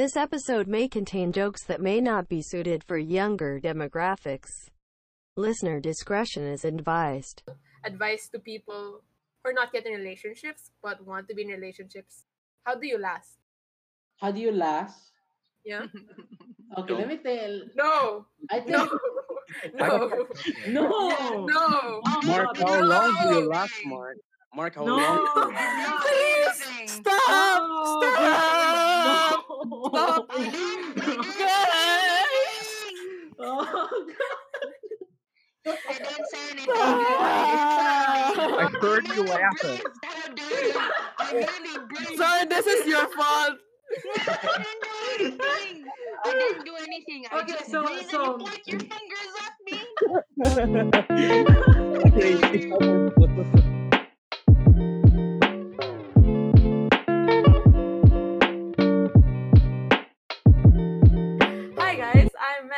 This 0.00 0.16
episode 0.16 0.66
may 0.66 0.88
contain 0.88 1.30
jokes 1.30 1.62
that 1.64 1.82
may 1.82 2.00
not 2.00 2.26
be 2.26 2.40
suited 2.40 2.82
for 2.82 2.96
younger 2.96 3.60
demographics. 3.60 4.48
Listener 5.36 5.78
discretion 5.78 6.46
is 6.46 6.64
advised. 6.64 7.42
advice 7.84 8.26
to 8.32 8.38
people 8.38 9.02
who 9.44 9.50
are 9.50 9.52
not 9.52 9.68
yet 9.74 9.84
in 9.84 9.92
relationships 9.92 10.70
but 10.82 11.04
want 11.06 11.28
to 11.28 11.34
be 11.34 11.42
in 11.42 11.48
relationships. 11.48 12.24
How 12.64 12.76
do 12.76 12.86
you 12.86 12.96
last? 12.96 13.36
How 14.16 14.30
do 14.30 14.40
you 14.40 14.52
last? 14.52 15.12
Yeah. 15.66 15.84
Okay, 16.78 16.94
let 16.94 17.08
me 17.08 17.18
tell. 17.18 17.60
No. 17.76 18.24
I 18.50 18.60
think 18.60 18.78
No. 19.74 20.24
No. 20.66 20.88
no. 21.44 21.44
No. 21.44 22.00
Mark, 22.24 22.56
how 22.56 22.80
no. 22.80 22.86
long 22.86 23.16
do 23.22 23.34
you 23.34 23.48
last, 23.50 23.74
Mark? 23.84 24.16
Mark, 24.54 24.76
how 24.76 24.84
No. 24.86 24.96
long? 24.96 25.52
Please 26.00 26.90
stop. 26.90 27.20
Oh, 27.28 28.00
stop. 28.00 28.59
Stop. 29.70 30.26
Oh, 33.42 34.04
I 35.66 35.68
didn't 35.94 36.26
say 36.30 36.50
anything. 36.50 36.68
I 36.76 38.68
heard 38.80 39.06
you 39.08 39.22
laughing. 39.24 39.80
I. 40.02 41.46
Sorry, 42.16 42.44
this 42.46 42.66
is 42.66 42.86
your 42.86 43.06
fault. 43.08 43.56
I 44.26 44.28
didn't 44.58 44.82
do 44.82 44.94
anything. 45.24 45.84
I 46.24 46.26
didn't 46.32 46.64
do 46.66 46.74
anything. 46.76 47.24
I 47.30 47.38
Okay, 47.40 47.52
just 47.52 47.70
so- 47.70 47.82
breathed 47.84 48.10
so- 48.10 48.22
you 48.22 48.44
point 48.46 48.66
your 48.66 48.80
fingers 48.80 49.34
at 49.40 49.52
me. 49.64 49.78
Hi 53.40 53.69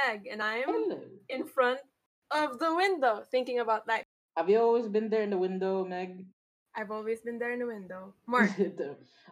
I'm 0.02 0.14
Meg 0.14 0.26
and 0.30 0.42
I'm 0.42 0.62
Hello. 0.66 1.00
in 1.28 1.46
front 1.46 1.80
of 2.30 2.58
the 2.58 2.74
window 2.74 3.22
thinking 3.30 3.60
about 3.60 3.86
life. 3.86 4.04
Have 4.36 4.48
you 4.48 4.58
always 4.58 4.88
been 4.88 5.10
there 5.10 5.22
in 5.22 5.30
the 5.30 5.38
window, 5.38 5.84
Meg? 5.84 6.26
I've 6.74 6.90
always 6.90 7.20
been 7.20 7.38
there 7.38 7.52
in 7.52 7.58
the 7.58 7.66
window. 7.66 8.14
Mark. 8.26 8.50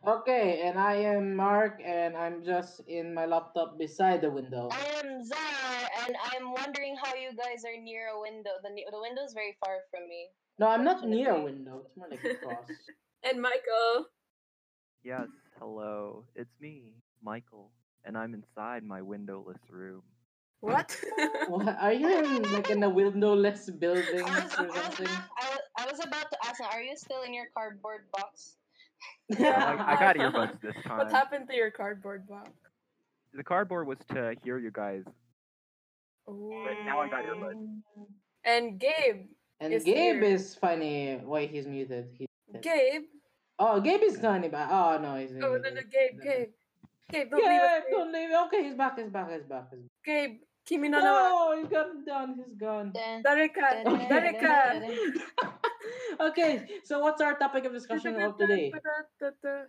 okay, 0.06 0.62
and 0.64 0.78
I 0.78 0.94
am 0.94 1.34
Mark, 1.34 1.80
and 1.84 2.16
I'm 2.16 2.44
just 2.44 2.80
in 2.86 3.14
my 3.14 3.24
laptop 3.24 3.78
beside 3.78 4.20
the 4.20 4.30
window. 4.30 4.68
I 4.70 5.00
am 5.00 5.24
Czar, 5.24 6.06
and 6.06 6.16
I'm 6.32 6.52
wondering 6.52 6.96
how 7.02 7.14
you 7.14 7.30
guys 7.32 7.64
are 7.64 7.80
near 7.80 8.08
a 8.08 8.20
window. 8.20 8.50
The 8.62 8.68
the 8.68 9.00
window 9.00 9.24
is 9.24 9.32
very 9.32 9.56
far 9.64 9.78
from 9.90 10.06
me. 10.08 10.28
No, 10.58 10.68
I'm 10.68 10.84
not 10.84 11.08
near 11.08 11.32
a 11.32 11.42
window. 11.42 11.82
It's 11.86 11.96
more 11.96 12.08
like 12.10 12.22
across. 12.24 12.68
and 13.24 13.40
Michael. 13.40 14.12
Yes, 15.02 15.28
hello. 15.58 16.24
It's 16.36 16.52
me, 16.60 17.00
Michael, 17.24 17.72
and 18.04 18.18
I'm 18.18 18.34
inside 18.34 18.84
my 18.84 19.00
windowless 19.00 19.64
room. 19.70 20.02
What? 20.60 20.94
what? 21.48 21.76
Are 21.80 21.92
you 21.92 22.08
in 22.22 22.52
like 22.52 22.68
in 22.70 22.82
a 22.82 22.88
windowless 22.90 23.70
building 23.70 24.24
I 24.26 24.44
was, 24.44 24.52
or 24.58 24.74
something? 24.76 25.06
I 25.08 25.48
was, 25.50 25.60
I 25.78 25.86
was 25.90 26.04
about 26.04 26.30
to 26.30 26.38
ask, 26.46 26.60
are 26.60 26.82
you 26.82 26.96
still 26.96 27.22
in 27.22 27.32
your 27.32 27.46
cardboard 27.56 28.02
box? 28.12 28.56
I, 29.38 29.94
I 29.96 29.96
got 29.98 30.16
earbuds 30.16 30.60
this 30.60 30.74
time. 30.84 30.98
what 30.98 31.10
happened 31.10 31.48
to 31.48 31.54
your 31.56 31.70
cardboard 31.70 32.28
box? 32.28 32.50
The 33.32 33.42
cardboard 33.44 33.86
was 33.86 33.98
to 34.12 34.34
hear 34.44 34.58
you 34.58 34.70
guys, 34.70 35.04
Oh. 36.28 36.64
but 36.66 36.84
now 36.84 37.00
I 37.00 37.08
got 37.08 37.24
earbuds. 37.24 37.64
Oh. 37.96 38.08
And 38.44 38.78
Gabe. 38.78 39.26
And 39.60 39.72
Is 39.72 39.84
Gabe 39.84 40.16
here. 40.16 40.22
is 40.24 40.54
funny. 40.54 41.16
Why 41.24 41.46
he's 41.46 41.66
muted? 41.66 42.08
He's 42.18 42.28
Gabe. 42.60 43.02
Oh, 43.58 43.80
Gabe 43.80 44.02
is 44.02 44.18
funny, 44.18 44.48
but 44.48 44.68
oh 44.70 44.98
no, 45.00 45.16
he's. 45.16 45.32
Oh, 45.32 45.38
no, 45.38 45.52
muted. 45.52 45.74
no, 45.74 45.80
Gabe, 45.90 46.20
Gabe. 46.22 46.48
Gabe, 47.12 47.30
don't 47.30 47.40
leave 47.48 47.60
us. 47.60 47.70
Gabe, 47.70 47.82
Gabe. 47.84 47.90
don't 47.92 48.12
leave. 48.12 48.30
Okay, 48.46 48.62
he's 48.64 48.74
back. 48.74 48.98
He's 48.98 49.08
back. 49.10 49.30
He's 49.32 49.42
back. 49.44 49.66
He's 49.70 49.80
back. 49.80 49.90
Gabe, 50.04 50.38
Kimi 50.66 50.88
no 50.88 50.98
no. 51.00 51.04
No, 51.04 51.62
he 51.62 51.68
got 51.68 51.88
done. 52.06 52.34
He's 52.36 52.54
gone. 52.54 52.92
Dun, 52.92 53.22
Darika, 53.22 53.84
dun, 53.84 53.98
dun, 53.98 54.08
Darika. 54.08 54.80
dun, 54.80 54.82
dun. 54.82 55.52
okay, 56.30 56.68
so 56.84 57.00
what's 57.00 57.20
our 57.20 57.36
topic 57.38 57.64
of 57.64 57.72
discussion 57.72 58.20
of 58.20 58.36
today? 58.36 58.72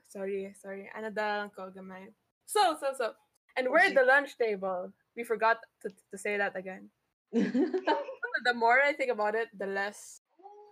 Sorry, 0.07 0.53
sorry. 0.61 0.89
Another 0.95 1.49
ko 1.55 1.71
gamay. 1.75 2.13
So, 2.45 2.77
so, 2.79 2.93
so. 2.97 3.11
And 3.57 3.67
oh, 3.67 3.71
we're 3.71 3.79
at 3.79 3.95
the 3.95 4.03
lunch 4.03 4.38
table. 4.38 4.93
We 5.16 5.23
forgot 5.23 5.57
to, 5.81 5.89
to 5.89 6.17
say 6.17 6.38
that 6.38 6.55
again. 6.55 6.89
The 8.43 8.55
more 8.55 8.81
I 8.81 8.93
think 8.93 9.11
about 9.11 9.35
it, 9.35 9.49
the 9.55 9.67
less 9.67 10.21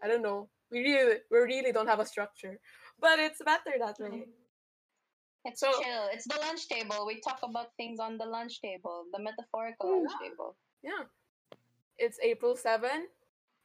I 0.03 0.07
don't 0.07 0.23
know. 0.23 0.49
We 0.71 0.79
really 0.79 1.17
we 1.29 1.37
really 1.37 1.71
don't 1.71 1.87
have 1.87 1.99
a 1.99 2.05
structure. 2.05 2.59
But 2.99 3.19
it's 3.19 3.41
better 3.43 3.77
that 3.79 3.95
way. 3.99 4.25
It's 5.45 5.61
So- 5.61 5.71
chill. 5.81 6.07
It's 6.11 6.25
the 6.27 6.37
lunch 6.39 6.67
table. 6.67 7.05
We 7.05 7.21
talk 7.21 7.39
about 7.43 7.75
things 7.77 7.99
on 7.99 8.17
the 8.17 8.25
lunch 8.25 8.61
table, 8.61 9.05
the 9.13 9.19
metaphorical 9.19 10.03
lunch 10.03 10.11
table. 10.21 10.55
Yeah. 10.83 11.03
It's 11.97 12.19
April 12.21 12.55
7. 12.55 13.07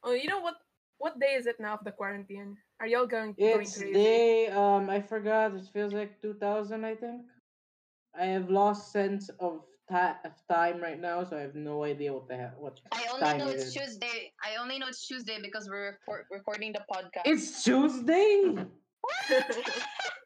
Oh, 0.03 0.11
you 0.13 0.27
know 0.27 0.39
what 0.39 0.55
what 0.97 1.19
day 1.19 1.33
is 1.35 1.45
it 1.45 1.59
now 1.59 1.73
of 1.75 1.83
the 1.83 1.91
quarantine? 1.91 2.55
Are 2.79 2.87
y'all 2.87 3.05
going 3.05 3.33
going 3.33 3.61
it's 3.61 3.77
crazy? 3.77 3.93
day. 3.93 4.47
Um, 4.47 4.89
I 4.89 5.01
forgot. 5.01 5.53
It 5.53 5.67
feels 5.73 5.91
like 5.93 6.21
two 6.21 6.33
thousand. 6.35 6.85
I 6.85 6.95
think. 6.95 7.23
I 8.17 8.25
have 8.27 8.49
lost 8.49 8.93
sense 8.93 9.27
of, 9.39 9.63
ti- 9.89 10.15
of 10.23 10.31
time 10.47 10.79
right 10.81 10.99
now, 10.99 11.23
so 11.25 11.35
I 11.35 11.41
have 11.41 11.55
no 11.55 11.83
idea 11.83 12.13
what 12.13 12.29
the 12.29 12.37
hell. 12.37 12.53
What 12.57 12.79
I 12.93 13.05
only 13.11 13.21
time 13.25 13.37
know 13.39 13.49
it 13.49 13.55
is. 13.57 13.63
it's 13.63 13.73
Tuesday. 13.75 14.31
I 14.41 14.55
only 14.61 14.79
know 14.79 14.87
it's 14.87 15.05
Tuesday 15.05 15.37
because 15.41 15.67
we're 15.69 15.97
record- 16.07 16.27
recording 16.31 16.71
the 16.71 16.83
podcast. 16.91 17.23
It's 17.25 17.61
Tuesday. 17.63 18.55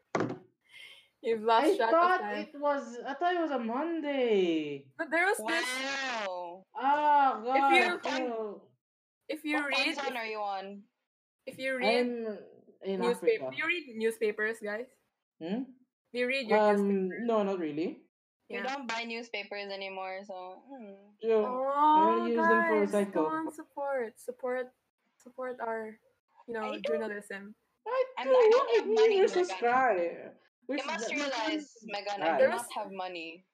You've 1.22 1.44
lost 1.44 1.68
I 1.68 1.76
track 1.78 1.90
of 1.90 1.92
thought 2.00 2.22
time. 2.22 2.38
it 2.48 2.60
was. 2.60 2.98
I 3.06 3.14
thought 3.14 3.36
it 3.36 3.42
was 3.42 3.52
a 3.52 3.60
Monday. 3.60 4.86
But 4.98 5.12
there 5.12 5.26
was 5.28 5.36
this 5.38 5.68
wow. 5.68 6.64
Ah, 6.76 7.42
God. 7.44 7.76
you- 7.76 8.00
oh. 8.32 8.62
if 9.28 9.44
you 9.44 9.56
What 9.60 9.74
time 9.76 9.86
read 9.88 9.96
zone 9.96 10.18
are 10.18 10.26
you 10.26 10.40
on? 10.40 10.84
if 11.46 11.58
you 11.60 11.76
read 11.76 12.08
in 12.86 13.00
newspaper 13.02 13.46
Africa. 13.52 13.58
you 13.58 13.66
read 13.68 13.84
newspapers, 13.98 14.58
guys? 14.64 14.88
Hmm? 15.42 15.64
Do 16.14 16.20
you 16.20 16.28
read 16.28 16.48
your 16.48 16.60
Um, 16.60 17.10
newspaper? 17.10 17.26
no, 17.26 17.44
not 17.44 17.60
really. 17.60 18.00
We 18.50 18.56
Yeah. 18.56 18.64
don't 18.64 18.88
buy 18.88 19.04
newspapers 19.04 19.70
anymore, 19.70 20.24
so 20.26 20.64
hmm. 20.72 20.94
So, 21.22 21.46
Oh, 21.46 22.26
use 22.26 22.36
them 22.38 22.48
for 22.48 22.86
guys, 22.86 22.92
recycle. 22.96 23.14
come 23.14 23.26
on, 23.26 23.52
support, 23.54 24.18
support, 24.20 24.72
support 25.22 25.60
our, 25.60 26.00
you 26.48 26.54
know, 26.56 26.74
I 26.74 26.80
journalism. 26.80 27.54
I, 27.86 28.04
I'm- 28.18 28.28
do, 28.28 28.34
I 28.34 28.48
don't 28.52 28.70
have 28.80 28.88
we 28.88 28.96
money, 28.96 29.20
will 29.22 29.28
Megan. 29.36 30.32
Subscribe. 30.70 30.78
We 30.78 30.78
You 30.78 30.86
must 30.86 31.10
should- 31.10 31.18
realize, 31.18 31.68
Megan, 31.84 32.22
I 32.22 32.30
Right. 32.32 32.40
do 32.40 32.48
not 32.50 32.68
have 32.76 32.92
money. 32.92 33.46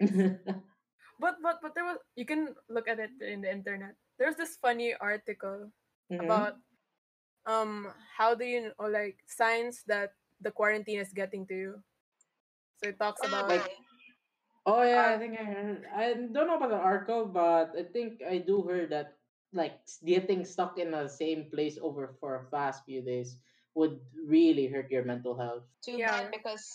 But 1.20 1.42
but 1.42 1.58
but 1.58 1.74
there 1.74 1.82
was 1.82 1.98
you 2.14 2.22
can 2.22 2.54
look 2.70 2.86
at 2.86 3.02
it 3.02 3.10
in 3.18 3.42
the 3.42 3.50
internet. 3.50 3.98
There's 4.22 4.38
this 4.38 4.54
funny 4.54 4.94
article 4.94 5.66
Mhm. 6.14 6.22
about 6.22 6.62
um 7.42 7.90
how 8.14 8.38
do 8.38 8.46
you 8.46 8.70
or 8.78 8.86
like 8.86 9.18
signs 9.26 9.82
that 9.90 10.14
the 10.38 10.54
quarantine 10.54 11.02
is 11.02 11.10
getting 11.10 11.42
to 11.50 11.54
you. 11.58 11.72
So 12.78 12.94
it 12.94 13.02
talks 13.02 13.18
about 13.26 13.50
Like- 13.50 13.66
Oh 14.62 14.84
yeah, 14.86 15.10
I 15.10 15.14
Uh, 15.16 15.18
think 15.18 15.34
I 15.34 15.42
heard. 15.42 15.80
I 15.90 16.04
don't 16.30 16.46
know 16.46 16.54
about 16.60 16.70
the 16.70 16.78
article, 16.78 17.26
but 17.26 17.74
I 17.74 17.82
think 17.90 18.22
I 18.22 18.38
do 18.38 18.62
heard 18.62 18.94
that 18.94 19.18
like 19.50 19.80
getting 20.06 20.44
stuck 20.46 20.78
in 20.78 20.94
the 20.94 21.08
same 21.10 21.50
place 21.50 21.80
over 21.82 22.14
for 22.22 22.36
a 22.38 22.44
fast 22.54 22.84
few 22.86 23.02
days 23.02 23.42
would 23.78 24.00
really 24.26 24.66
hurt 24.66 24.90
your 24.90 25.04
mental 25.04 25.38
health. 25.38 25.62
Too 25.86 25.98
Yeah. 26.02 26.10
bad 26.10 26.32
because 26.34 26.66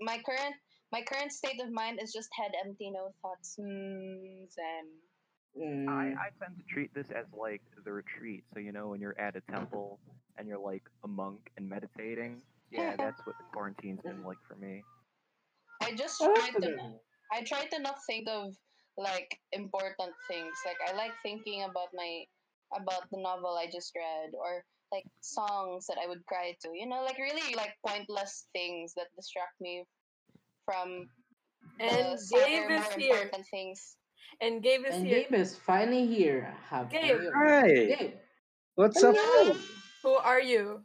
my 0.00 0.20
current 0.20 0.54
my 0.92 1.02
current 1.02 1.32
state 1.32 1.60
of 1.62 1.72
mind 1.72 1.98
is 2.02 2.12
just 2.12 2.28
head 2.36 2.52
empty, 2.64 2.90
no 2.90 3.14
thoughts. 3.22 3.56
Hmm, 3.56 4.44
zen. 4.52 4.86
Mm. 5.56 5.88
I, 5.88 6.14
I 6.14 6.28
tend 6.38 6.58
to 6.58 6.64
treat 6.68 6.92
this 6.94 7.10
as 7.10 7.26
like 7.32 7.62
the 7.84 7.92
retreat. 7.92 8.44
So 8.52 8.60
you 8.60 8.72
know 8.72 8.88
when 8.88 9.00
you're 9.00 9.18
at 9.18 9.34
a 9.36 9.42
temple 9.50 9.98
and 10.36 10.46
you're 10.46 10.60
like 10.60 10.84
a 11.04 11.08
monk 11.08 11.50
and 11.56 11.68
meditating. 11.68 12.42
Yeah, 12.70 12.94
that's 12.96 13.18
what 13.26 13.34
the 13.38 13.44
quarantine's 13.52 14.00
been 14.02 14.22
like 14.22 14.38
for 14.46 14.54
me. 14.54 14.84
I 15.82 15.96
just 15.96 16.20
Oh, 16.20 16.32
tried 16.34 16.54
to 16.60 16.60
good. 16.60 17.00
I 17.32 17.42
try 17.42 17.64
to 17.66 17.78
not 17.80 17.96
think 18.06 18.28
of 18.28 18.54
like 18.96 19.38
important 19.52 20.14
things. 20.28 20.54
Like 20.66 20.78
I 20.86 20.94
like 20.94 21.14
thinking 21.22 21.64
about 21.64 21.88
my 21.94 22.24
about 22.76 23.10
the 23.10 23.18
novel 23.18 23.56
I 23.58 23.66
just 23.66 23.90
read 23.96 24.30
or 24.38 24.62
like 24.92 25.06
songs 25.20 25.86
that 25.86 25.96
I 26.02 26.06
would 26.08 26.24
cry 26.26 26.56
to. 26.62 26.68
You 26.74 26.86
know, 26.86 27.02
like 27.04 27.18
really 27.18 27.54
like 27.54 27.74
pointless 27.86 28.46
things 28.52 28.94
that 28.96 29.06
distract 29.16 29.54
me 29.60 29.84
from 30.64 31.08
and 31.78 32.18
the 32.18 32.42
Gabe 32.44 32.70
is 32.70 32.80
more 32.82 32.98
here. 32.98 33.14
important 33.14 33.46
things. 33.50 33.96
And 34.40 34.62
Gabe 34.62 34.86
is 34.86 34.94
And 34.94 35.06
here. 35.06 35.24
Gabe 35.24 35.34
is 35.34 35.56
finally 35.56 36.06
here. 36.06 36.54
Have 36.68 36.90
Gabe. 36.90 37.20
Hi. 37.34 37.68
Gabe. 37.68 38.14
What's 38.74 39.02
up? 39.02 39.16
Who 40.02 40.14
are 40.14 40.40
you? 40.40 40.80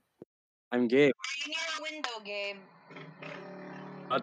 I'm 0.72 0.88
Gabe. 0.88 1.12
Are 1.12 1.36
you 1.40 1.54
near 1.54 1.68
a 1.78 1.81
window, 1.81 2.16
Gabe? 2.25 2.58
Uh, 4.12 4.19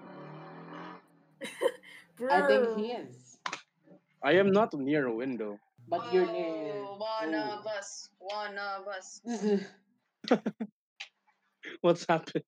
I 2.31 2.47
think 2.47 2.79
he 2.79 2.93
is. 2.93 3.39
I 4.23 4.33
am 4.33 4.51
not 4.53 4.75
near 4.75 5.07
a 5.07 5.15
window. 5.15 5.59
But 5.89 6.13
you're 6.13 6.27
near. 6.31 6.73
Oh, 6.87 6.97
one 6.99 7.35
Oh. 7.35 7.59
of 7.61 7.67
us. 7.67 8.09
One 8.19 8.57
of 8.59 8.89
us. 8.89 9.21
What's 11.81 12.07
happening? 12.09 12.45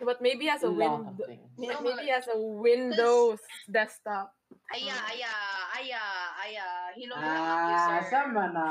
But 0.00 0.22
maybe 0.22 0.48
as 0.48 0.62
a 0.62 0.68
lot 0.68 1.00
win, 1.04 1.08
of 1.12 1.16
things. 1.26 1.50
may- 1.58 1.74
So 1.76 1.80
maybe 1.84 2.08
as 2.10 2.24
a 2.28 2.38
Windows 2.38 3.40
desktop. 3.70 4.32
Aya, 4.72 4.96
aya, 5.12 5.32
aya, 5.76 6.02
aya. 6.40 6.66
Hinong 6.96 7.20
Ah, 7.20 8.00
user. 8.00 8.08
sama 8.10 8.44
na. 8.48 8.66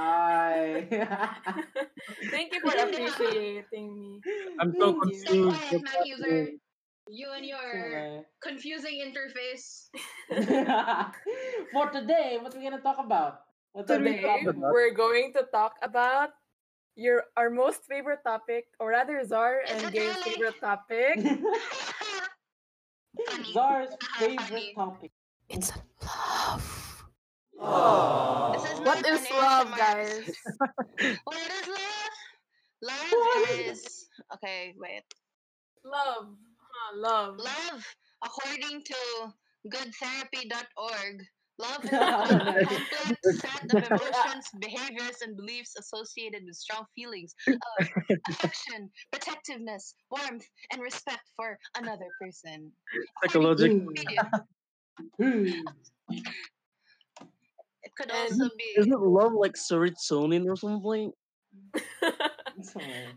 Thank 2.34 2.50
you 2.56 2.60
for 2.66 2.74
appreciating 2.74 3.88
me. 3.94 4.20
I'm 4.60 4.74
so 4.74 4.98
Thank 5.00 5.14
you. 5.14 5.22
Confused. 5.22 5.48
quiet, 5.54 5.72
what's 5.72 5.86
Mac 5.86 6.02
user. 6.06 6.38
You 7.10 7.28
and 7.34 7.46
your 7.46 7.70
confusing 8.42 9.02
interface. 9.02 9.90
For 11.74 11.90
today, 11.90 12.38
what 12.42 12.54
are 12.54 12.58
we 12.62 12.64
gonna 12.70 12.82
talk 12.86 12.98
about? 13.02 13.49
What 13.74 13.88
Today 13.88 14.26
we're 14.58 14.94
going 14.94 15.32
to 15.34 15.44
talk 15.54 15.74
about 15.82 16.30
your 16.96 17.26
our 17.38 17.50
most 17.50 17.86
favorite 17.86 18.20
topic, 18.26 18.66
or 18.80 18.90
rather 18.90 19.24
Czar 19.24 19.62
Is 19.62 19.72
and 19.72 19.84
it 19.84 19.94
Gabe's 19.94 20.18
really? 20.18 20.32
favorite 20.32 20.60
topic. 20.60 21.16
Funny. 23.30 23.54
Czar's 23.54 23.94
favorite 24.18 24.74
topic. 24.76 25.12
It's 25.50 25.72
love. 26.02 26.66
This 28.54 28.64
is 28.74 28.80
What 28.80 29.02
my 29.04 29.10
is 29.10 29.20
Vanessa 29.28 29.34
love, 29.38 29.78
guys? 29.78 30.26
What 31.24 31.38
is 31.38 31.68
love? 31.68 32.14
Love 32.82 33.12
What? 33.12 33.50
is 33.60 34.08
okay. 34.34 34.74
Wait. 34.78 35.04
Love. 35.86 36.36
Huh, 36.58 36.92
love. 36.98 37.38
Love, 37.38 37.86
according 38.24 38.84
to 38.84 38.98
goodtherapy.org, 39.68 41.26
love 41.60 41.84
is 41.84 41.92
a 41.92 42.00
complex 42.88 43.40
set 43.40 43.66
of 43.76 43.92
emotions, 43.92 44.48
behaviors, 44.60 45.22
and 45.22 45.36
beliefs 45.36 45.76
associated 45.78 46.44
with 46.46 46.56
strong 46.56 46.86
feelings 46.96 47.36
of 47.48 47.58
affection, 48.30 48.90
protectiveness, 49.12 49.94
warmth, 50.10 50.46
and 50.72 50.82
respect 50.82 51.24
for 51.36 51.58
another 51.78 52.08
person. 52.20 52.72
Psychological. 53.22 53.86
Hmm. 55.18 55.48
It 57.84 57.96
could 57.98 58.12
also 58.12 58.50
be 58.58 58.74
Isn't 58.78 59.02
love 59.02 59.34
like 59.34 59.54
serotonin 59.54 60.50
or 60.50 60.56
something? 60.56 61.12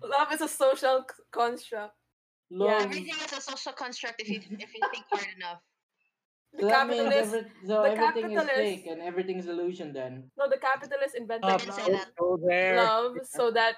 Love 0.02 0.32
is 0.32 0.40
a 0.40 0.48
social 0.48 1.04
construct. 1.32 1.94
Love. 2.50 2.68
Yeah, 2.68 2.84
everything 2.84 3.14
is 3.24 3.32
a 3.32 3.40
social 3.40 3.72
construct 3.72 4.20
if 4.20 4.28
you 4.28 4.36
if 4.36 4.74
you 4.74 4.80
think 4.92 5.04
hard 5.10 5.26
enough. 5.36 5.58
The 6.54 6.60
So 6.60 6.68
that 6.68 6.88
capitalist, 6.88 7.34
every, 7.34 7.42
so 7.64 7.82
the 7.82 7.90
everything 7.90 8.32
is 8.32 8.44
fake 8.44 8.86
and 8.86 9.00
everything's 9.00 9.46
illusion 9.48 9.92
then. 9.92 10.30
no, 10.36 10.48
the 10.48 10.58
capitalists 10.58 11.14
invented 11.14 11.48
Oh, 11.48 11.58
didn't 11.58 11.78
love, 12.18 12.40
that. 12.44 12.76
love 12.76 13.16
so 13.24 13.50
that 13.52 13.76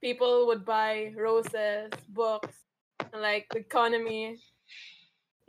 people 0.00 0.46
would 0.46 0.64
buy 0.64 1.12
roses, 1.16 1.92
books, 2.08 2.64
and 3.12 3.20
like 3.22 3.46
the 3.50 3.58
economy. 3.58 4.38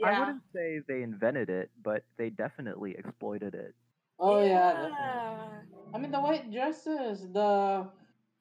I 0.03 0.19
wouldn't 0.19 0.43
say 0.53 0.79
they 0.87 1.01
invented 1.03 1.49
it, 1.49 1.71
but 1.83 2.03
they 2.17 2.29
definitely 2.29 2.95
exploited 2.97 3.53
it. 3.55 3.75
Oh 4.19 4.41
yeah. 4.43 4.87
Yeah. 4.89 5.61
I 5.93 5.97
mean 5.97 6.11
the 6.11 6.19
white 6.19 6.51
dresses, 6.51 7.21
the 7.31 7.87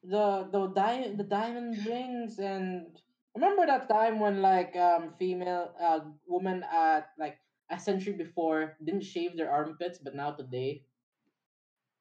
the 0.02 0.48
the 0.50 0.66
di- 0.74 1.14
the 1.14 1.24
diamond 1.24 1.84
rings 1.86 2.38
and 2.38 2.98
remember 3.34 3.66
that 3.66 3.88
time 3.88 4.20
when 4.20 4.42
like 4.42 4.74
um 4.76 5.14
female 5.18 5.74
uh 5.80 6.00
woman 6.26 6.62
at 6.62 7.10
like 7.18 7.38
a 7.70 7.78
century 7.78 8.12
before 8.14 8.76
didn't 8.84 9.04
shave 9.04 9.36
their 9.36 9.50
armpits 9.50 9.98
but 9.98 10.14
now 10.14 10.30
today 10.32 10.82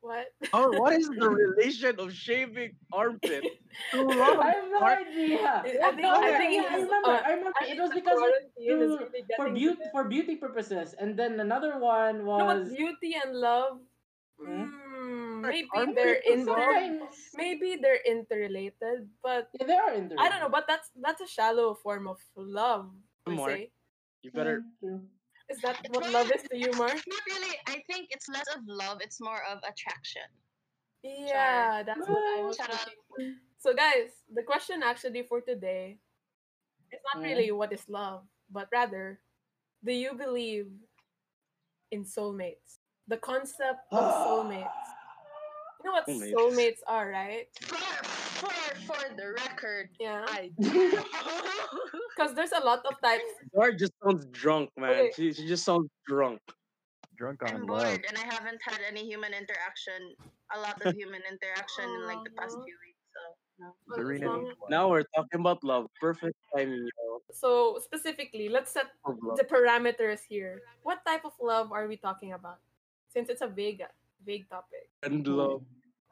What? 0.02 0.28
Oh, 0.54 0.70
what 0.80 0.94
is 0.94 1.10
the 1.10 1.28
relation 1.44 2.00
of 2.00 2.14
shaving 2.14 2.78
armpit 2.94 3.44
to 3.92 4.06
love? 4.06 4.40
I 4.40 4.52
have 4.56 4.70
no 4.72 4.80
Art- 4.80 5.04
idea. 5.10 5.42
I 5.42 5.90
think- 5.92 6.00
No, 6.06 6.12
I 6.22 6.32
think 6.38 6.52
yeah, 6.54 6.64
it 6.64 6.72
I 6.72 6.76
remember. 6.86 7.10
uh, 7.12 7.28
I 7.28 7.30
remember. 7.34 7.58
I 7.60 7.66
It 7.74 7.80
was 7.82 7.92
because 7.92 8.16
quarantine 8.22 8.78
is 8.86 8.92
to- 8.94 9.04
really 9.10 9.22
for 9.36 9.50
getting 9.50 9.58
beauty 9.58 9.84
for 9.92 10.04
beauty 10.06 10.36
purposes, 10.38 10.94
and 11.02 11.18
then 11.20 11.42
another 11.42 11.82
one 11.82 12.24
No, 12.24 12.46
was 12.46 12.70
beauty 12.72 13.18
and 13.20 13.36
love. 13.36 13.82
Hmm? 14.38 14.70
Mm, 14.70 15.42
maybe 15.50 15.68
aren't 15.74 15.98
they're 15.98 16.22
they 16.24 16.46
inter. 16.46 17.10
Maybe 17.36 17.70
they're 17.82 18.04
interrelated, 18.06 19.10
but 19.26 19.50
yeah, 19.58 19.66
they 19.66 19.76
are 19.82 19.92
in 19.98 20.14
I 20.22 20.30
don't 20.30 20.40
know. 20.46 20.54
But 20.54 20.70
that's 20.70 20.94
that's 21.02 21.26
a 21.26 21.28
shallow 21.28 21.74
form 21.74 22.06
of 22.08 22.22
love. 22.38 22.94
I 23.26 23.34
Mark. 23.34 23.50
say. 23.52 23.74
You 24.22 24.30
better. 24.32 24.62
Is 25.50 25.60
that 25.62 25.80
It's 25.84 25.90
what 25.96 26.04
not- 26.04 26.14
love 26.14 26.32
is 26.32 26.44
to 26.44 26.58
you, 26.58 26.72
Mark? 26.74 26.94
Not 26.94 27.24
really. 27.32 27.56
I 27.68 27.82
think 27.88 28.08
it's 28.12 28.28
less 28.28 28.48
of 28.56 28.62
love. 28.68 29.00
It's 29.02 29.20
more 29.22 29.42
of 29.50 29.60
attraction. 29.64 30.28
Yeah, 31.04 31.84
that's 31.84 32.04
what 32.08 32.20
I 32.38 32.42
was 32.44 32.58
Shut 32.58 32.70
up. 32.74 32.80
thinking. 32.84 33.40
So, 33.60 33.74
guys, 33.74 34.12
the 34.34 34.44
question 34.44 34.84
actually 34.84 35.24
for 35.24 35.40
today 35.42 36.00
is 36.92 37.00
not 37.14 37.24
Mm. 37.24 37.28
really 37.28 37.52
what 37.52 37.72
is 37.72 37.88
love, 37.88 38.28
but 38.52 38.68
rather, 38.72 39.22
do 39.84 39.94
you 39.94 40.14
believe 40.16 40.68
in 41.92 42.04
soulmates? 42.04 42.80
The 43.08 43.18
concept 43.18 43.88
of 43.92 44.04
soulmates. 44.28 44.88
You 45.80 45.86
know 45.86 45.92
what 45.94 46.08
Soulmates. 46.08 46.34
soulmates 46.34 46.82
are, 46.88 47.08
right? 47.10 47.48
For 47.62 47.78
for 48.44 48.52
for 48.84 49.16
the 49.16 49.32
record, 49.32 49.90
Yeah. 50.00 50.26
I 50.28 50.52
Because 52.18 52.34
there's 52.34 52.52
a 52.52 52.66
lot 52.66 52.82
of 52.90 53.00
types. 53.02 53.30
Zara 53.54 53.76
just 53.78 53.94
sounds 54.04 54.26
drunk, 54.32 54.70
man. 54.78 54.90
Okay. 54.90 55.12
She, 55.16 55.34
she 55.34 55.48
just 55.48 55.64
sounds 55.64 55.90
drunk. 56.08 56.42
Drunk 57.16 57.42
I'm 57.46 57.62
on 57.62 57.66
bored 57.66 57.82
love. 57.82 58.00
and 58.10 58.18
I 58.18 58.26
haven't 58.34 58.62
had 58.62 58.80
any 58.88 59.06
human 59.06 59.34
interaction. 59.34 60.14
A 60.54 60.60
lot 60.60 60.82
of 60.86 60.96
human 60.96 61.22
interaction 61.30 61.86
in 61.86 62.06
like 62.06 62.24
the 62.24 62.32
past 62.38 62.54
few 62.54 62.78
weeks. 62.82 63.02
So 63.14 63.22
no. 63.60 63.74
Well, 63.88 63.98
Zarina 64.00 64.16
as 64.16 64.22
long- 64.22 64.44
needs 64.44 64.58
love. 64.62 64.70
Now 64.70 64.90
we're 64.90 65.06
talking 65.16 65.40
about 65.42 65.64
love. 65.64 65.86
Perfect 66.02 66.38
timing, 66.56 66.86
yo. 66.86 67.22
So, 67.34 67.80
specifically, 67.84 68.50
let's 68.50 68.72
set 68.72 68.86
the 69.06 69.44
parameters 69.46 70.22
here. 70.28 70.62
What 70.84 71.06
type 71.06 71.26
of 71.26 71.34
love 71.42 71.72
are 71.72 71.88
we 71.88 71.98
talking 71.98 72.34
about? 72.34 72.58
Since 73.10 73.30
it's 73.30 73.42
a 73.42 73.48
vague, 73.48 73.82
vague 74.26 74.50
topic. 74.50 74.90
And 75.04 75.26
love. 75.28 75.62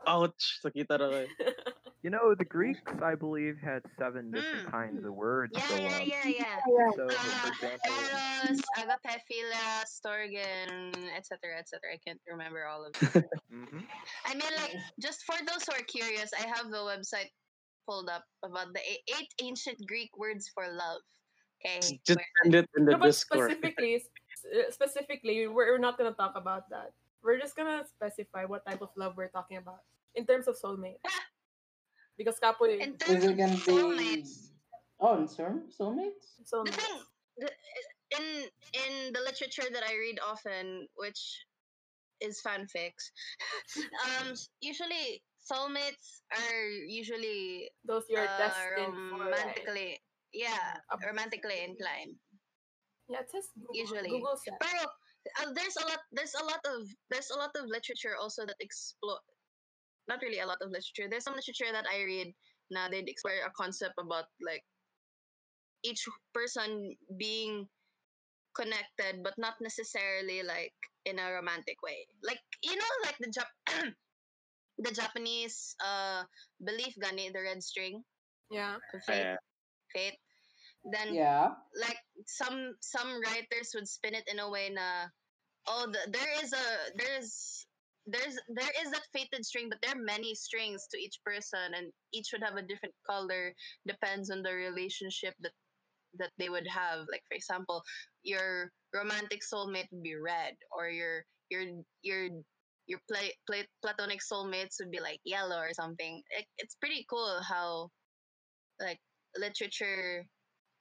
Ouch! 0.05 0.61
Sakita 0.61 0.97
na 1.01 1.07
kayo. 1.09 1.27
You 2.05 2.11
know, 2.13 2.35
the 2.37 2.45
Greeks, 2.45 2.85
I 3.01 3.15
believe, 3.15 3.57
had 3.57 3.81
seven 3.97 4.29
different 4.29 4.67
Mm. 4.67 4.71
kinds 4.71 5.05
of 5.05 5.15
words 5.15 5.53
Yeah, 5.57 5.61
for 5.65 5.73
yeah, 5.73 5.89
love. 5.89 6.05
yeah, 6.05 6.27
yeah. 6.29 6.91
So, 6.93 7.09
for 7.09 7.17
Uh, 7.17 7.49
example, 7.49 7.93
Eros, 7.97 8.61
Agape, 8.77 9.21
Philia, 9.25 9.81
Storgen, 9.89 10.93
etc., 11.17 11.57
etc. 11.57 11.81
I 11.91 11.97
can't 11.97 12.21
remember 12.29 12.67
all 12.67 12.85
of 12.85 12.93
them. 12.93 13.09
hmm 13.49 13.79
I 14.23 14.35
mean, 14.35 14.53
like, 14.55 14.77
just 15.01 15.25
for 15.25 15.33
those 15.49 15.65
who 15.65 15.73
are 15.73 15.85
curious, 15.89 16.29
I 16.31 16.45
have 16.45 16.69
the 16.69 16.77
website 16.77 17.31
pulled 17.87 18.07
up 18.07 18.23
about 18.43 18.71
the 18.75 18.81
eight, 18.85 19.01
eight 19.17 19.33
ancient 19.41 19.81
Greek 19.87 20.15
words 20.15 20.47
for 20.53 20.67
love. 20.69 21.01
Okay. 21.57 21.99
Just 22.05 22.19
where- 22.19 22.25
send 22.43 22.53
it 22.53 22.69
in 22.77 22.85
the 22.85 22.91
no, 22.91 22.97
but 22.99 23.17
Discord. 23.17 23.49
specifically, 23.49 23.95
uh, 24.53 24.69
specifically, 24.69 25.47
we're 25.47 25.79
not 25.79 25.97
gonna 25.97 26.13
talk 26.13 26.35
about 26.35 26.69
that. 26.69 26.93
We're 27.23 27.39
just 27.39 27.55
gonna 27.55 27.83
specify 27.87 28.45
what 28.45 28.63
type 28.63 28.83
of 28.83 28.91
love 28.95 29.17
we're 29.17 29.29
talking 29.33 29.57
about 29.57 29.81
in 30.13 30.27
terms 30.27 30.47
of 30.47 30.55
soulmate. 30.55 31.01
Because 32.17 32.39
Kapoy, 32.39 32.79
in 32.79 32.93
Is 32.93 32.97
terms 32.99 33.23
it 33.23 33.31
of 33.31 33.37
gonna 33.37 33.55
be 33.55 33.61
soulmates, 33.61 34.51
Oh, 34.99 35.17
in 35.19 35.27
term 35.27 35.63
soulmates? 35.69 36.39
the 36.39 36.71
thing, 36.71 36.95
the, 37.37 37.49
in 38.15 38.25
in 38.73 39.13
the 39.13 39.19
literature 39.19 39.67
that 39.71 39.83
I 39.83 39.93
read 39.95 40.19
often, 40.25 40.87
which 40.95 41.19
is 42.21 42.39
fanfics, 42.45 43.11
um, 44.23 44.33
usually 44.61 45.21
soulmates 45.43 46.23
are 46.31 46.63
usually 46.87 47.69
those 47.83 48.03
you're 48.09 48.23
uh, 48.23 48.37
destined 48.37 48.95
for. 49.11 49.19
Right? 49.19 49.35
romantically, 49.35 49.99
yeah, 50.33 50.79
Up- 50.91 51.03
romantically 51.05 51.59
inclined. 51.63 52.15
Yeah, 53.09 53.19
it 53.19 53.29
says 53.29 53.51
Google, 53.59 53.75
Usually. 53.75 54.09
Google 54.09 54.37
says. 54.39 54.55
Pero 54.63 54.81
uh, 54.87 55.51
there's 55.53 55.75
a 55.77 55.85
lot 55.85 55.99
there's 56.13 56.33
a 56.39 56.45
lot 56.45 56.61
of 56.65 56.87
there's 57.11 57.29
a 57.29 57.37
lot 57.37 57.51
of 57.59 57.65
literature 57.67 58.15
also 58.19 58.45
that 58.47 58.55
explore 58.61 59.19
not 60.07 60.21
really 60.21 60.39
a 60.39 60.47
lot 60.47 60.61
of 60.61 60.69
literature. 60.69 61.07
There's 61.09 61.23
some 61.23 61.35
literature 61.35 61.71
that 61.71 61.85
I 61.89 62.03
read 62.03 62.33
na 62.71 62.89
they'd 62.89 63.09
explore 63.09 63.33
a 63.45 63.51
concept 63.53 63.93
about 63.99 64.25
like 64.41 64.63
each 65.83 66.01
person 66.33 66.95
being 67.17 67.67
connected 68.55 69.21
but 69.23 69.33
not 69.37 69.55
necessarily 69.61 70.41
like 70.41 70.73
in 71.05 71.19
a 71.19 71.31
romantic 71.33 71.81
way. 71.83 72.07
Like 72.23 72.41
you 72.63 72.75
know 72.75 72.93
like 73.03 73.17
the 73.19 73.29
Jap- 73.29 73.93
the 74.77 74.91
Japanese 74.91 75.75
uh 75.83 76.23
belief 76.63 76.95
gani 77.01 77.29
the 77.31 77.41
red 77.41 77.61
string 77.63 78.03
Yeah. 78.51 78.77
fate 79.05 79.23
Yeah. 79.23 79.37
fate 79.93 80.19
then 80.91 81.13
Yeah. 81.13 81.49
like 81.79 81.99
some 82.27 82.75
some 82.81 83.09
writers 83.21 83.71
would 83.75 83.87
spin 83.87 84.13
it 84.15 84.27
in 84.27 84.39
a 84.39 84.49
way 84.49 84.69
na 84.69 85.07
oh 85.67 85.87
the, 85.91 85.99
there 86.11 86.33
is 86.43 86.53
a 86.53 86.65
there's 86.95 87.65
there's 88.05 88.35
there 88.49 88.71
is 88.83 88.91
that 88.91 89.05
fated 89.13 89.45
string 89.45 89.69
but 89.69 89.79
there 89.81 89.93
are 89.93 90.01
many 90.03 90.35
strings 90.35 90.87
to 90.87 90.97
each 90.97 91.19
person 91.25 91.73
and 91.75 91.91
each 92.13 92.29
would 92.33 92.43
have 92.43 92.55
a 92.55 92.61
different 92.67 92.95
color 93.09 93.53
depends 93.87 94.29
on 94.31 94.43
the 94.43 94.53
relationship 94.53 95.33
that 95.39 95.53
that 96.17 96.31
they 96.37 96.49
would 96.49 96.67
have 96.67 96.99
like 97.11 97.23
for 97.27 97.35
example 97.35 97.83
your 98.23 98.71
romantic 98.93 99.41
soulmate 99.41 99.87
would 99.91 100.03
be 100.03 100.15
red 100.15 100.55
or 100.71 100.89
your 100.89 101.23
your 101.49 101.63
your 102.03 102.29
your 102.87 102.99
play, 103.11 103.33
play, 103.47 103.65
platonic 103.83 104.19
soulmates 104.21 104.77
would 104.79 104.91
be 104.91 104.99
like 104.99 105.19
yellow 105.25 105.57
or 105.57 105.73
something 105.73 106.21
it, 106.31 106.45
it's 106.57 106.75
pretty 106.75 107.05
cool 107.09 107.41
how 107.41 107.89
like 108.79 108.99
literature 109.37 110.25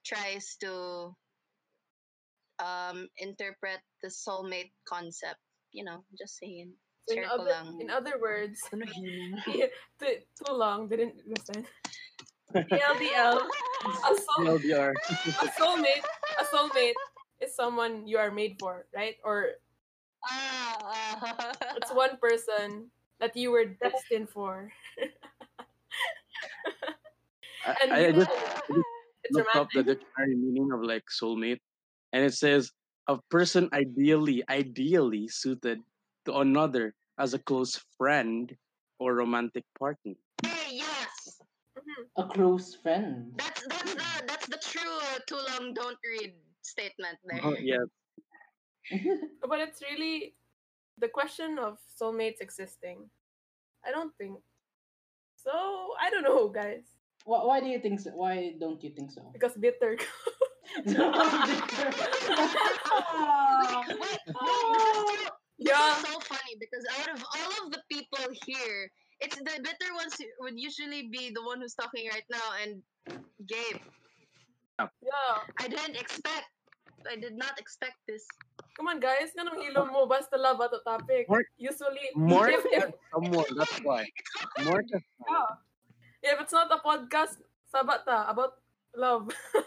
tries 0.04 0.57
to 0.61 1.12
um 2.59 3.09
interpret 3.19 3.81
the 4.02 4.09
soulmate 4.09 4.73
concept. 4.88 5.40
You 5.73 5.85
know, 5.85 6.04
just 6.19 6.38
saying. 6.38 6.75
So 7.07 7.15
in, 7.17 7.25
other, 7.29 7.45
lang. 7.53 7.81
in 7.81 7.91
other 7.91 8.17
words, 8.21 8.57
Ano 8.73 8.87
too, 9.45 10.17
too 10.33 10.53
long, 10.53 10.89
didn't 10.89 11.21
listen. 11.29 11.67
ELDL, 12.55 13.41
a, 13.45 14.13
soul, 14.15 14.47
LDR. 14.57 14.95
a 14.95 15.49
soulmate, 15.59 16.05
a 16.41 16.45
soulmate 16.49 16.97
is 17.43 17.53
someone 17.55 18.07
you 18.07 18.17
are 18.17 18.31
made 18.31 18.57
for, 18.61 18.87
right? 18.95 19.17
Or 19.25 19.59
Ah, 20.25 20.79
ah. 20.81 21.53
it's 21.77 21.93
one 21.93 22.17
person 22.17 22.89
that 23.21 23.37
you 23.37 23.51
were 23.53 23.67
destined 23.77 24.31
for. 24.33 24.73
I, 27.67 27.77
And 27.83 27.93
I 27.93 27.99
you- 28.09 28.13
just 28.25 28.31
It's 29.25 29.33
looked 29.37 29.57
up 29.57 29.69
the 29.73 29.83
dictionary 29.83 30.37
meaning 30.37 30.69
of 30.73 30.81
like 30.85 31.05
soulmate, 31.13 31.61
and 32.13 32.25
it 32.25 32.33
says 32.33 32.73
a 33.09 33.17
person 33.33 33.69
ideally, 33.73 34.45
ideally 34.49 35.29
suited 35.29 35.81
to 36.25 36.38
another 36.38 36.95
as 37.19 37.35
a 37.35 37.38
close 37.38 37.81
friend 37.97 38.54
or 38.99 39.14
romantic 39.14 39.64
partner. 39.78 40.14
Hey, 40.45 40.81
yes. 40.83 41.40
Mhm. 41.76 42.07
A 42.16 42.25
close 42.28 42.75
friend. 42.75 43.33
That's 43.37 43.66
that's 43.69 43.95
the 43.95 44.09
that's 44.26 44.47
the 44.47 44.59
true 44.59 44.99
uh, 45.12 45.19
too 45.26 45.40
long 45.50 45.75
don't 45.75 45.99
read 46.04 46.35
statement 46.62 47.19
there. 47.25 47.40
Oh, 47.43 47.57
yeah, 47.61 47.85
But 49.49 49.61
it's 49.61 49.83
really 49.83 50.35
the 50.99 51.09
question 51.09 51.59
of 51.59 51.78
soulmates 52.00 52.40
existing. 52.40 53.11
I 53.85 53.90
don't 53.90 54.14
think 54.16 54.38
so. 55.37 55.52
I 56.00 56.09
don't 56.11 56.23
know, 56.23 56.49
guys, 56.49 56.85
why, 57.25 57.45
why 57.45 57.61
do 57.61 57.66
you 57.66 57.81
think 57.81 58.00
so? 58.00 58.11
Why 58.11 58.54
don't 58.59 58.83
you 58.83 58.90
think 58.90 59.11
so? 59.11 59.23
because 59.33 59.57
bitter. 59.57 59.97
Ah. 62.87 63.85
Wait, 63.88 63.99
wait, 64.00 64.21
this 64.73 64.87
is 64.87 65.04
true. 65.21 65.34
This 65.59 65.71
Yeah. 65.71 65.97
is 65.97 66.07
so 66.07 66.19
funny 66.21 66.55
because 66.59 66.85
out 66.99 67.09
of 67.15 67.23
all 67.23 67.53
of 67.67 67.73
the 67.73 67.83
people 67.91 68.25
here, 68.47 68.91
it's 69.21 69.37
the 69.37 69.57
bitter 69.63 69.91
ones 69.95 70.15
who 70.19 70.27
would 70.41 70.59
usually 70.59 71.09
be 71.09 71.31
the 71.31 71.43
one 71.43 71.61
who's 71.61 71.75
talking 71.75 72.09
right 72.11 72.27
now 72.31 72.49
and 72.63 72.83
Gabe. 73.47 73.81
yeah. 74.81 75.35
I 75.61 75.69
didn't 75.69 75.97
expect 75.97 76.51
I 77.05 77.17
did 77.17 77.37
not 77.37 77.61
expect 77.61 78.01
this. 78.09 78.25
Come 78.77 78.89
on, 78.89 78.99
guys. 78.99 79.37
Ganong 79.37 79.61
ilo 79.61 79.85
mo. 79.93 80.09
Basta 80.09 80.41
love 80.41 80.57
ato 80.65 80.81
topic. 80.83 81.29
More- 81.29 81.45
Usually, 81.61 82.09
more 82.17 82.49
if, 82.49 82.65
if, 82.73 82.81
than 82.89 82.93
someone. 83.13 83.45
That's 83.61 83.79
why. 83.85 84.09
More 84.65 84.81
than 84.81 85.05
yeah. 85.29 86.33
if 86.33 86.41
it's 86.41 86.53
not 86.57 86.73
a 86.73 86.81
podcast, 86.81 87.45
sabat 87.69 88.09
ta 88.09 88.25
about 88.33 88.57
love. 88.97 89.29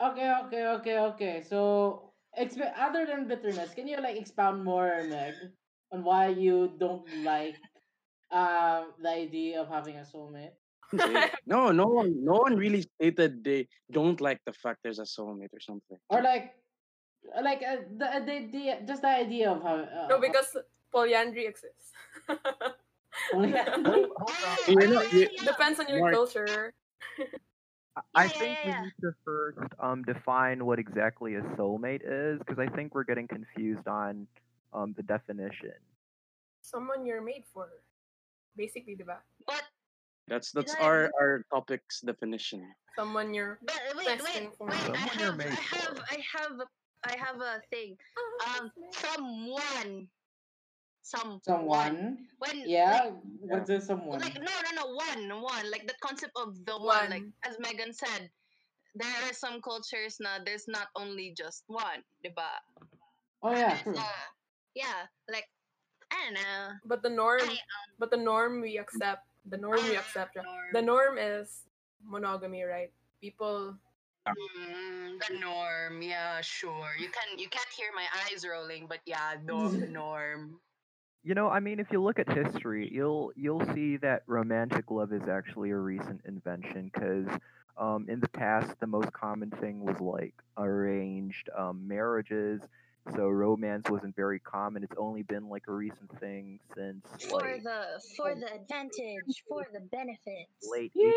Okay, 0.00 0.30
okay, 0.46 0.64
okay, 0.80 0.96
okay. 1.12 1.34
So, 1.42 2.07
exp- 2.38 2.72
other 2.78 3.06
than 3.06 3.28
bitterness, 3.28 3.74
can 3.74 3.86
you 3.88 4.00
like 4.00 4.16
expound 4.16 4.64
more, 4.64 5.04
Meg, 5.08 5.34
on 5.92 6.04
why 6.04 6.28
you 6.28 6.72
don't 6.78 7.04
like 7.24 7.56
um 8.30 8.92
the 9.00 9.08
idea 9.08 9.60
of 9.60 9.68
having 9.68 9.96
a 9.96 10.04
soulmate? 10.04 10.52
no, 11.46 11.70
no 11.70 11.86
one, 11.86 12.24
no 12.24 12.32
one 12.40 12.56
really 12.56 12.82
stated 12.82 13.44
they 13.44 13.68
don't 13.92 14.20
like 14.20 14.40
the 14.46 14.52
fact 14.52 14.80
there's 14.82 14.98
a 14.98 15.08
soulmate 15.08 15.52
or 15.52 15.60
something. 15.60 15.98
Or 16.08 16.22
like, 16.22 16.54
like 17.42 17.62
uh, 17.62 17.84
the, 17.92 18.24
the 18.24 18.32
idea, 18.32 18.80
just 18.86 19.02
the 19.02 19.08
idea 19.08 19.50
of 19.50 19.62
how. 19.62 19.76
Uh, 19.76 20.06
no, 20.08 20.20
because 20.20 20.56
polyandry 20.92 21.46
exists. 21.46 21.92
polyandry. 23.30 24.06
You 24.68 24.88
know, 24.88 25.02
you- 25.02 25.28
Depends 25.44 25.80
on 25.80 25.88
your 25.88 26.00
Mark. 26.00 26.14
culture. 26.14 26.72
I 28.14 28.24
Yeah, 28.24 28.28
think 28.28 28.58
yeah, 28.64 28.80
we 28.80 28.86
need 28.86 28.92
to 29.02 29.12
first 29.24 29.58
um 29.80 30.02
define 30.04 30.64
what 30.64 30.78
exactly 30.78 31.34
a 31.34 31.42
soulmate 31.58 32.02
is 32.04 32.38
because 32.38 32.58
I 32.58 32.68
think 32.74 32.94
we're 32.94 33.04
getting 33.04 33.26
confused 33.26 33.86
on 33.88 34.26
um 34.72 34.94
the 34.96 35.02
definition. 35.02 35.74
Someone 36.62 37.06
you're 37.06 37.22
made 37.22 37.44
for. 37.52 37.68
Basically, 38.56 38.94
diba? 38.96 39.18
But 39.46 39.62
That's 40.28 40.52
that's 40.52 40.74
Did 40.74 40.82
I- 40.82 40.86
our 40.86 41.10
our 41.20 41.44
topic's 41.52 42.00
definition. 42.02 42.66
Someone 42.96 43.32
you're 43.34 43.58
but 43.62 43.78
wait, 43.96 44.06
wait, 44.06 44.18
Testing 44.18 44.50
for- 44.58 44.66
wait. 44.66 44.74
I 44.74 45.06
Someone 45.08 45.18
you're 45.18 45.32
have, 45.32 45.40
I 45.40 45.54
have, 45.54 45.96
for. 45.96 46.04
I 46.10 46.18
have, 46.34 46.52
a, 46.60 46.66
I 47.04 47.14
have 47.18 47.40
a 47.40 47.62
thing. 47.70 47.96
Um, 48.46 48.72
someone, 48.92 50.08
some 51.08 51.40
Someone. 51.44 52.28
When 52.38 52.62
Yeah, 52.68 53.08
like, 53.08 53.14
but 53.50 53.66
there's 53.66 53.86
someone. 53.88 54.20
like 54.20 54.36
no, 54.36 54.52
no, 54.68 54.70
no, 54.76 54.86
one, 54.92 55.42
one. 55.42 55.64
Like 55.72 55.88
the 55.88 55.96
concept 56.04 56.32
of 56.36 56.52
the 56.68 56.76
one. 56.76 57.10
Like 57.10 57.24
as 57.48 57.56
Megan 57.58 57.92
said, 57.92 58.28
there 58.94 59.08
are 59.24 59.32
some 59.32 59.60
cultures 59.64 60.20
now. 60.20 60.36
there's 60.44 60.68
not 60.68 60.88
only 60.94 61.32
just 61.36 61.64
one, 61.66 62.04
diba? 62.20 62.52
Oh 63.42 63.52
yeah, 63.56 63.78
true. 63.82 63.96
uh, 63.96 64.26
yeah, 64.74 65.08
like 65.32 65.48
I 66.12 66.16
don't 66.28 66.34
know. 66.34 66.76
But 66.84 67.02
the 67.02 67.10
norm, 67.10 67.40
I, 67.42 67.56
but 67.98 68.10
the 68.10 68.20
norm 68.20 68.60
we 68.60 68.76
accept, 68.78 69.24
the 69.48 69.56
norm 69.56 69.80
we 69.88 69.96
Ah, 69.96 70.04
accept, 70.04 70.36
norm. 70.36 70.68
the 70.72 70.82
norm 70.82 71.16
is 71.18 71.64
monogamy, 72.04 72.62
right? 72.64 72.92
People, 73.20 73.74
Mm, 74.28 75.16
the 75.24 75.38
norm, 75.40 76.02
yeah, 76.02 76.40
sure. 76.44 76.92
You 77.00 77.08
can 77.08 77.38
you 77.38 77.48
can't 77.48 77.72
hear 77.72 77.88
my 77.96 78.04
eyes 78.12 78.44
rolling, 78.44 78.86
but 78.86 79.00
yeah, 79.06 79.36
the 79.40 79.88
norm. 79.88 80.60
You 81.28 81.34
know, 81.34 81.50
I 81.50 81.60
mean, 81.60 81.78
if 81.78 81.88
you 81.92 82.02
look 82.02 82.18
at 82.18 82.32
history, 82.32 82.88
you'll 82.90 83.32
you'll 83.36 83.66
see 83.74 83.98
that 83.98 84.22
romantic 84.26 84.90
love 84.90 85.12
is 85.12 85.28
actually 85.28 85.68
a 85.72 85.76
recent 85.76 86.22
invention 86.24 86.90
because 86.90 87.26
um, 87.76 88.06
in 88.08 88.20
the 88.20 88.30
past, 88.30 88.72
the 88.80 88.86
most 88.86 89.12
common 89.12 89.50
thing 89.50 89.84
was 89.84 90.00
like 90.00 90.32
arranged 90.56 91.50
um, 91.54 91.86
marriages. 91.86 92.62
So 93.14 93.28
romance 93.28 93.88
wasn't 93.90 94.14
very 94.16 94.38
common. 94.40 94.82
It's 94.82 94.94
only 94.96 95.22
been 95.22 95.48
like 95.48 95.64
a 95.68 95.72
recent 95.72 96.10
thing 96.20 96.60
since 96.76 97.04
For 97.28 97.42
like 97.42 97.62
the 97.62 98.00
for 98.16 98.34
the 98.34 98.52
advantage, 98.54 99.42
for 99.48 99.66
the 99.72 99.80
benefits. 99.80 100.68
late 100.70 100.92
Yeah, 100.94 101.10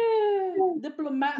diplomat, 0.82 1.38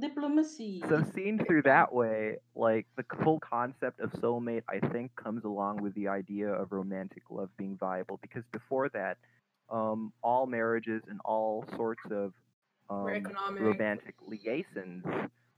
diplomacy. 0.00 0.82
So 0.88 1.02
seen 1.14 1.38
through 1.44 1.62
that 1.62 1.92
way, 1.92 2.38
like 2.54 2.86
the 2.96 3.04
whole 3.22 3.40
concept 3.40 4.00
of 4.00 4.12
soulmate, 4.12 4.62
I 4.68 4.78
think 4.88 5.14
comes 5.16 5.44
along 5.44 5.78
with 5.82 5.94
the 5.94 6.08
idea 6.08 6.48
of 6.48 6.72
romantic 6.72 7.22
love 7.30 7.50
being 7.56 7.76
viable. 7.76 8.18
Because 8.22 8.44
before 8.52 8.88
that, 8.90 9.18
um, 9.70 10.12
all 10.22 10.46
marriages 10.46 11.02
and 11.08 11.20
all 11.24 11.64
sorts 11.76 12.02
of 12.10 12.32
um, 12.88 13.22
romantic 13.58 14.14
liaisons 14.26 15.04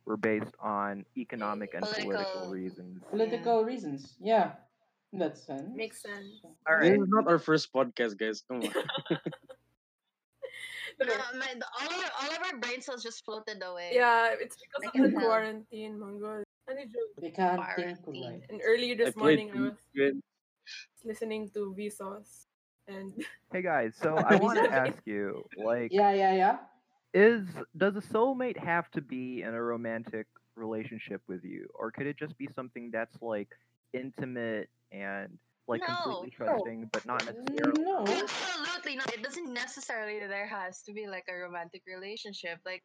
were 0.06 0.16
based 0.16 0.54
on 0.60 1.04
economic 1.16 1.74
and 1.74 1.82
political 1.84 2.12
Political. 2.14 2.50
reasons. 2.50 3.02
Political 3.10 3.64
reasons. 3.64 4.16
Yeah, 4.20 4.52
that's 5.12 5.42
sense. 5.42 5.70
Makes 5.74 6.02
sense. 6.02 6.42
All 6.68 6.78
This 6.80 6.98
is 7.00 7.08
not 7.08 7.28
our 7.28 7.38
first 7.38 7.72
podcast, 7.72 8.18
guys. 8.18 8.42
Come 8.48 8.62
on. 8.62 8.72
No, 11.00 11.06
uh, 11.06 11.36
my, 11.38 11.46
the, 11.54 11.66
all, 11.80 11.88
our, 11.88 12.10
all 12.22 12.30
of 12.30 12.40
our 12.52 12.58
brain 12.58 12.80
cells 12.82 13.02
just 13.02 13.24
floated 13.24 13.62
away. 13.62 13.90
Yeah, 13.94 14.34
it's 14.38 14.56
because 14.56 14.90
I 14.94 14.98
of 14.98 15.10
the 15.12 15.18
tell. 15.18 15.28
quarantine, 15.28 15.98
Mongol. 15.98 16.42
I 16.68 16.74
They 17.20 17.30
can't 17.30 17.58
Quarantine. 17.60 17.96
think 18.04 18.24
right. 18.24 18.42
And 18.50 18.60
earlier 18.64 18.94
this 18.94 19.14
played 19.14 19.38
morning, 19.38 19.50
I 19.54 19.60
was 19.70 19.78
good. 19.94 20.20
listening 21.04 21.50
to 21.54 21.74
Vsauce, 21.78 22.46
and 22.86 23.12
Hey 23.52 23.62
guys, 23.62 23.94
so 23.98 24.14
I 24.30 24.36
want 24.36 24.58
to 24.62 24.70
ask 24.70 24.94
you, 25.04 25.42
like, 25.58 25.90
Yeah, 25.92 26.12
yeah, 26.14 26.34
yeah. 26.34 26.56
Is 27.14 27.46
does 27.76 27.96
a 27.96 28.00
soulmate 28.00 28.56
have 28.56 28.90
to 28.92 29.00
be 29.00 29.42
in 29.42 29.54
a 29.54 29.62
romantic 29.62 30.26
relationship 30.56 31.20
with 31.28 31.44
you 31.44 31.68
or 31.74 31.90
could 31.90 32.06
it 32.06 32.18
just 32.18 32.36
be 32.38 32.48
something 32.54 32.90
that's 32.90 33.20
like 33.22 33.48
intimate 33.92 34.68
and 34.92 35.38
like 35.68 35.82
completely 35.84 36.32
No. 36.38 36.46
trusting 36.46 36.88
but 36.92 37.04
not 37.06 37.24
necessarily 37.24 37.82
No. 37.82 37.98
Absolutely 38.06 38.96
not. 38.96 39.12
It 39.14 39.22
doesn't 39.22 39.52
necessarily 39.52 40.18
there 40.20 40.46
has 40.46 40.82
to 40.82 40.92
be 40.92 41.06
like 41.06 41.24
a 41.28 41.34
romantic 41.34 41.82
relationship. 41.86 42.58
Like, 42.66 42.82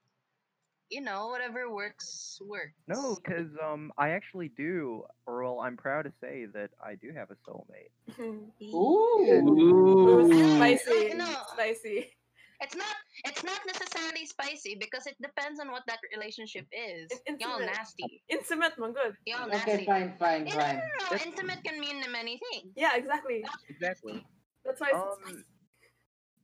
you 0.89 1.01
know, 1.01 1.27
whatever 1.27 1.69
works 1.73 2.39
works. 2.45 2.73
no 2.87 3.15
because 3.21 3.49
um 3.61 3.91
i 3.97 4.09
actually 4.09 4.47
do 4.49 5.03
or 5.25 5.43
well 5.43 5.59
i'm 5.59 5.75
proud 5.75 6.03
to 6.03 6.11
say 6.21 6.45
that 6.53 6.69
i 6.81 6.95
do 6.95 7.11
have 7.11 7.29
a 7.31 7.35
soulmate 7.49 7.91
Ooh. 8.73 9.27
Ooh. 9.49 10.55
spicy, 10.55 11.13
No. 11.15 11.35
spicy. 11.53 12.16
It's 12.59 12.75
not. 12.75 12.95
It's 13.25 13.43
not 13.43 13.59
necessarily 13.67 14.25
spicy 14.25 14.75
because 14.79 15.05
it 15.05 15.15
depends 15.21 15.59
on 15.59 15.71
what 15.71 15.83
that 15.87 15.99
relationship 16.15 16.65
is. 16.71 17.11
In- 17.27 17.37
Y'all 17.39 17.59
nasty. 17.59 18.23
Intimate, 18.29 18.73
Mongol. 18.79 19.13
Y'all 19.25 19.47
Okay, 19.47 19.57
nasty. 19.57 19.85
fine, 19.85 20.13
fine, 20.17 20.47
Eh, 20.47 20.51
no, 20.51 20.55
no, 20.57 20.61
fine. 20.61 20.77
no, 20.77 21.17
no. 21.17 21.23
Intimate 21.23 21.63
can 21.63 21.79
mean 21.79 22.03
many 22.11 22.39
things. 22.51 22.73
Yeah, 22.75 22.95
exactly. 22.95 23.43
exactly 23.69 24.25
That's 24.65 24.81
why 24.81 24.87
it's 24.87 24.97
Um, 24.97 25.17
spicy. 25.23 25.43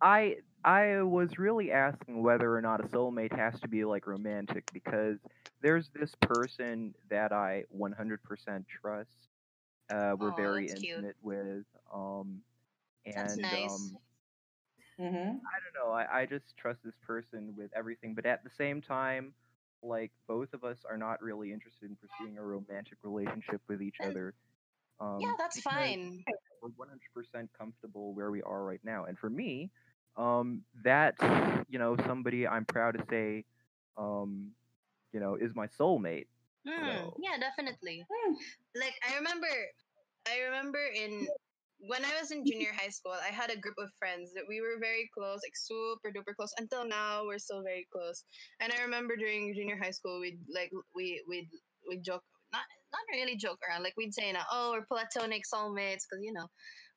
I 0.02 0.38
I 0.66 1.02
was 1.02 1.38
really 1.38 1.72
asking 1.72 2.22
whether 2.22 2.56
or 2.56 2.62
not 2.62 2.80
a 2.84 2.88
soulmate 2.88 3.36
has 3.36 3.60
to 3.62 3.68
be 3.68 3.84
like 3.84 4.06
romantic 4.08 4.64
because 4.72 5.18
there's 5.62 5.90
this 5.90 6.14
person 6.22 6.94
that 7.10 7.32
I 7.34 7.66
100% 7.76 8.66
trust. 8.68 9.10
Uh, 9.90 10.16
we're 10.18 10.32
Aw, 10.32 10.36
very 10.36 10.68
that's 10.68 10.80
cute. 10.80 10.92
intimate 10.98 11.18
with. 11.22 11.66
Um, 11.94 12.42
and 13.06 13.16
That's 13.16 13.38
nice. 13.38 13.72
um, 13.72 13.98
Mm-hmm. 15.00 15.16
I 15.16 15.58
don't 15.60 15.76
know. 15.88 15.92
I, 15.92 16.22
I 16.22 16.26
just 16.26 16.56
trust 16.58 16.80
this 16.84 16.94
person 17.06 17.54
with 17.58 17.72
everything, 17.76 18.14
but 18.14 18.26
at 18.26 18.44
the 18.44 18.50
same 18.50 18.82
time, 18.82 19.34
like 19.82 20.12
both 20.28 20.54
of 20.54 20.64
us 20.64 20.78
are 20.90 20.98
not 20.98 21.22
really 21.22 21.52
interested 21.52 21.90
in 21.90 21.96
pursuing 21.98 22.38
a 22.38 22.44
romantic 22.44 22.98
relationship 23.04 23.62
with 23.68 23.82
each 23.82 23.98
other. 24.04 24.34
Um, 25.00 25.18
yeah, 25.20 25.34
that's 25.38 25.60
fine. 25.62 26.24
We're 26.62 26.70
100% 26.70 27.50
comfortable 27.58 28.14
where 28.14 28.32
we 28.32 28.42
are 28.44 28.64
right 28.64 28.80
now, 28.84 29.06
and 29.06 29.18
for 29.20 29.30
me, 29.30 29.70
um, 30.16 30.62
that 30.84 31.16
you 31.70 31.78
know 31.80 31.98
somebody 32.06 32.48
I'm 32.48 32.66
proud 32.66 32.98
to 32.98 33.04
say, 33.10 33.44
um, 33.98 34.52
you 35.12 35.20
know, 35.20 35.36
is 35.36 35.54
my 35.56 35.68
soulmate. 35.68 36.28
Hmm, 36.66 36.86
So- 36.88 37.18
yeah, 37.20 37.38
definitely. 37.38 38.06
Hmm. 38.10 38.34
Like 38.76 38.94
I 39.10 39.18
remember, 39.18 39.48
I 40.28 40.40
remember 40.44 40.80
in 40.96 41.28
when 41.88 42.06
I 42.06 42.20
was 42.20 42.32
in 42.32 42.40
mm-hmm. 42.40 42.52
junior 42.52 42.72
high 42.76 42.90
school, 42.90 43.12
I 43.12 43.34
had 43.34 43.52
a 43.52 43.58
group 43.60 43.76
of 43.78 43.90
friends 44.00 44.32
that 44.36 44.44
we 44.48 44.62
were 44.62 44.80
very 44.80 45.10
close, 45.14 45.40
like 45.44 45.56
super 45.56 46.10
duper 46.10 46.36
close. 46.36 46.54
Until 46.58 46.88
now, 46.88 47.26
we're 47.26 47.40
still 47.40 47.62
very 47.62 47.86
close. 47.92 48.24
And 48.62 48.72
I 48.72 48.82
remember 48.84 49.16
during 49.16 49.54
junior 49.54 49.78
high 49.78 49.92
school, 49.92 50.20
we'd 50.20 50.40
like 50.54 50.72
we 50.96 51.22
we'd 51.28 51.50
we 51.88 51.98
joke 51.98 52.24
not 52.54 52.64
not 52.94 53.04
really 53.12 53.36
joke 53.36 53.60
around. 53.68 53.84
Like 53.84 53.96
we'd 53.98 54.14
say, 54.14 54.32
now, 54.32 54.46
"Oh, 54.52 54.72
we're 54.72 54.86
platonic 54.86 55.44
soulmates," 55.44 56.08
because 56.08 56.22
you 56.22 56.32
know 56.32 56.48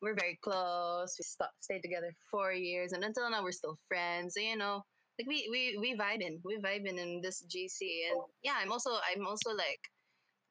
we're 0.03 0.15
very 0.15 0.39
close. 0.43 1.17
We 1.19 1.25
st- 1.25 1.57
stayed 1.61 1.83
together 1.83 2.13
four 2.31 2.53
years, 2.53 2.93
and 2.93 3.03
until 3.03 3.31
now, 3.31 3.43
we're 3.43 3.53
still 3.53 3.79
friends. 3.89 4.35
So, 4.35 4.41
you 4.41 4.57
know, 4.57 4.83
like 5.19 5.27
we 5.27 5.49
we 5.51 5.79
we 5.81 5.99
vibing, 5.99 6.39
we 6.45 6.59
vibing 6.59 6.99
in 6.99 7.21
this 7.23 7.43
GC, 7.51 8.11
and 8.11 8.21
yeah, 8.43 8.55
I'm 8.61 8.71
also 8.71 8.91
I'm 8.93 9.27
also 9.27 9.51
like. 9.51 9.81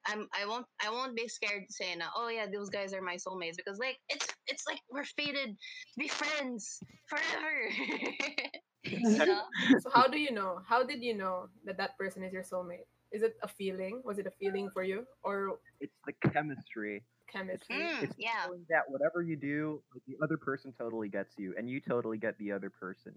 I'm 0.08 0.28
I 0.34 0.46
won't 0.46 0.66
I 0.86 0.90
won't 0.92 1.16
be 1.16 1.28
scared 1.28 1.66
saying 1.70 2.02
uh, 2.02 2.08
oh 2.16 2.30
yeah 2.30 2.46
those 2.52 2.70
guys 2.70 2.94
are 2.94 3.02
my 3.02 3.16
soulmates 3.16 3.56
because 3.58 3.80
like 3.80 3.98
it's 4.10 4.28
it's 4.48 4.64
like 4.68 4.80
we're 4.92 5.04
fated 5.06 5.50
to 5.58 5.98
be 6.00 6.08
friends 6.08 6.80
forever. 7.08 7.70
you 8.84 9.26
know? 9.26 9.42
So 9.80 9.90
how 9.94 10.08
do 10.08 10.18
you 10.20 10.32
know? 10.32 10.60
How 10.68 10.84
did 10.84 11.04
you 11.04 11.16
know 11.16 11.48
that 11.66 11.78
that 11.78 11.98
person 11.98 12.24
is 12.24 12.34
your 12.34 12.44
soulmate? 12.44 12.86
Is 13.12 13.22
it 13.24 13.36
a 13.44 13.48
feeling? 13.48 14.02
Was 14.04 14.20
it 14.20 14.28
a 14.28 14.32
feeling 14.32 14.70
for 14.74 14.84
you 14.84 15.06
or 15.24 15.60
It's 15.80 15.94
the 16.06 16.14
chemistry. 16.30 17.04
chemistry? 17.32 17.76
Mm, 17.76 18.04
It's 18.04 18.14
yeah. 18.18 18.48
that 18.70 18.84
whatever 18.90 19.22
you 19.22 19.36
do, 19.36 19.82
like, 19.94 20.04
the 20.08 20.18
other 20.24 20.38
person 20.38 20.74
totally 20.78 21.10
gets 21.10 21.38
you, 21.38 21.54
and 21.58 21.70
you 21.70 21.80
totally 21.80 22.18
get 22.18 22.38
the 22.38 22.52
other 22.52 22.70
person. 22.70 23.14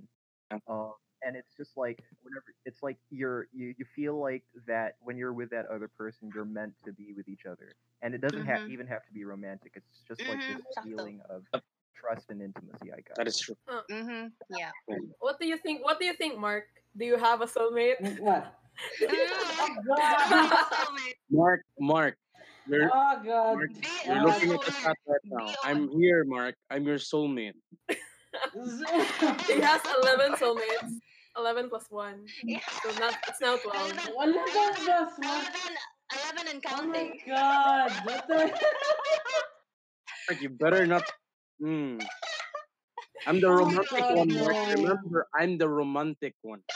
Yeah. 0.51 0.59
Um, 0.69 0.93
and 1.23 1.37
it's 1.37 1.55
just 1.57 1.77
like 1.77 2.03
whenever 2.23 2.45
it's 2.65 2.83
like 2.83 2.97
you're 3.11 3.49
you, 3.53 3.75
you 3.79 3.85
feel 3.95 4.19
like 4.21 4.45
that 4.67 4.97
when 5.01 5.17
you're 5.17 5.33
with 5.33 5.51
that 5.51 5.67
other 5.67 5.89
person, 5.89 6.31
you're 6.35 6.45
meant 6.45 6.73
to 6.85 6.93
be 6.93 7.13
with 7.17 7.29
each 7.29 7.47
other, 7.47 7.75
and 8.03 8.15
it 8.15 8.21
doesn't 8.21 8.45
have 8.45 8.61
Mhm. 8.63 8.71
even 8.71 8.87
have 8.87 9.05
to 9.07 9.13
be 9.13 9.25
romantic. 9.25 9.73
It's 9.75 10.03
just 10.07 10.21
like 10.29 10.39
Mhm, 10.41 10.57
this 10.57 10.77
sakto. 10.79 10.83
feeling 10.85 11.21
of 11.29 11.45
trust 11.95 12.31
and 12.31 12.41
intimacy. 12.43 12.93
I 12.93 12.97
guess. 12.97 13.17
That 13.17 13.29
is 13.29 13.39
true. 13.39 13.57
Mm-hmm. 13.69 14.29
Yeah. 14.51 14.71
What 15.21 15.39
do 15.41 15.47
you 15.47 15.59
think? 15.59 15.85
What 15.85 15.99
do 15.99 16.07
you 16.07 16.15
think, 16.15 16.39
Mark? 16.39 16.65
Do 16.97 17.05
you 17.05 17.17
have 17.17 17.41
a 17.41 17.47
soulmate? 17.47 18.01
What? 18.19 18.55
Mm, 19.01 19.87
God. 19.87 20.51
soulmate. 20.71 21.15
Mark, 21.31 21.63
Mark, 21.79 22.17
you're, 22.67 22.91
Oh 22.93 23.21
god. 23.25 23.55
Mark, 23.55 23.71
Be 23.81 23.87
you're 24.07 24.17
Uh, 24.17 24.23
looking 24.25 24.53
at 24.53 24.61
the 24.61 24.67
aware. 24.73 24.83
chat 24.83 24.97
right 25.07 25.21
now. 25.25 25.55
I'm 25.65 25.89
here, 25.89 26.25
Mark. 26.25 26.55
I'm 26.71 26.85
your 26.85 26.99
soulmate. 26.99 27.55
he 29.49 29.61
has 29.61 29.81
eleven 30.01 30.33
soulmates. 30.35 31.01
Eleven 31.39 31.71
plus 31.71 31.87
one. 31.89 32.27
Yeah. 32.43 32.59
So 32.83 32.91
not 32.99 33.15
it's 33.29 33.41
now 33.41 33.57
twelve. 33.57 33.95
Eleven, 33.95 34.15
Wala 34.15 34.43
ka 34.51 34.65
plus 34.75 35.15
one. 35.23 35.47
eleven, 35.47 35.75
eleven 36.11 36.45
and 36.51 36.59
Oh 36.67 36.83
my 36.83 36.99
counting. 36.99 37.21
god. 37.31 37.91
What 38.03 38.27
the 38.27 38.51
Mark, 40.29 40.43
you 40.43 40.51
better 40.51 40.85
not. 40.85 41.07
Hmm. 41.63 41.99
I'm 43.27 43.41
the 43.41 43.47
Oh 43.49 43.55
romantic 43.55 44.03
God, 44.11 44.17
one, 44.19 44.35
Mark. 44.35 44.57
Remember, 44.75 45.27
I'm 45.35 45.59
the 45.59 45.69
romantic 45.69 46.35
one. 46.43 46.63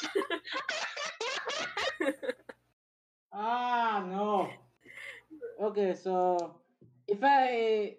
Ah 3.32 4.04
no. 4.04 4.52
Okay, 5.58 5.94
so 5.96 6.60
if 7.08 7.16
I 7.24 7.96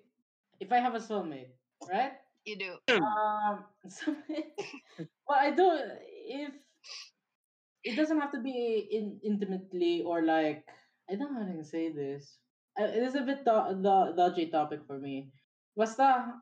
if 0.62 0.72
I 0.72 0.78
have 0.78 0.94
a 0.94 1.02
soulmate, 1.02 1.50
right? 1.90 2.14
You 2.46 2.56
do. 2.56 2.72
Um, 3.02 3.66
so, 3.90 4.14
well, 5.26 5.40
I 5.42 5.50
do 5.50 5.66
if 6.24 6.54
it 7.84 7.96
doesn't 7.96 8.20
have 8.20 8.32
to 8.32 8.40
be 8.42 8.88
in 8.92 9.20
intimately 9.24 10.04
or 10.04 10.24
like 10.24 10.66
I 11.10 11.16
don't 11.16 11.34
know 11.34 11.46
how 11.46 11.52
to 11.54 11.64
say 11.66 11.92
this. 11.92 12.38
Uh, 12.80 12.86
It 12.90 13.04
is 13.04 13.16
a 13.16 13.22
bit 13.22 13.44
do- 13.46 13.76
the 13.84 14.14
dodgy 14.16 14.48
topic 14.48 14.82
for 14.88 14.98
me. 15.00 15.32
Basta, 15.76 16.40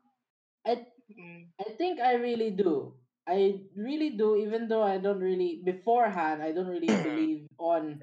I 0.66 0.86
Mm. 1.12 1.50
I 1.60 1.68
think 1.76 2.00
I 2.00 2.14
really 2.16 2.50
do. 2.50 2.94
I 3.28 3.60
really 3.76 4.16
do, 4.16 4.36
even 4.36 4.68
though 4.68 4.82
I 4.82 4.96
don't 4.98 5.20
really 5.20 5.60
beforehand. 5.64 6.42
I 6.42 6.52
don't 6.52 6.70
really 6.72 6.88
believe 6.88 7.46
on 7.58 8.00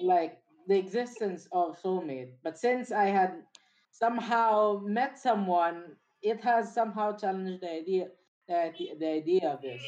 like 0.00 0.42
the 0.68 0.76
existence 0.76 1.48
of 1.52 1.80
soulmate. 1.80 2.36
But 2.42 2.58
since 2.58 2.92
I 2.92 3.08
had 3.08 3.46
somehow 3.90 4.82
met 4.84 5.18
someone, 5.18 5.96
it 6.22 6.40
has 6.44 6.74
somehow 6.74 7.16
challenged 7.16 7.62
the 7.62 7.72
idea, 7.72 8.08
the, 8.48 8.74
the 9.00 9.08
idea 9.24 9.48
of 9.56 9.62
this. 9.62 9.80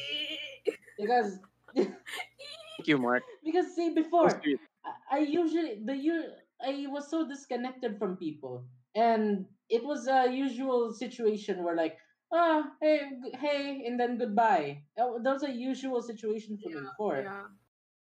Because 0.97 1.39
Thank 1.75 2.87
you, 2.87 2.97
Mark. 2.97 3.23
because 3.43 3.75
see 3.75 3.93
before. 3.93 4.41
I, 4.85 5.17
I 5.17 5.19
usually 5.19 5.81
the 5.83 5.95
you 5.95 6.23
I 6.61 6.85
was 6.87 7.09
so 7.09 7.27
disconnected 7.27 7.97
from 7.99 8.17
people, 8.17 8.65
and 8.95 9.45
it 9.69 9.83
was 9.83 10.07
a 10.07 10.31
usual 10.31 10.93
situation 10.93 11.63
where 11.63 11.75
like 11.75 11.97
ah 12.33 12.71
hey 12.81 13.09
hey 13.39 13.83
and 13.85 13.99
then 13.99 14.17
goodbye. 14.17 14.83
That 14.97 15.09
wa- 15.09 15.19
was 15.21 15.43
a 15.43 15.51
usual 15.51 16.01
situation 16.01 16.57
for 16.57 16.69
me 16.69 16.81
before. 16.81 17.21
Yeah. 17.23 17.47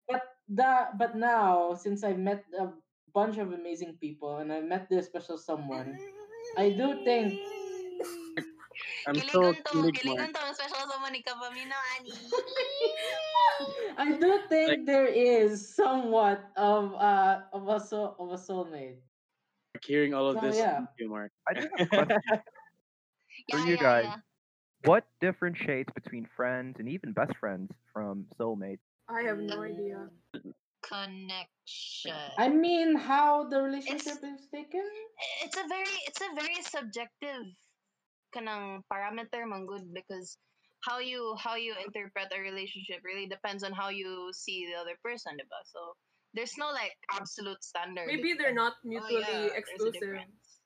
But 0.09 0.23
that 0.57 0.99
but 0.99 1.17
now 1.17 1.75
since 1.75 2.05
I've 2.05 2.19
met 2.19 2.45
a 2.59 2.71
bunch 3.15 3.39
of 3.39 3.53
amazing 3.53 3.99
people 4.01 4.39
and 4.39 4.53
I 4.53 4.61
met 4.61 4.89
this 4.89 5.07
special 5.07 5.39
someone, 5.39 5.99
I 6.57 6.71
do 6.71 7.05
think 7.05 7.35
I'm 9.07 9.15
so 9.19 9.53
Kiligon 9.53 9.57
to, 9.57 9.71
kilig, 9.73 9.95
kiligon 9.99 10.31
to, 10.33 10.55
special 10.55 10.87
sa 10.89 11.09
ni 11.11 11.23
Kapamino, 11.23 11.75
ani. 11.99 12.13
I 13.99 14.17
do 14.19 14.41
think 14.49 14.69
Like- 14.71 14.87
there 14.87 15.07
is 15.07 15.75
somewhat 15.75 16.51
of 16.57 16.95
uh 16.95 17.43
of 17.53 17.69
a 17.69 17.79
soul 17.81 18.15
of 18.19 18.31
a 18.33 18.39
soulmate. 18.39 18.99
Hearing 19.83 20.15
all 20.15 20.29
of 20.31 20.39
So, 20.39 20.47
this, 20.47 20.57
yeah. 20.59 20.79
thank 20.87 20.95
you, 20.99 21.11
Mark. 21.11 21.33
I 21.49 21.55
do 21.55 21.67
have 21.67 21.81
a 21.81 21.87
question 21.87 22.19
for 23.51 23.59
Yeah, 23.59 23.65
you 23.67 23.75
yeah, 23.75 23.83
guys. 23.83 24.05
yeah. 24.07 24.17
What 24.85 25.05
differentiates 25.21 25.91
between 25.95 26.27
friends 26.37 26.77
and 26.79 26.89
even 26.89 27.13
best 27.13 27.35
friends 27.39 27.71
from 27.93 28.27
soulmates? 28.39 28.83
I 29.09 29.23
have 29.23 29.39
no 29.39 29.63
idea. 29.63 30.11
Connection. 30.83 32.15
I 32.39 32.49
mean 32.49 32.95
how 32.97 33.45
the 33.49 33.63
relationship 33.63 34.19
is 34.23 34.47
taken. 34.53 34.87
it's 35.45 35.57
a 35.57 35.67
very 35.69 35.97
it's 36.07 36.21
a 36.21 36.31
very 36.35 36.59
subjective 36.63 37.47
kanang 38.35 38.81
parameter 38.93 39.45
man 39.47 39.67
good 39.69 39.85
because 39.95 40.37
how 40.83 40.99
you 40.99 41.37
how 41.39 41.55
you 41.55 41.75
interpret 41.85 42.27
a 42.35 42.41
relationship 42.41 42.99
really 43.05 43.29
depends 43.31 43.63
on 43.63 43.73
how 43.73 43.89
you 43.89 44.33
see 44.35 44.67
the 44.67 44.75
other 44.81 44.97
person 45.05 45.37
diba? 45.39 45.61
so 45.65 45.95
there's 46.35 46.57
no 46.59 46.73
like 46.73 46.97
absolute 47.13 47.61
standard 47.63 48.09
Maybe 48.09 48.33
they're 48.35 48.57
not 48.57 48.75
Oh, 48.83 48.89
mutually 48.89 49.53
yeah, 49.53 49.61
exclusive. 49.61 50.17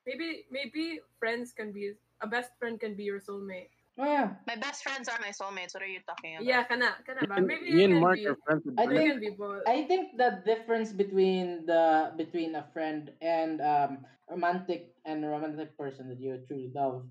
Maybe 0.07 0.47
maybe 0.55 1.03
friends 1.19 1.51
can 1.51 1.75
be 1.75 1.93
a 2.23 2.27
best 2.31 2.55
friend 2.63 2.79
can 2.79 2.95
be 2.95 3.03
your 3.05 3.19
soulmate. 3.19 3.75
Oh 3.99 4.07
yeah. 4.07 4.39
my 4.47 4.55
best 4.55 4.87
friends 4.87 5.09
are 5.11 5.19
my 5.19 5.35
soulmates 5.35 5.75
what 5.75 5.83
are 5.83 5.91
you 5.91 5.99
talking 6.07 6.37
about 6.39 6.47
Yeah, 6.47 6.63
kana 6.71 6.95
kana 7.03 7.27
ba? 7.27 7.43
And 7.43 7.51
Maybe 7.51 7.75
me 7.75 7.83
it 7.83 7.91
and 7.91 8.01
Mark 8.01 8.15
be. 8.23 8.31
are 8.31 8.39
friends 8.47 8.63
with 8.63 8.79
I 8.79 8.85
It 8.87 8.95
think- 8.95 9.11
can 9.11 9.21
be 9.21 9.33
both. 9.35 9.67
I 9.67 9.79
think 9.91 10.15
the 10.15 10.39
difference 10.47 10.95
between 10.95 11.67
the 11.67 12.15
between 12.15 12.55
a 12.55 12.65
friend 12.71 13.11
and 13.19 13.59
um 13.59 14.07
romantic 14.31 14.95
and 15.03 15.25
a 15.27 15.29
romantic 15.35 15.75
person 15.75 16.07
that 16.15 16.21
you 16.23 16.39
truly 16.47 16.71
love 16.71 17.03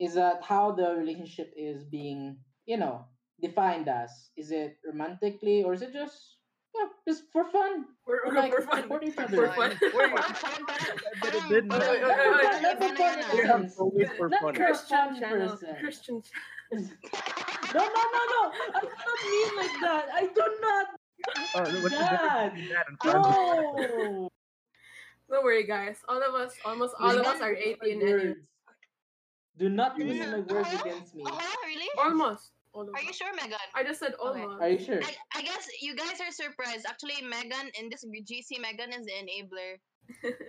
is 0.00 0.14
that 0.14 0.42
how 0.42 0.72
the 0.72 0.94
relationship 0.96 1.52
is 1.56 1.84
being, 1.84 2.38
you 2.66 2.76
know, 2.78 3.04
defined 3.40 3.88
as. 3.88 4.10
Is 4.36 4.50
it 4.50 4.76
romantically 4.86 5.62
or 5.62 5.74
is 5.74 5.82
it 5.82 5.92
just 5.92 6.36
yeah, 6.74 6.86
just 7.06 7.24
for 7.32 7.44
fun? 7.50 7.84
For, 8.06 8.20
Or 8.26 8.32
like 8.40 8.54
for 8.54 8.62
fun. 8.62 8.82
support 8.82 9.02
each 9.04 9.14
For 9.14 9.22
other. 9.24 9.48
fun. 9.52 9.70
Wait, 9.94 10.10
Ah, 10.16 10.32
fun, 10.32 10.66
parang- 10.66 10.98
but 11.20 11.34
it 11.34 11.42
parang- 11.42 11.48
didn't. 11.50 11.68
Let 11.70 11.90
me 11.90 11.98
iba 11.98 12.62
na 12.62 12.74
put 12.78 12.98
yan, 12.98 13.18
it. 13.18 13.26
We 13.34 13.38
have 13.44 13.60
Friends. 13.60 13.76
soulmates 13.76 14.16
for 14.16 14.28
Not 14.30 14.40
fun. 14.40 14.54
for- 14.54 14.64
Christian 14.64 14.98
fun 15.10 15.20
channel. 15.20 15.48
person. 15.50 15.76
Christian 15.82 16.16
No, 16.72 16.78
no, 17.82 18.02
no, 18.14 18.22
no. 18.34 18.42
I 18.72 18.80
do 18.80 18.88
not 18.88 19.18
mean 19.26 19.50
like 19.58 19.76
that. 19.82 20.04
I 20.14 20.22
do 20.30 20.44
not. 20.62 20.86
Oh, 21.54 21.60
what's 21.60 21.72
the 21.72 21.90
difference 21.90 22.54
between 22.54 22.68
that 22.70 22.86
and 22.88 22.96
friends? 23.02 23.26
No. 23.26 24.28
Don't 25.30 25.44
worry, 25.44 25.66
guys. 25.66 25.98
All 26.08 26.22
of 26.22 26.34
us, 26.34 26.54
almost 26.64 26.94
all 26.98 27.14
of 27.18 27.26
us 27.26 27.40
are 27.42 27.54
18 27.54 27.76
My 27.82 27.88
anyway. 27.90 28.12
words. 28.34 28.46
Do 29.58 29.68
not 29.68 29.98
You 29.98 30.06
use 30.06 30.18
will. 30.20 30.30
my 30.32 30.40
words 30.54 30.68
Uh-huh. 30.68 30.82
against 30.88 31.14
me. 31.14 31.22
Uh-huh, 31.26 31.56
really 31.66 31.88
Almost. 31.98 32.52
All 32.72 32.86
are 32.94 33.02
you 33.02 33.12
sure 33.12 33.34
Megan 33.34 33.58
I 33.74 33.82
just 33.82 33.98
said 33.98 34.14
almost. 34.22 34.62
Are 34.62 34.68
you 34.70 34.78
sure? 34.78 35.02
I, 35.02 35.10
I 35.34 35.42
guess 35.42 35.66
you 35.82 35.96
guys 35.96 36.20
are 36.22 36.30
surprised. 36.30 36.86
Actually, 36.86 37.18
Megan 37.26 37.66
in 37.74 37.90
this 37.90 38.04
GC, 38.06 38.60
Megan 38.62 38.92
is 38.94 39.04
the 39.06 39.16
enabler. 39.18 39.70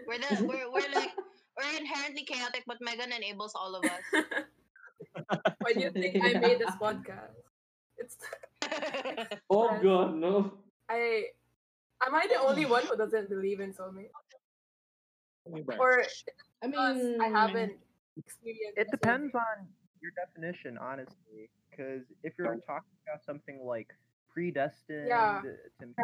We're 0.06 0.20
the 0.22 0.46
we're, 0.50 0.70
we're 0.72 0.92
like 0.94 1.10
we're 1.58 1.74
inherently 1.82 2.24
chaotic, 2.24 2.62
but 2.68 2.78
Megan 2.80 3.12
enables 3.12 3.54
all 3.56 3.74
of 3.74 3.84
us. 3.86 4.04
Why 5.66 5.74
do 5.74 5.80
you 5.82 5.90
think 5.92 6.24
I 6.24 6.34
made 6.38 6.60
this 6.60 6.76
podcast? 6.78 7.34
It's 7.98 8.18
Oh 9.50 9.74
god, 9.82 10.14
no. 10.16 10.54
I 10.90 11.26
Am 12.06 12.14
I 12.14 12.28
the 12.30 12.40
only 12.40 12.66
one 12.66 12.86
who 12.86 12.96
doesn't 12.98 13.30
believe 13.30 13.60
in 13.62 13.74
soulmate? 13.74 14.14
But 15.66 15.80
Or 15.80 16.04
I 16.64 16.68
mean, 16.68 17.18
I 17.20 17.28
haven't 17.30 17.74
experienced 18.18 18.78
It 18.78 18.90
depends 18.92 19.34
soulmate? 19.34 19.60
on 19.62 19.68
your 20.02 20.12
definition, 20.16 20.78
honestly. 20.78 21.50
Because 21.70 22.04
if 22.24 22.34
you're 22.38 22.58
talking 22.68 22.96
about 23.08 23.24
something 23.24 23.64
like 23.66 23.88
predestined 24.34 25.08
Yeah. 25.08 25.42
to 25.44 25.56
happen, 25.80 25.96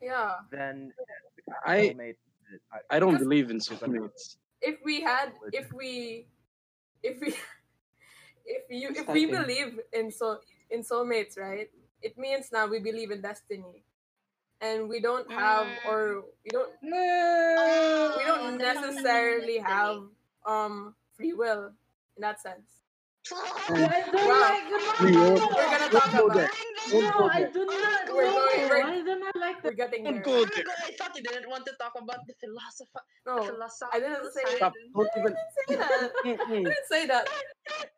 Yeah. 0.00 0.34
then 0.50 0.92
that's 0.96 1.34
the 1.36 1.42
kind 1.42 1.56
of 1.62 1.70
I- 1.70 1.94
soulmate 1.94 2.16
that 2.50 2.60
I, 2.90 2.96
I 2.96 2.98
don't 2.98 3.18
believe 3.18 3.50
in 3.50 3.58
soulmates. 3.58 4.36
If 4.62 4.78
we 4.84 5.00
had 5.02 5.32
if 5.52 5.72
we 5.72 6.26
if 7.02 7.20
we 7.20 7.28
if 8.46 8.64
you 8.70 8.90
if 8.94 9.06
we 9.08 9.26
believe 9.26 9.78
in 9.92 10.10
so 10.10 10.40
in 10.70 10.82
soulmates, 10.82 11.38
right? 11.38 11.70
It 12.02 12.16
means 12.18 12.50
now 12.52 12.66
we 12.66 12.78
believe 12.80 13.10
in 13.10 13.20
destiny. 13.20 13.84
And 14.62 14.88
we 14.88 15.00
don't 15.00 15.30
have 15.30 15.66
Mm. 15.66 15.88
or 15.90 16.24
we 16.42 16.50
don't 16.50 16.72
No. 16.82 18.14
we 18.16 18.24
don't 18.24 18.56
necessarily 18.58 19.58
have 19.58 20.08
um 20.46 20.94
free 21.16 21.32
will 21.32 21.66
in 22.16 22.20
that 22.20 22.40
sense. 22.40 22.82
I 23.34 24.04
don't 24.12 24.28
Wow. 24.28 24.40
like 24.40 24.70
the 24.70 25.04
We 25.04 25.16
all- 25.16 25.34
We're 25.34 25.70
gonna 25.74 25.90
Don't 25.90 26.00
talk 26.00 26.12
go 26.12 26.26
about 26.26 26.36
there. 26.36 26.46
it. 26.46 26.90
Don't 26.92 27.02
No, 27.02 27.10
go 27.18 27.28
I 27.28 27.42
do 27.50 27.64
not. 27.66 28.14
We're 28.14 28.24
know. 28.26 28.32
going- 28.38 28.68
we're- 28.70 28.82
I 28.82 29.02
do 29.02 29.18
not 29.18 29.34
like 29.36 29.64
We're 29.64 29.72
getting 29.72 30.04
Don't 30.04 30.14
there. 30.14 30.22
go 30.22 30.44
there. 30.44 30.64
I 30.86 30.92
thought 30.92 31.16
you 31.16 31.22
didn't 31.24 31.48
want 31.50 31.66
to 31.66 31.72
talk 31.80 31.94
about 32.00 32.20
the 32.28 32.34
philosopher. 32.38 33.02
No, 33.26 33.42
philosopher 33.42 33.90
I 33.92 33.98
didn't 33.98 34.32
say 34.32 34.42
Stop. 34.56 34.72
Don't 34.94 35.10
even. 35.18 35.34
say 35.66 35.74
that. 35.74 36.10
I 36.24 36.46
didn't 36.46 36.86
say 36.88 37.06
that. 37.06 37.28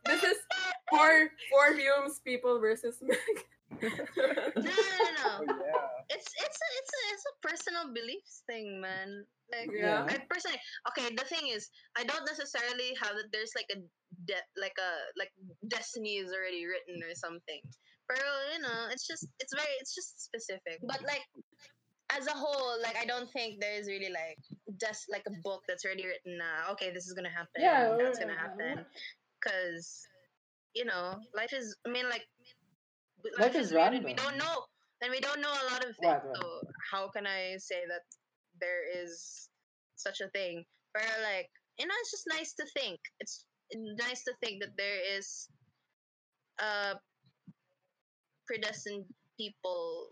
This 0.06 0.22
is 0.24 0.38
for 0.88 1.28
for 1.52 1.74
Hume's 1.76 2.20
people 2.24 2.58
versus 2.58 2.96
Meg. 3.02 3.18
No, 3.70 3.88
no, 4.56 4.64
no, 4.64 5.10
no. 5.18 5.30
Oh 5.38 5.44
yeah. 5.46 5.86
It's 6.10 6.26
it's 6.26 6.58
a, 6.58 6.68
it's 6.80 6.92
a 6.94 7.02
it's 7.12 7.26
a 7.28 7.34
personal 7.46 7.84
beliefs 7.94 8.42
thing, 8.48 8.80
man. 8.80 9.24
Like 9.52 9.70
Yeah. 9.70 10.06
I 10.08 10.18
personally 10.28 10.58
okay. 10.90 11.14
The 11.14 11.24
thing 11.28 11.48
is, 11.52 11.68
I 11.96 12.04
don't 12.04 12.24
necessarily 12.26 12.96
have 13.02 13.14
that. 13.14 13.28
There's 13.32 13.52
like 13.54 13.68
a 13.70 13.78
de- 14.26 14.50
like 14.56 14.74
a 14.80 14.90
like 15.18 15.30
destiny 15.68 16.16
is 16.18 16.32
already 16.32 16.64
written 16.66 17.02
or 17.04 17.14
something. 17.14 17.60
But 18.08 18.18
you 18.54 18.62
know, 18.62 18.88
it's 18.90 19.06
just 19.06 19.28
it's 19.38 19.54
very 19.54 19.74
it's 19.80 19.94
just 19.94 20.24
specific. 20.24 20.80
But 20.82 21.02
like 21.06 21.22
as 22.10 22.26
a 22.26 22.32
whole, 22.34 22.80
like 22.82 22.96
I 22.96 23.04
don't 23.04 23.30
think 23.30 23.60
there's 23.60 23.86
really 23.86 24.10
like 24.10 24.38
just 24.80 25.06
like 25.12 25.24
a 25.28 25.34
book 25.44 25.62
that's 25.68 25.84
already 25.84 26.06
written. 26.06 26.40
Uh, 26.40 26.72
okay, 26.72 26.90
this 26.90 27.06
is 27.06 27.12
gonna 27.12 27.30
happen. 27.30 27.60
Yeah, 27.60 27.96
that's 28.00 28.18
gonna 28.18 28.38
happen. 28.38 28.84
Because 29.38 30.06
you 30.74 30.84
know, 30.84 31.20
life 31.34 31.52
is. 31.52 31.76
I 31.86 31.90
mean, 31.90 32.08
like 32.08 32.24
Life 33.38 33.54
is 33.56 33.72
weird 33.72 34.04
We 34.04 34.14
don't 34.14 34.36
know, 34.38 34.64
and 35.02 35.10
we 35.10 35.20
don't 35.20 35.40
know 35.40 35.50
a 35.50 35.64
lot 35.72 35.84
of 35.84 35.96
things. 35.96 36.12
Right, 36.14 36.24
right. 36.24 36.36
So 36.40 36.60
how 36.92 37.08
can 37.10 37.26
I 37.26 37.56
say 37.58 37.82
that 37.88 38.02
there 38.60 38.82
is 39.02 39.48
such 39.96 40.20
a 40.20 40.28
thing? 40.30 40.64
But 40.94 41.02
like, 41.22 41.50
you 41.78 41.86
know, 41.86 41.94
it's 42.00 42.10
just 42.10 42.24
nice 42.28 42.54
to 42.54 42.66
think. 42.78 42.98
It's 43.20 43.44
nice 43.74 44.24
to 44.24 44.32
think 44.42 44.62
that 44.62 44.72
there 44.76 44.98
is 45.16 45.48
uh 46.58 46.94
predestined 48.46 49.04
people 49.38 50.08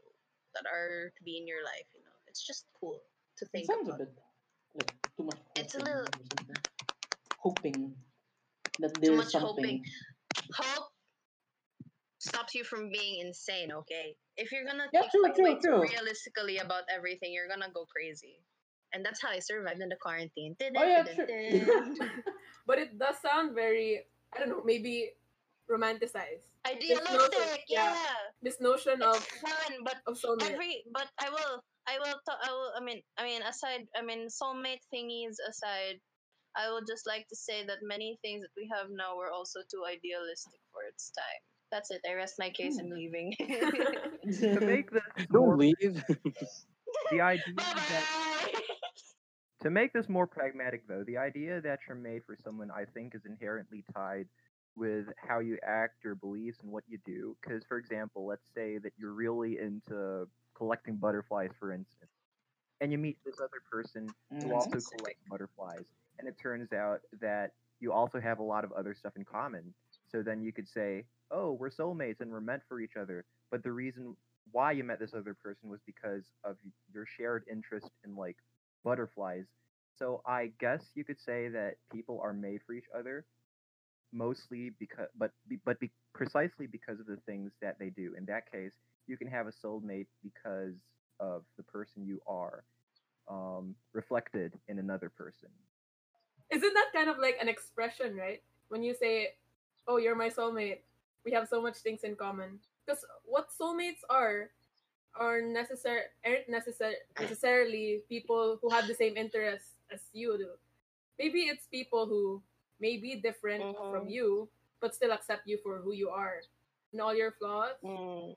that 0.54 0.64
are 0.70 1.10
to 1.16 1.22
be 1.24 1.38
in 1.38 1.46
your 1.46 1.64
life. 1.64 1.86
You 1.94 2.00
know, 2.04 2.16
it's 2.28 2.46
just 2.46 2.66
cool 2.80 3.00
to 3.38 3.46
think. 3.46 3.64
It 3.64 3.66
sounds 3.72 3.88
a 3.88 3.96
bit 3.96 4.08
like 4.74 4.92
too 5.16 5.24
much. 5.24 5.38
It's 5.56 5.74
a 5.74 5.78
hoping 5.78 5.94
little- 5.94 6.62
hoping 7.38 7.94
that 8.80 8.94
Too 8.94 9.00
there's 9.00 9.16
much 9.16 9.32
something. 9.32 9.48
hoping. 9.48 9.84
Hope 10.54 10.88
stops 12.26 12.54
you 12.54 12.64
from 12.64 12.90
being 12.90 13.20
insane. 13.24 13.70
Okay, 13.72 14.16
if 14.36 14.50
you're 14.52 14.66
gonna 14.66 14.90
Yeah, 14.92 15.06
think 15.06 15.12
true, 15.12 15.30
true, 15.34 15.44
way 15.44 15.58
true. 15.62 15.80
realistically 15.80 16.58
about 16.58 16.84
everything, 16.90 17.32
you're 17.32 17.48
gonna 17.48 17.70
go 17.72 17.86
crazy. 17.86 18.42
And 18.92 19.04
that's 19.04 19.20
how 19.22 19.30
I 19.30 19.40
survived 19.40 19.80
in 19.80 19.88
the 19.88 20.00
quarantine. 20.00 20.56
Oh 20.58 20.84
yeah, 20.84 21.04
true. 21.04 21.26
but 22.66 22.78
it 22.78 22.98
does 22.98 23.16
sound 23.22 23.54
very 23.54 24.06
I 24.34 24.40
don't 24.40 24.50
know, 24.50 24.62
maybe 24.64 25.12
romanticized. 25.70 26.50
Idealistic, 26.66 27.62
yeah. 27.68 27.94
yeah. 27.94 28.20
This 28.42 28.60
notion 28.60 29.02
of 29.02 29.16
fun, 29.16 29.82
but 29.84 30.02
of 30.06 30.18
soulmate. 30.18 30.54
every 30.54 30.82
but 30.92 31.08
I 31.18 31.30
will 31.30 31.62
I 31.86 31.98
will 31.98 32.18
ta- 32.26 32.42
I 32.42 32.50
will 32.50 32.72
I 32.76 32.82
mean 32.82 33.00
I 33.18 33.24
mean 33.24 33.42
aside 33.42 33.86
I 33.94 34.02
mean 34.02 34.26
soulmate 34.26 34.82
thingies 34.92 35.38
aside, 35.48 36.02
I 36.56 36.72
would 36.72 36.86
just 36.88 37.06
like 37.06 37.26
to 37.28 37.36
say 37.36 37.64
that 37.66 37.78
many 37.82 38.18
things 38.22 38.42
that 38.42 38.54
we 38.56 38.68
have 38.74 38.90
now 38.90 39.16
were 39.16 39.30
also 39.30 39.60
too 39.70 39.84
idealistic 39.86 40.60
for 40.72 40.82
its 40.88 41.10
time. 41.14 41.42
That's 41.70 41.90
it. 41.90 42.00
I 42.09 42.14
rest 42.14 42.37
my 42.38 42.50
case 42.50 42.79
and 42.79 42.90
leaving. 42.92 43.35
To 44.52 44.61
make 44.61 44.90
this 44.90 45.02
Don't 45.33 45.33
more, 45.48 45.57
leave. 45.57 46.05
the 47.11 47.20
idea 47.20 47.55
that. 47.88 48.05
To 49.62 49.70
make 49.70 49.92
this 49.92 50.09
more 50.09 50.26
pragmatic, 50.26 50.87
though, 50.87 51.02
the 51.05 51.16
idea 51.16 51.61
that 51.62 51.81
you're 51.88 51.96
made 51.96 52.24
for 52.24 52.37
someone, 52.37 52.70
I 52.70 52.85
think, 52.85 53.14
is 53.14 53.24
inherently 53.24 53.85
tied 53.94 54.29
with 54.76 55.07
how 55.16 55.38
you 55.40 55.59
act, 55.64 56.05
your 56.05 56.14
beliefs, 56.14 56.61
and 56.61 56.70
what 56.70 56.85
you 56.87 56.98
do. 57.07 57.37
Because, 57.40 57.64
for 57.64 57.79
example, 57.79 58.26
let's 58.26 58.48
say 58.55 58.79
that 58.79 58.92
you're 58.98 59.14
really 59.14 59.59
into 59.59 60.29
collecting 60.55 60.96
butterflies, 60.96 61.52
for 61.59 61.72
instance, 61.72 62.11
and 62.81 62.92
you 62.92 62.98
meet 62.98 63.18
this 63.24 63.40
other 63.40 63.61
person 63.70 64.14
who 64.42 64.52
Mhm. 64.52 64.55
also 64.55 64.81
collects 64.83 65.22
butterflies, 65.29 65.87
and 66.18 66.29
it 66.29 66.37
turns 66.38 66.72
out 66.72 67.00
that 67.20 67.52
you 67.81 67.92
also 67.92 68.20
have 68.20 68.38
a 68.38 68.42
lot 68.42 68.64
of 68.64 68.72
other 68.72 68.94
stuff 68.94 69.16
in 69.16 69.24
common. 69.24 69.74
So 70.10 70.22
then 70.22 70.42
you 70.42 70.52
could 70.52 70.68
say, 70.68 71.04
"Oh, 71.30 71.52
we're 71.52 71.70
soulmates 71.70 72.20
and 72.20 72.30
we're 72.30 72.40
meant 72.40 72.62
for 72.68 72.80
each 72.80 72.96
other." 72.96 73.24
But 73.50 73.62
the 73.62 73.72
reason 73.72 74.16
why 74.52 74.72
you 74.72 74.84
met 74.84 75.00
this 75.00 75.14
other 75.14 75.34
person 75.34 75.68
was 75.68 75.80
because 75.86 76.24
of 76.44 76.56
your 76.92 77.06
shared 77.06 77.44
interest 77.50 77.90
in 78.04 78.14
like 78.16 78.36
butterflies. 78.84 79.46
So 79.98 80.22
I 80.26 80.52
guess 80.60 80.90
you 80.94 81.04
could 81.04 81.18
say 81.18 81.48
that 81.48 81.76
people 81.92 82.20
are 82.22 82.32
made 82.32 82.60
for 82.66 82.74
each 82.74 82.86
other, 82.96 83.24
mostly 84.12 84.70
because, 84.78 85.08
but 85.16 85.32
but 85.64 85.80
be, 85.80 85.90
precisely 86.14 86.66
because 86.66 87.00
of 87.00 87.06
the 87.06 87.18
things 87.26 87.52
that 87.62 87.78
they 87.78 87.90
do. 87.90 88.14
In 88.16 88.24
that 88.26 88.50
case, 88.50 88.72
you 89.06 89.16
can 89.16 89.28
have 89.28 89.46
a 89.46 89.52
soulmate 89.52 90.06
because 90.22 90.74
of 91.18 91.42
the 91.56 91.62
person 91.62 92.04
you 92.04 92.20
are, 92.26 92.64
um, 93.28 93.74
reflected 93.92 94.52
in 94.68 94.78
another 94.78 95.08
person. 95.08 95.48
Isn't 96.50 96.74
that 96.74 96.90
kind 96.94 97.08
of 97.08 97.18
like 97.18 97.36
an 97.40 97.48
expression, 97.48 98.16
right? 98.16 98.42
When 98.68 98.82
you 98.82 98.94
say, 98.94 99.30
"Oh, 99.87 99.96
you're 99.99 100.14
my 100.18 100.29
soulmate," 100.31 100.81
we 101.25 101.33
have 101.33 101.49
so 101.49 101.61
much 101.62 101.77
things 101.79 102.03
in 102.05 102.16
common. 102.16 102.61
Because 102.85 103.05
what 103.25 103.51
soulmates 103.51 104.03
are 104.11 104.51
are 105.16 105.40
necessary 105.40 106.03
aren't 106.27 106.46
necessar- 106.46 107.01
necessarily 107.18 108.05
people 108.09 108.59
who 108.61 108.68
have 108.68 108.87
the 108.87 108.94
same 108.94 109.16
interests 109.16 109.81
as 109.90 110.11
you 110.12 110.37
do. 110.37 110.51
Maybe 111.18 111.49
it's 111.49 111.66
people 111.66 112.05
who 112.05 112.42
may 112.81 112.99
be 112.99 113.16
different 113.16 113.64
from 113.77 114.07
Mhm. 114.07 114.11
you, 114.12 114.49
but 114.81 114.94
still 114.94 115.12
accept 115.12 115.46
you 115.49 115.57
for 115.64 115.79
who 115.81 115.92
you 115.92 116.11
are 116.11 116.42
and 116.92 117.01
all 117.01 117.14
your 117.14 117.33
flaws. 117.33 117.81
Mm. 117.83 118.37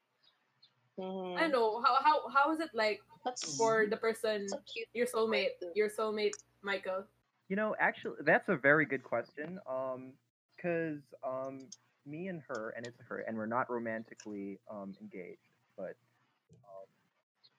Mhm. 0.98 1.36
I 1.38 1.42
don't 1.42 1.52
know 1.52 1.82
how 1.82 1.96
how 2.02 2.28
how 2.30 2.52
is 2.52 2.60
it 2.60 2.72
like 2.74 3.04
That's 3.26 3.56
for 3.58 3.86
the 3.86 3.98
person 3.98 4.48
so 4.48 4.60
cute. 4.66 4.88
your 4.94 5.08
soulmate, 5.08 5.60
your 5.76 5.90
soulmate 5.90 6.40
Michael. 6.62 7.04
You 7.50 7.56
know, 7.56 7.76
actually, 7.80 8.24
that's 8.24 8.48
a 8.48 8.56
very 8.56 8.86
good 8.86 9.04
question. 9.04 9.60
Um, 9.68 10.14
because 10.60 11.13
um, 11.26 11.67
me 12.06 12.28
and 12.28 12.41
her, 12.48 12.74
and 12.78 12.86
it's 12.86 13.00
her, 13.08 13.19
and 13.19 13.38
we're 13.38 13.48
not 13.48 13.69
romantically 13.69 14.60
um 14.72 14.95
engaged, 15.02 15.50
but 15.78 15.95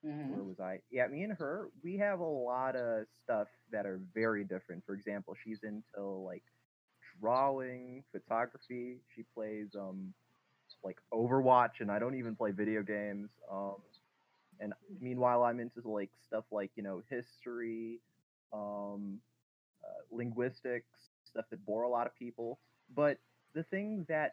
Mhm. 0.04 0.30
where 0.30 0.44
was 0.44 0.60
I? 0.60 0.80
Yeah, 0.90 1.06
me 1.08 1.24
and 1.24 1.32
her, 1.34 1.70
we 1.82 1.96
have 1.98 2.20
a 2.20 2.24
lot 2.24 2.76
of 2.76 3.06
stuff 3.22 3.48
that 3.72 3.86
are 3.86 4.00
very 4.14 4.44
different. 4.44 4.84
For 4.86 4.94
example, 4.94 5.34
she's 5.42 5.62
into 5.64 6.02
like 6.04 6.44
drawing, 7.20 8.04
photography. 8.12 9.00
She 9.14 9.24
plays 9.34 9.74
um 9.74 10.14
like 10.84 10.98
Overwatch, 11.12 11.80
and 11.80 11.90
I 11.90 11.98
don't 11.98 12.16
even 12.16 12.36
play 12.36 12.52
video 12.52 12.82
games. 12.82 13.30
Um, 13.50 13.76
and 14.60 14.74
meanwhile, 15.00 15.44
I'm 15.44 15.60
into 15.60 15.86
like 15.88 16.10
stuff 16.26 16.44
like 16.52 16.70
you 16.76 16.82
know 16.82 17.02
history, 17.10 18.00
um, 18.52 19.20
uh, 19.84 20.02
linguistics, 20.10 21.09
stuff 21.30 21.46
that 21.50 21.64
bore 21.64 21.82
a 21.82 21.88
lot 21.88 22.06
of 22.06 22.16
people. 22.16 22.58
But 22.94 23.18
the 23.54 23.62
thing 23.64 24.04
that 24.08 24.32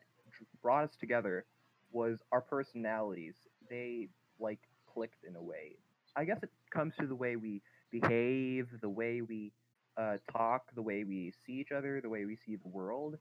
brought 0.62 0.84
us 0.86 0.96
together 1.00 1.46
was 1.92 2.20
our 2.32 2.42
personalities. 2.42 3.36
They 3.70 4.10
like 4.40 4.60
clicked 4.92 5.24
in 5.28 5.36
a 5.36 5.42
way. 5.42 5.78
I 6.16 6.26
guess 6.26 6.40
it 6.44 6.50
comes 6.72 6.94
to 7.00 7.08
the 7.08 7.16
way 7.16 7.36
we 7.36 7.62
behave, 7.92 8.68
the 8.82 8.90
way 8.90 9.22
we 9.22 9.52
uh, 9.98 10.18
talk, 10.32 10.64
the 10.76 10.82
way 10.82 11.04
we 11.04 11.34
see 11.46 11.54
each 11.54 11.72
other, 11.72 12.02
the 12.02 12.10
way 12.10 12.26
we 12.26 12.38
see 12.46 12.56
the 12.56 12.68
world. 12.68 13.18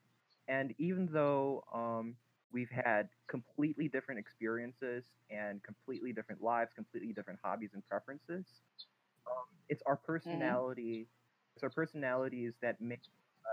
And 0.49 0.75
even 0.79 1.09
though 1.13 1.65
um, 1.75 2.15
we've 2.53 2.71
had 2.71 3.09
completely 3.29 3.89
different 3.89 4.21
experiences 4.21 5.05
and 5.31 5.63
completely 5.63 6.13
different 6.13 6.43
lives, 6.43 6.71
completely 6.75 7.13
different 7.13 7.39
hobbies 7.43 7.71
and 7.75 7.87
preferences, 7.89 8.47
um, 9.27 9.45
it's 9.69 9.83
our 9.87 9.97
personality. 9.97 11.07
It's 11.55 11.65
our 11.65 11.71
personalities 11.71 12.53
that 12.63 12.81
make 12.81 13.01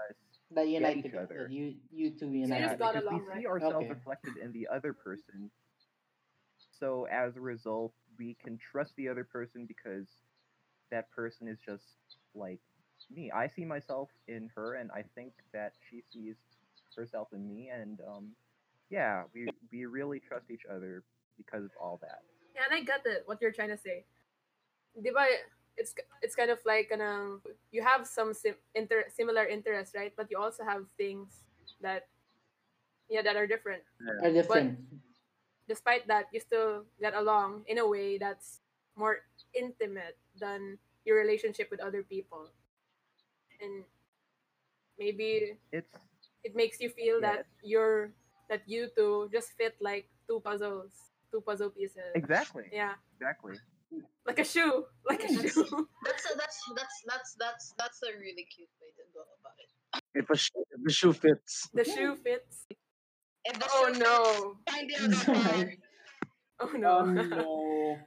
us 0.09 0.15
That 0.51 0.67
unite 0.67 0.97
each 0.97 1.03
together. 1.03 1.23
other. 1.31 1.47
You 1.49 1.75
you 1.91 2.11
two 2.11 2.29
you 2.31 2.39
unite. 2.45 2.61
just 2.61 2.79
got 2.79 2.93
because 2.93 3.03
along, 3.07 3.21
we 3.21 3.29
right? 3.29 3.41
see 3.41 3.47
ourselves 3.47 3.75
Okay. 3.75 3.89
reflected 3.89 4.37
in 4.37 4.51
the 4.51 4.67
other 4.73 4.93
person. 4.93 5.49
So 6.79 7.07
as 7.11 7.35
a 7.37 7.41
result, 7.41 7.93
we 8.19 8.35
can 8.43 8.57
trust 8.57 8.93
the 8.97 9.07
other 9.09 9.23
person 9.23 9.65
because 9.65 10.07
that 10.91 11.09
person 11.11 11.47
is 11.47 11.57
just 11.65 11.83
like 12.35 12.59
me. 13.11 13.31
I 13.31 13.47
see 13.47 13.65
myself 13.65 14.09
in 14.27 14.49
her, 14.55 14.75
and 14.75 14.91
I 14.91 15.03
think 15.15 15.33
that 15.53 15.73
she 15.89 16.03
sees 16.11 16.35
herself 16.95 17.29
in 17.33 17.47
me, 17.47 17.69
and 17.73 17.99
um, 18.07 18.29
yeah, 18.89 19.23
we 19.33 19.47
we 19.71 19.85
really 19.85 20.19
trust 20.19 20.51
each 20.51 20.65
other 20.69 21.03
because 21.37 21.63
of 21.63 21.71
all 21.81 21.99
that. 22.01 22.19
Yeah, 22.55 22.61
and 22.69 22.81
I 22.81 22.83
get 22.85 23.01
it. 23.05 23.23
What 23.25 23.41
you're 23.41 23.51
trying 23.51 23.69
to 23.69 23.77
say. 23.77 24.05
Di 25.01 25.09
ba, 25.09 25.25
it's 25.77 25.93
it's 26.21 26.35
kind 26.35 26.51
of 26.51 26.59
like 26.65 26.91
kanang, 26.91 27.41
you 27.71 27.81
have 27.81 28.05
some 28.07 28.33
sim- 28.33 28.61
inter- 28.75 29.09
similar 29.09 29.45
interests, 29.45 29.95
right? 29.95 30.13
But 30.15 30.29
you 30.29 30.37
also 30.37 30.63
have 30.63 30.85
things 30.97 31.45
that 31.81 32.07
yeah 33.09 33.21
that 33.21 33.35
are 33.35 33.47
different. 33.47 33.83
Are 34.21 34.31
different. 34.31 34.79
Despite 35.67 36.07
that, 36.07 36.27
you 36.33 36.39
still 36.39 36.85
get 36.99 37.13
along 37.15 37.63
in 37.67 37.77
a 37.79 37.87
way 37.87 38.17
that's 38.17 38.59
more 38.95 39.23
intimate 39.55 40.17
than 40.39 40.77
your 41.05 41.17
relationship 41.17 41.71
with 41.71 41.79
other 41.79 42.03
people. 42.03 42.49
And 43.61 43.83
maybe 44.99 45.57
It's 45.71 45.89
it 46.43 46.55
makes 46.55 46.79
you 46.81 46.89
feel 46.89 47.21
that 47.21 47.45
you're 47.63 48.11
that 48.49 48.61
you 48.67 48.89
two 48.95 49.29
just 49.31 49.53
fit 49.57 49.75
like 49.79 50.09
two 50.27 50.39
puzzles, 50.41 50.91
two 51.31 51.41
puzzle 51.41 51.69
pieces. 51.69 52.11
exactly 52.13 52.67
Yeah, 52.71 52.95
exactly. 53.15 53.55
Like 54.25 54.39
a 54.39 54.43
shoe, 54.45 54.85
like 55.09 55.23
a 55.23 55.27
That's- 55.27 55.53
shoe. 55.53 55.87
That's 56.05 56.25
a, 56.31 56.37
that's 56.37 56.57
that's 56.75 56.97
that's 57.07 57.35
that's 57.39 57.73
that's 57.77 57.99
a 58.03 58.11
really 58.19 58.45
cute 58.55 58.69
way 58.81 58.91
to 58.97 59.03
go 59.13 59.21
about 59.39 59.57
it. 59.59 59.69
If, 60.15 60.29
a 60.29 60.37
shoe, 60.37 60.63
if 60.71 60.83
the 60.83 60.91
shoe 60.91 61.13
fits, 61.13 61.69
The 61.73 61.83
shoe 61.83 62.15
fits. 62.15 62.65
If 63.45 63.59
the 63.59 63.67
Oh 63.71 63.93
shoe 63.93 63.99
no! 63.99 64.55
fits, 64.95 65.23
find 65.23 65.69
the. 65.69 65.77
Oh 66.59 66.71
no! 66.77 66.99
Oh 66.99 67.05
no. 67.11 67.97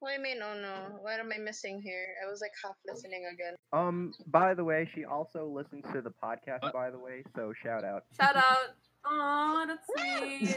What 0.00 0.10
do 0.10 0.14
you 0.16 0.22
mean? 0.22 0.38
Oh 0.42 0.54
no! 0.54 0.98
What 1.00 1.18
am 1.18 1.30
I 1.34 1.38
missing 1.38 1.80
here? 1.82 2.06
I 2.24 2.30
was 2.30 2.40
like 2.40 2.52
half 2.62 2.76
listening 2.86 3.24
again. 3.32 3.54
Um, 3.72 4.12
by 4.28 4.54
the 4.54 4.62
way, 4.62 4.88
she 4.94 5.04
also 5.04 5.46
listens 5.46 5.84
to 5.92 6.00
the 6.02 6.10
podcast. 6.22 6.62
What? 6.62 6.72
By 6.72 6.90
the 6.90 6.98
way, 6.98 7.24
so 7.34 7.52
shout 7.64 7.84
out. 7.84 8.02
Shout 8.20 8.36
out! 8.36 8.76
Oh, 9.06 9.64
that's 9.66 9.86
sweet. 9.96 10.56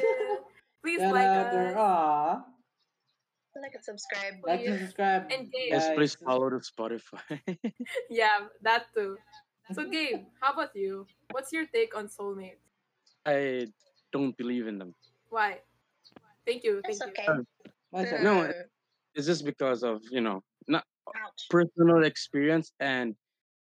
Please 0.83 0.99
Shout 0.99 1.13
like 1.13 1.25
out 1.25 1.51
to 1.51 1.79
us. 1.79 2.41
Aw. 3.55 3.59
Like 3.61 3.75
and 3.75 3.83
subscribe. 3.83 4.33
Like 4.43 4.59
and 4.59 4.69
Please. 4.69 4.79
subscribe. 4.79 5.31
And 5.31 5.51
Gabe. 5.51 5.71
yes, 5.71 5.89
please 5.95 6.15
follow 6.15 6.49
the 6.49 6.61
Spotify. 6.63 7.39
Yeah, 8.09 8.47
that 8.61 8.85
too. 8.95 9.17
So 9.73 9.87
Gabe, 9.87 10.25
how 10.39 10.53
about 10.53 10.75
you? 10.75 11.05
What's 11.31 11.51
your 11.51 11.65
take 11.67 11.95
on 11.95 12.07
soulmates? 12.07 12.59
I 13.25 13.67
don't 14.11 14.35
believe 14.37 14.67
in 14.67 14.77
them. 14.79 14.93
Why? 15.29 15.59
Thank 16.45 16.63
you. 16.63 16.81
Thank 16.83 16.95
It's 16.95 17.01
you. 17.01 17.07
okay. 17.11 17.27
What's? 17.91 18.11
No, 18.23 18.43
Uh, 18.43 18.53
It's 19.15 19.27
just 19.27 19.43
because 19.43 19.83
of 19.83 19.99
you 20.11 20.21
know 20.21 20.39
not 20.67 20.83
ouch. 21.15 21.47
personal 21.51 22.03
experience 22.07 22.71
and 22.79 23.15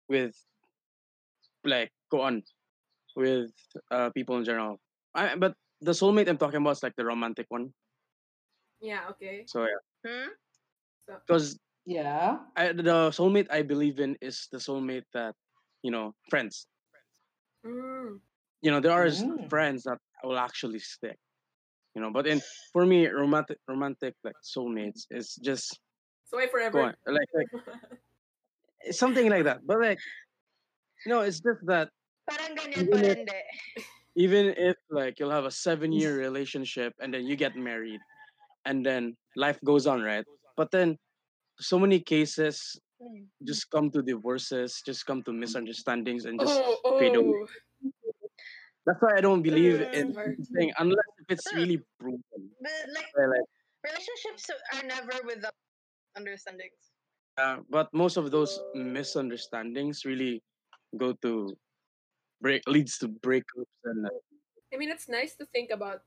with 0.09 0.35
like 1.66 1.90
go 2.11 2.22
on 2.22 2.42
with 3.16 3.50
uh 3.90 4.11
people 4.14 4.38
in 4.38 4.44
general. 4.46 4.79
I 5.14 5.35
but 5.35 5.55
the 5.83 5.90
soulmate 5.92 6.29
I'm 6.31 6.38
talking 6.38 6.62
about 6.62 6.79
is 6.79 6.83
like 6.83 6.94
the 6.96 7.05
romantic 7.05 7.46
one. 7.50 7.74
Yeah. 8.80 9.08
Okay. 9.10 9.44
So 9.46 9.64
yeah, 9.66 9.80
Hmm? 10.06 10.28
because 11.26 11.58
Yeah. 11.84 12.38
I, 12.56 12.72
the 12.72 13.10
soulmate 13.10 13.48
I 13.50 13.62
believe 13.62 14.00
in 14.00 14.16
is 14.20 14.48
the 14.52 14.58
soulmate 14.58 15.08
that 15.12 15.34
you 15.82 15.90
know 15.90 16.12
friends. 16.30 16.66
Mm. 17.64 18.20
You 18.62 18.70
know 18.70 18.80
there 18.80 18.92
are 18.92 19.06
Mm. 19.06 19.48
friends 19.50 19.84
that 19.84 19.98
will 20.24 20.38
actually 20.38 20.78
stick. 20.80 21.16
You 21.94 22.02
know, 22.02 22.10
but 22.12 22.26
in 22.26 22.40
for 22.72 22.86
me, 22.86 23.06
romantic 23.08 23.58
romantic 23.68 24.14
like 24.24 24.36
soulmates 24.44 25.06
is 25.10 25.34
just 25.42 25.80
So 26.30 26.36
wait 26.38 26.50
go 26.50 26.58
forever. 26.58 26.80
on 26.80 26.94
like 27.06 27.30
like 27.34 27.50
something 28.92 29.28
like 29.28 29.44
that. 29.44 29.60
But 29.66 29.80
like 29.80 29.98
no, 31.06 31.20
it's 31.20 31.40
just 31.40 31.60
that 31.66 31.90
Parang 32.28 32.54
ganyan 32.54 32.86
Even 32.86 33.00
pa 33.00 33.10
if- 33.10 33.88
even 34.16 34.46
if 34.58 34.76
like 34.90 35.18
you'll 35.18 35.30
have 35.34 35.46
a 35.46 35.50
seven 35.54 35.92
year 35.92 36.18
relationship 36.18 36.92
and 37.00 37.14
then 37.14 37.26
you 37.26 37.36
get 37.36 37.56
married 37.56 38.00
and 38.64 38.84
then 38.84 39.16
life 39.36 39.58
goes 39.64 39.86
on 39.86 40.02
right 40.02 40.24
but 40.56 40.70
then 40.70 40.96
so 41.60 41.78
many 41.78 42.00
cases 42.00 42.78
Hmm. 43.00 43.24
just 43.48 43.64
come 43.72 43.88
to 43.90 44.02
divorces 44.04 44.82
just 44.84 45.06
come 45.08 45.22
to 45.24 45.32
misunderstandings 45.32 46.26
and 46.28 46.36
just 46.38 46.52
oh, 46.60 46.98
fade 47.00 47.16
away. 47.16 47.32
oh. 47.32 47.48
that's 48.84 49.00
why 49.00 49.16
i 49.16 49.20
don't 49.20 49.42
believe 49.42 49.80
Mm, 49.80 49.94
in 49.94 50.06
hard. 50.12 50.36
thing 50.52 50.72
unless 50.78 51.08
if 51.18 51.26
it's 51.32 51.48
really 51.54 51.80
proven 51.98 52.20
But 52.60 52.84
like 52.92 53.08
like, 53.16 53.48
relationships 53.88 54.50
are 54.52 54.84
never 54.84 55.16
without 55.24 55.56
understandings. 56.16 56.92
uh, 57.40 57.64
but 57.70 57.88
most 57.96 58.16
of 58.20 58.30
those 58.30 58.60
misunderstandings 58.74 60.04
really 60.04 60.42
go 61.00 61.12
to 61.24 61.56
break 62.40 62.60
leads 62.68 62.98
to 62.98 63.08
breakups 63.08 63.72
and 63.84 64.06
uh, 64.06 64.10
I 64.72 64.76
mean, 64.76 64.90
it's 64.90 65.08
nice 65.08 65.34
to 65.36 65.46
think 65.46 65.70
about 65.70 66.02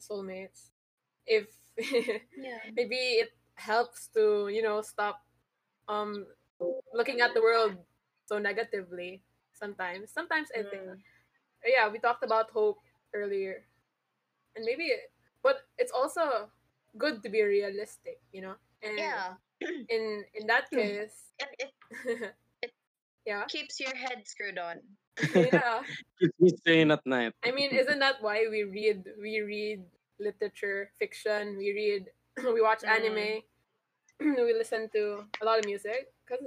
soulmates. 0.00 0.74
If 1.26 1.46
Yeah. 2.36 2.58
maybe 2.76 2.96
it 3.22 3.30
helps 3.54 4.08
to 4.14 4.48
you 4.48 4.62
know 4.62 4.80
stop 4.82 5.22
um 5.88 6.26
looking 6.94 7.20
at 7.20 7.34
the 7.34 7.40
world 7.42 7.76
so 8.26 8.38
negatively 8.38 9.22
sometimes 9.52 10.10
sometimes 10.12 10.48
i 10.56 10.62
think 10.62 10.82
Mm. 10.84 11.00
yeah 11.66 11.88
we 11.88 11.98
talked 11.98 12.24
about 12.24 12.50
hope 12.50 12.78
earlier 13.14 13.64
and 14.56 14.64
maybe 14.64 14.88
but 15.42 15.64
it's 15.78 15.92
also 15.92 16.50
good 16.98 17.22
to 17.22 17.28
be 17.28 17.42
realistic 17.42 18.20
you 18.32 18.42
know 18.42 18.54
and 18.82 18.96
Yeah. 18.98 19.34
in 19.88 20.24
in 20.34 20.46
that 20.46 20.70
case 20.70 21.32
It, 21.58 21.72
it 22.62 22.72
yeah 23.26 23.44
keeps 23.48 23.80
your 23.80 23.94
head 23.94 24.26
screwed 24.26 24.58
on. 24.58 24.80
yeah 25.34 25.82
keeps 26.20 26.34
me 26.40 26.50
sane 26.66 26.90
at 26.90 27.04
night 27.06 27.32
i 27.44 27.50
mean 27.52 27.70
isn't 27.72 27.98
that 28.00 28.22
why 28.22 28.46
we 28.50 28.64
read 28.64 29.04
we 29.20 29.40
read 29.40 29.84
literature 30.22 30.90
fiction 30.98 31.56
we 31.58 31.72
read 31.72 32.10
we 32.54 32.62
watch 32.62 32.82
Mm. 32.82 32.88
anime 32.96 33.42
we 34.46 34.52
listen 34.54 34.88
to 34.90 35.24
a 35.40 35.44
lot 35.44 35.58
of 35.58 35.66
music 35.66 36.12
because 36.26 36.46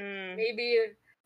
Mm. 0.00 0.36
maybe 0.36 0.78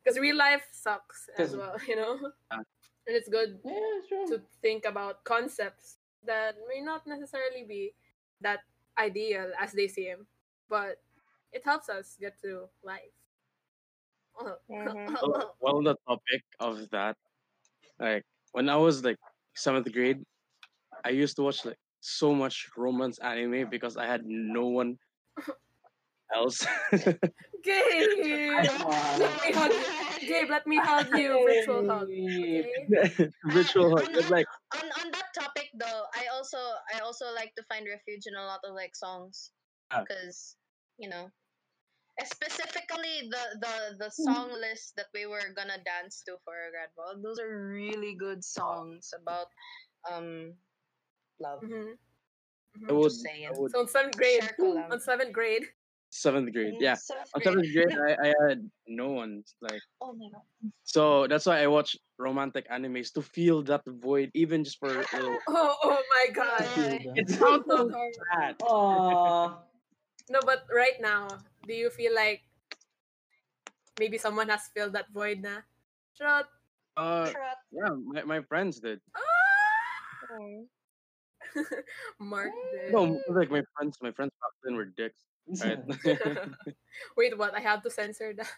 because 0.05 0.19
real 0.19 0.37
life 0.37 0.67
sucks 0.73 1.31
as 1.39 1.57
well 1.57 1.77
you 1.89 1.97
know 1.97 2.33
Yeah. 2.53 2.59
and 3.07 3.17
it's 3.17 3.29
good 3.29 3.61
Yeah, 3.65 4.01
sure. 4.09 4.27
to 4.29 4.43
think 4.61 4.85
about 4.85 5.25
concepts 5.25 5.99
that 6.25 6.57
may 6.69 6.81
not 6.81 7.07
necessarily 7.07 7.65
be 7.65 7.95
that 8.41 8.61
ideal 8.99 9.53
as 9.59 9.73
they 9.73 9.89
seem 9.89 10.27
but 10.69 11.01
it 11.53 11.65
helps 11.65 11.89
us 11.89 12.17
get 12.21 12.39
through 12.41 12.69
life. 12.83 13.15
Mhm. 14.39 14.57
well, 15.23 15.57
well 15.61 15.83
the 15.83 15.97
topic 16.07 16.43
of 16.61 16.89
that 16.91 17.17
like 18.01 18.25
when 18.53 18.69
i 18.69 18.77
was 18.77 19.05
like 19.05 19.19
seventh 19.57 19.91
grade 19.93 20.23
i 21.05 21.11
used 21.11 21.37
to 21.37 21.43
watch 21.43 21.65
like 21.65 21.79
so 22.01 22.35
much 22.35 22.69
romance 22.77 23.19
anime 23.21 23.69
because 23.71 23.97
i 23.97 24.07
had 24.07 24.23
no 24.25 24.67
one 24.67 24.97
else 26.35 26.67
Gabe, 27.65 28.55
Aw. 28.55 29.17
let 29.19 29.43
me 29.43 29.53
hug 29.53 29.73
you. 29.73 30.29
Gabe, 30.29 30.51
let 30.51 30.67
me 30.67 30.77
hug 30.79 31.09
you. 31.19 31.35
Virtual 31.47 31.83
hug. 31.89 32.09
Okay? 32.09 33.31
virtual 33.51 33.91
hug 33.97 34.09
on, 34.15 34.29
like 34.31 34.47
on 34.79 34.87
on 35.03 35.11
that 35.11 35.29
topic 35.35 35.69
though, 35.75 36.05
I 36.15 36.31
also 36.33 36.59
I 36.95 37.01
also 37.01 37.27
like 37.35 37.53
to 37.57 37.65
find 37.69 37.87
refuge 37.89 38.25
in 38.27 38.35
a 38.37 38.45
lot 38.45 38.61
of 38.65 38.75
like 38.75 38.95
songs 38.95 39.51
Ah. 39.91 40.05
because 40.05 40.57
you 40.99 41.09
know, 41.09 41.31
specifically 42.23 43.27
the 43.31 43.45
the 43.61 43.75
the 43.99 44.11
song 44.11 44.51
list 44.53 44.95
that 44.97 45.07
we 45.15 45.27
were 45.27 45.51
gonna 45.57 45.83
dance 45.83 46.23
to 46.27 46.37
for 46.45 46.55
our 46.55 46.71
grad 46.71 46.91
ball. 46.97 47.19
Those 47.23 47.39
are 47.41 47.69
really 47.69 48.15
good 48.15 48.45
songs 48.45 49.11
about 49.17 49.49
um 50.07 50.55
love. 51.41 51.63
Mhm. 51.63 51.97
I 52.89 52.93
would, 52.93 53.11
Just 53.11 53.23
saying. 53.23 53.47
I 53.47 53.51
would 53.59 53.71
So 53.73 53.81
on 53.81 53.89
seventh 53.89 54.17
grade, 54.17 54.43
Share 54.43 54.87
on 54.93 55.01
seventh 55.01 55.33
grade, 55.33 55.65
seventh 56.11 56.53
grade 56.53 56.75
yeah 56.81 56.95
seventh 56.95 57.29
on 57.35 57.43
seventh 57.43 57.73
grade 57.75 57.93
I, 58.09 58.29
I 58.29 58.35
had 58.49 58.71
no 58.87 59.09
one 59.13 59.45
like 59.61 59.83
Oh 60.01 60.15
my 60.15 60.29
god. 60.33 60.41
so 60.85 61.27
that's 61.29 61.45
why 61.45 61.61
i 61.61 61.67
watch 61.67 61.97
romantic 62.17 62.65
animes 62.73 63.13
to 63.13 63.21
feel 63.21 63.61
that 63.69 63.83
void 63.85 64.31
even 64.33 64.65
just 64.65 64.79
for 64.81 64.89
a 64.89 65.05
little 65.13 65.37
oh, 65.49 65.77
oh 65.85 66.01
my 66.09 66.27
god. 66.33 66.63
Uh, 66.65 66.97
it 67.15 67.29
sounds 67.29 67.65
so 67.69 67.91
So 67.93 68.11
bad 68.33 68.57
No, 70.31 70.41
but 70.45 70.65
right 70.73 70.97
now, 71.01 71.29
do 71.67 71.73
you 71.77 71.91
feel 71.91 72.15
like 72.15 72.41
maybe 74.01 74.17
someone 74.17 74.49
has 74.49 74.69
filled 74.73 74.93
that 74.93 75.13
void 75.13 75.41
na? 75.45 75.61
Shut. 76.17 76.49
uh 76.97 77.29
Trap. 77.29 77.59
yeah 77.73 77.93
my, 77.93 78.25
my 78.25 78.41
friends 78.49 78.81
did 78.81 79.01
Ah! 79.13 79.21
Oh. 80.41 80.65
Mark 82.19 82.53
did. 82.73 82.93
no 82.93 83.21
like 83.29 83.51
my 83.51 83.63
friends 83.77 83.99
my 84.03 84.11
friends 84.13 84.33
back 84.41 84.53
then 84.65 84.77
were 84.77 84.85
dicks 84.85 85.23
right 85.61 85.79
Wait, 87.17 87.37
what? 87.39 87.55
I 87.55 87.61
have 87.61 87.83
to 87.83 87.91
censor 87.91 88.35
that. 88.35 88.53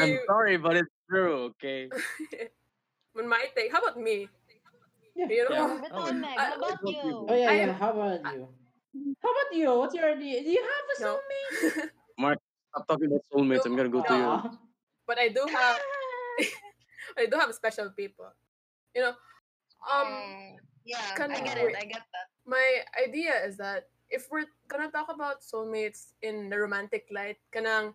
i'm 0.00 0.18
sorry 0.26 0.56
but 0.56 0.76
it's 0.76 0.90
true 1.10 1.52
okay 1.52 1.90
On 3.16 3.28
my 3.28 3.48
take, 3.56 3.72
how 3.72 3.80
about 3.80 3.96
me? 3.96 4.28
Yeah. 5.16 5.28
You 5.32 5.48
know, 5.48 5.56
oh, 5.56 5.80
Yeah. 5.80 5.88
Oh, 5.96 6.12
Meg, 6.12 6.36
how 6.36 6.54
about 6.60 6.78
you? 6.84 7.24
Oh 7.28 7.32
yeah, 7.34 7.52
yeah. 7.52 7.72
How 7.72 7.96
about 7.96 8.20
you? 8.36 8.48
How 9.24 9.30
about 9.32 9.50
you? 9.56 9.68
What's 9.72 9.94
your 9.96 10.12
idea? 10.12 10.44
Do 10.44 10.50
you 10.52 10.60
have 10.60 10.86
a 10.92 10.96
No. 11.00 11.06
soulmate? 11.16 11.90
Mark, 12.20 12.38
stop 12.68 12.84
talking 12.88 13.08
about 13.08 13.24
soulmates. 13.32 13.64
I'm 13.64 13.72
gonna 13.72 13.88
go 13.88 14.04
to 14.04 14.12
you. 14.12 14.60
But 15.08 15.16
I 15.16 15.28
do 15.32 15.48
have 15.48 15.80
I 17.16 17.24
do 17.24 17.40
have 17.40 17.48
special 17.56 17.88
people. 17.96 18.28
You 18.92 19.00
know, 19.08 19.14
um 19.86 20.08
Mm, 20.08 20.58
yeah, 20.84 20.98
I 21.14 21.16
kinda 21.16 21.36
get 21.42 21.56
weird. 21.58 21.74
it. 21.74 21.78
I 21.78 21.84
get 21.86 22.02
that. 22.12 22.28
my 22.46 22.66
idea 22.98 23.34
is 23.44 23.56
that 23.58 23.88
if 24.10 24.28
we're 24.30 24.46
gonna 24.68 24.90
talk 24.90 25.08
about 25.10 25.42
soulmates 25.42 26.12
in 26.22 26.48
the 26.50 26.58
romantic 26.58 27.06
light, 27.10 27.38
kanang 27.54 27.94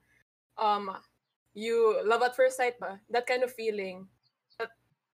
um 0.57 0.91
you 1.53 1.99
love 2.05 2.21
at 2.23 2.35
first 2.35 2.57
sight 2.57 2.79
ba? 2.79 2.99
That 3.09 3.27
kind 3.27 3.43
of 3.43 3.51
feeling. 3.53 4.07
That 4.59 4.71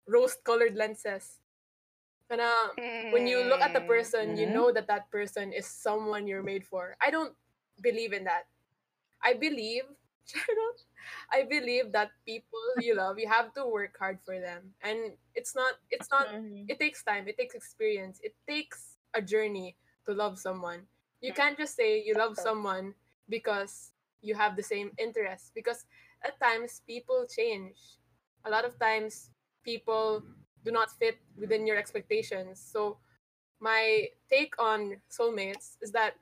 rose 0.09 0.37
colored 0.45 0.77
lenses. 0.77 1.41
Kanang 2.31 2.77
when 3.11 3.27
you 3.27 3.45
look 3.45 3.63
at 3.63 3.73
the 3.75 3.81
Mm. 3.81 3.87
person, 3.87 4.37
you 4.37 4.47
Mhm. 4.47 4.53
know 4.53 4.73
that 4.73 4.89
that 4.89 5.11
person 5.11 5.53
is 5.53 5.67
someone 5.67 6.27
you're 6.27 6.43
made 6.45 6.65
for. 6.67 6.97
I 7.01 7.11
don't 7.11 7.37
believe 7.81 8.13
in 8.13 8.25
that. 8.25 8.49
I 9.23 9.35
believe, 9.35 9.85
I 11.33 11.43
believe 11.43 11.93
that 11.93 12.11
people 12.27 12.61
you 12.79 12.95
love, 12.95 13.19
you 13.19 13.29
have 13.29 13.53
to 13.55 13.67
work 13.67 13.97
hard 13.99 14.19
for 14.25 14.39
them, 14.39 14.75
and 14.83 15.13
it's 15.35 15.55
not. 15.55 15.75
It's 15.91 16.11
not. 16.11 16.29
It 16.69 16.79
takes 16.79 17.03
time. 17.03 17.27
It 17.29 17.37
takes 17.37 17.55
experience. 17.55 18.21
It 18.23 18.35
takes 18.49 18.97
a 19.15 19.23
journey 19.23 19.77
to 20.07 20.15
love 20.15 20.39
someone. 20.39 20.87
You 21.21 21.33
can't 21.33 21.57
just 21.59 21.77
say 21.77 22.03
you 22.03 22.15
love 22.15 22.37
someone 22.37 22.95
because 23.29 23.93
you 24.23 24.35
have 24.35 24.57
the 24.57 24.63
same 24.63 24.91
interests. 24.99 25.51
Because 25.55 25.85
at 26.25 26.39
times 26.41 26.83
people 26.87 27.27
change. 27.27 27.77
A 28.45 28.51
lot 28.51 28.65
of 28.65 28.79
times 28.79 29.31
people 29.65 30.23
do 30.65 30.71
not 30.71 30.91
fit 30.91 31.19
within 31.39 31.67
your 31.67 31.77
expectations. 31.77 32.61
So 32.61 32.99
my 33.61 34.09
take 34.31 34.55
on 34.59 34.99
soulmates 35.11 35.77
is 35.81 35.93
that 35.93 36.15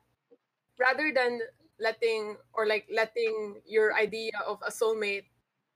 rather 0.79 1.13
than 1.13 1.41
letting 1.81 2.37
or 2.53 2.67
like 2.67 2.87
letting 2.93 3.61
your 3.67 3.95
idea 3.95 4.33
of 4.47 4.59
a 4.67 4.71
soulmate 4.71 5.25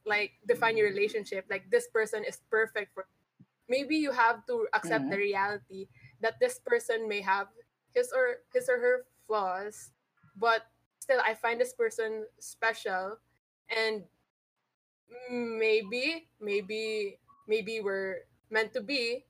like 0.07 0.33
define 0.47 0.77
your 0.77 0.89
relationship. 0.89 1.47
Like 1.51 1.71
this 1.71 1.89
person 1.89 2.25
is 2.25 2.39
perfect 2.51 2.95
for 2.95 3.07
maybe 3.69 3.97
you 3.97 4.13
have 4.13 4.45
to 4.47 4.69
accept 4.75 5.09
the 5.09 5.17
mm-hmm. 5.17 5.33
reality 5.33 5.89
that 6.21 6.39
this 6.41 6.61
person 6.61 7.09
may 7.09 7.21
have 7.21 7.49
his 7.95 8.13
or 8.13 8.45
his 8.53 8.69
or 8.69 8.79
her 8.79 9.07
flaws 9.27 9.91
but 10.37 10.67
still 10.99 11.21
i 11.25 11.33
find 11.35 11.61
this 11.61 11.73
person 11.73 12.27
special. 12.39 13.17
And 13.73 14.05
maybe 15.31 16.29
maybe 16.41 17.19
maybe 17.49 17.81
we're 17.81 18.27
meant 18.51 18.73
to 18.73 18.81
be 18.81 19.25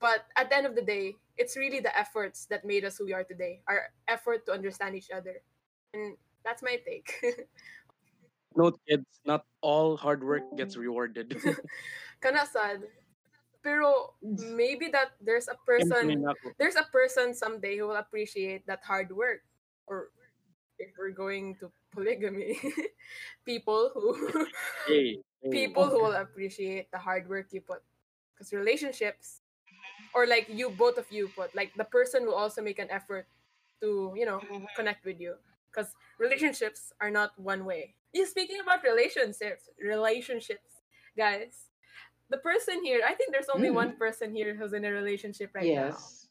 but 0.00 0.24
at 0.36 0.48
the 0.48 0.56
end 0.56 0.66
of 0.66 0.74
the 0.74 0.82
day 0.82 1.14
it's 1.36 1.56
really 1.56 1.80
the 1.80 1.92
efforts 1.98 2.46
that 2.46 2.64
made 2.64 2.84
us 2.84 2.96
who 2.96 3.04
we 3.04 3.12
are 3.12 3.24
today 3.24 3.60
our 3.68 3.90
effort 4.08 4.46
to 4.46 4.52
understand 4.52 4.94
each 4.94 5.10
other 5.10 5.42
and 5.94 6.16
that's 6.44 6.62
my 6.62 6.76
take 6.76 7.12
Note, 8.56 8.80
kids, 8.88 9.06
not 9.24 9.46
all 9.60 9.96
hard 9.96 10.24
work 10.24 10.42
gets 10.56 10.76
rewarded. 10.76 11.36
kana 12.20 12.44
sad 12.46 12.82
pero 13.62 14.14
maybe 14.56 14.88
that 14.88 15.14
there's 15.20 15.48
a 15.48 15.56
person 15.66 16.24
there's 16.58 16.76
a 16.76 16.86
person 16.92 17.34
someday 17.34 17.76
who 17.78 17.88
will 17.88 18.00
appreciate 18.00 18.66
that 18.66 18.84
hard 18.84 19.12
work 19.12 19.42
or 19.86 20.10
if 20.78 20.92
we're 20.98 21.14
going 21.14 21.56
to 21.56 21.72
polygamy 21.92 22.58
people 23.44 23.90
who 23.94 24.14
hey, 24.86 25.22
hey. 25.42 25.50
people 25.50 25.90
who 25.90 26.00
will 26.00 26.16
appreciate 26.16 26.90
the 26.92 26.98
hard 26.98 27.28
work 27.28 27.52
you 27.52 27.60
put 27.60 27.82
because 28.34 28.52
relationships 28.52 29.42
or 30.14 30.26
like 30.26 30.48
you 30.48 30.70
both 30.70 30.98
of 30.98 31.10
you 31.12 31.28
put 31.36 31.54
like 31.54 31.74
the 31.76 31.84
person 31.84 32.26
will 32.26 32.36
also 32.36 32.62
make 32.62 32.78
an 32.78 32.90
effort 32.90 33.26
to 33.80 34.12
you 34.16 34.26
know 34.26 34.40
Mhm. 34.40 34.66
connect 34.76 35.04
with 35.04 35.20
you 35.20 35.36
because 35.72 35.94
relationships 36.18 36.92
are 37.00 37.10
not 37.10 37.30
one 37.38 37.64
way 37.64 37.94
you 38.12 38.26
speaking 38.26 38.58
about 38.60 38.82
relationships 38.82 39.68
relationships 39.82 40.82
guys 41.16 41.70
the 42.30 42.38
person 42.38 42.82
here 42.84 43.00
i 43.06 43.14
think 43.14 43.32
there's 43.32 43.48
only 43.54 43.68
Mm. 43.70 43.74
one 43.74 43.92
person 43.96 44.34
here 44.34 44.54
who's 44.54 44.72
in 44.72 44.84
a 44.84 44.90
relationship 44.90 45.50
right 45.54 45.64
now 45.66 45.90
yes. 45.90 46.26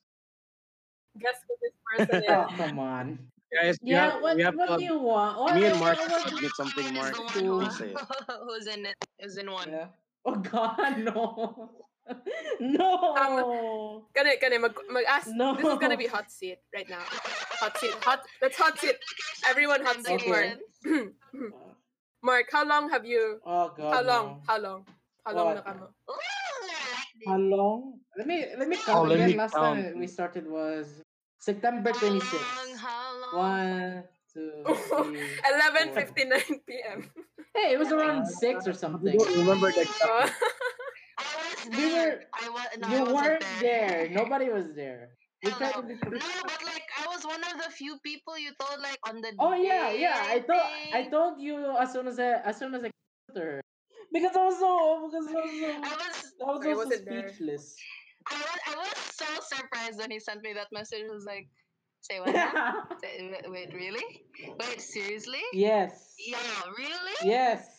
guess 1.19 1.36
who 1.47 1.56
this 1.62 1.75
person 2.08 2.23
Oh, 2.30 2.47
is 2.47 2.56
come 2.58 2.80
on. 2.80 3.19
Guys, 3.52 3.78
Yeah, 3.82 4.12
have, 4.12 4.21
what, 4.21 4.39
have 4.39 4.54
what 4.56 4.67
to 4.69 4.78
do 4.78 4.84
you 4.84 4.99
want? 4.99 5.39
What, 5.39 5.56
me 5.56 5.65
and 5.65 5.80
Mark 5.80 5.97
what- 5.97 6.12
have 6.12 6.38
to 6.39 6.49
something, 6.49 6.86
is 6.86 6.91
Mark. 6.93 7.15
the 7.15 7.21
one 7.21 7.32
Please 7.32 7.43
who- 7.43 7.71
say 7.71 7.91
it. 7.93 7.97
who's 8.45 8.67
in 8.67 8.86
it? 8.86 8.95
Is 9.17 9.38
in 9.38 9.49
one. 9.52 9.69
Yeah. 9.71 9.88
Oh 10.25 10.36
God, 10.36 10.99
no. 11.10 11.71
Um, 12.60 12.74
no. 12.76 14.04
Kani, 14.17 14.36
kani, 14.41 14.60
mag, 14.60 14.76
mag 14.91 15.06
ask. 15.08 15.28
No. 15.32 15.56
This 15.56 15.65
is 15.65 15.80
gonna 15.80 15.95
be 15.98 16.08
hot 16.08 16.30
seat 16.32 16.58
right 16.76 16.89
now. 16.89 17.04
Hot 17.62 17.78
seat. 17.78 17.93
Hot. 18.04 18.19
Let's 18.41 18.58
hot 18.58 18.78
seat. 18.80 18.95
Everyone 19.48 19.86
hot 19.86 19.95
seat. 20.04 20.19
Okay. 20.19 20.30
Mark. 20.30 21.13
Mark, 22.24 22.45
how 22.52 22.65
long 22.65 22.89
have 22.89 23.06
you? 23.06 23.39
oh 23.45 23.72
God. 23.78 23.93
How 23.93 24.02
long? 24.04 24.26
no. 24.28 24.41
How 24.48 24.58
long? 24.60 24.86
How 25.26 25.34
long 25.36 25.45
What? 25.45 25.56
na 25.56 25.62
kamo? 25.62 25.86
Ooh, 26.10 26.13
I 26.13 26.67
like 26.67 27.28
How 27.28 27.38
long? 27.38 28.00
Let 28.17 28.28
me 28.28 28.38
let 28.58 28.67
me 28.67 28.76
oh, 28.80 28.84
count 28.86 28.98
Oh, 29.00 29.04
let 29.08 29.15
again. 29.15 29.30
me 29.32 29.38
Last 29.38 29.54
count. 29.56 29.80
time 29.80 30.00
we 30.00 30.08
started 30.08 30.45
was 30.50 31.02
September 31.39 31.91
How 31.93 32.00
twenty 32.00 32.19
long? 32.19 32.28
sixth. 32.28 32.76
How 32.84 33.08
long? 33.24 33.34
One, 33.39 34.04
two, 34.34 34.52
three. 34.65 35.24
Eleven 35.48 35.93
four. 35.93 36.02
fifty 36.04 36.24
nine 36.26 36.60
p.m. 36.67 37.08
Hey, 37.56 37.72
it 37.74 37.80
was 37.80 37.91
around 37.95 38.26
six 38.28 38.67
or 38.67 38.72
I 38.72 38.82
something. 38.84 39.15
don't 39.17 39.38
remember 39.39 39.72
the 39.72 39.88
Oh. 40.04 40.28
I 40.28 40.32
was 41.65 41.69
We 41.78 41.84
there. 41.89 42.10
were- 42.10 42.24
I 42.34 42.50
was. 42.50 42.67
No, 42.80 42.88
you 42.88 42.98
I 42.98 43.02
wasn't 43.04 43.15
weren't 43.15 43.39
there. 43.62 44.08
there. 44.08 44.10
Nobody 44.10 44.50
was 44.50 44.65
there. 44.76 45.10
We 45.43 45.52
tried 45.52 45.74
to 45.76 45.82
be 45.84 45.93
No, 45.95 46.19
but 46.43 46.62
like 46.65 46.84
I 47.00 47.08
was 47.08 47.24
one 47.26 47.39
of 47.43 47.56
the 47.63 47.69
few 47.72 47.98
people 48.04 48.38
you 48.38 48.52
told 48.60 48.82
like 48.82 49.00
on 49.08 49.22
the 49.22 49.32
Oh 49.39 49.54
yeah, 49.54 49.91
day, 49.91 50.02
yeah. 50.02 50.19
I 50.28 50.39
told 50.39 50.67
I 50.93 51.02
told 51.08 51.39
you 51.39 51.56
as 51.80 51.93
soon 51.93 52.08
as 52.08 52.19
I 52.19 52.43
as 52.43 52.58
soon 52.60 52.76
as 52.76 52.84
I 52.84 52.91
got 53.32 53.38
her 53.43 53.62
because 54.12 54.36
I 54.36 54.43
was 54.43 54.60
so 54.60 55.08
because 55.08 55.28
I 55.32 55.39
was 55.39 55.56
so 55.63 55.67
I 55.88 55.91
was 55.95 56.15
I 56.43 56.45
was 56.52 56.60
Sorry, 56.60 56.74
also 56.76 56.76
wasn't 56.76 57.06
there. 57.08 57.30
speechless. 57.32 57.76
I 58.28 58.36
was 58.36 58.60
I 58.67 58.76
was 58.84 58.91
so 59.15 59.26
surprised 59.56 59.98
when 59.98 60.12
he 60.12 60.19
sent 60.19 60.43
me 60.43 60.52
that 60.60 60.67
message. 60.76 61.08
I 61.08 61.13
was 61.13 61.24
like, 61.24 61.48
say 62.04 62.19
what? 62.19 62.36
Say, 63.02 63.32
wait, 63.32 63.48
wait, 63.48 63.72
really? 63.74 64.04
Wait, 64.60 64.82
seriously? 64.82 65.39
yes. 65.54 66.15
Yeah, 66.19 66.36
really? 66.78 67.15
Yes. 67.24 67.79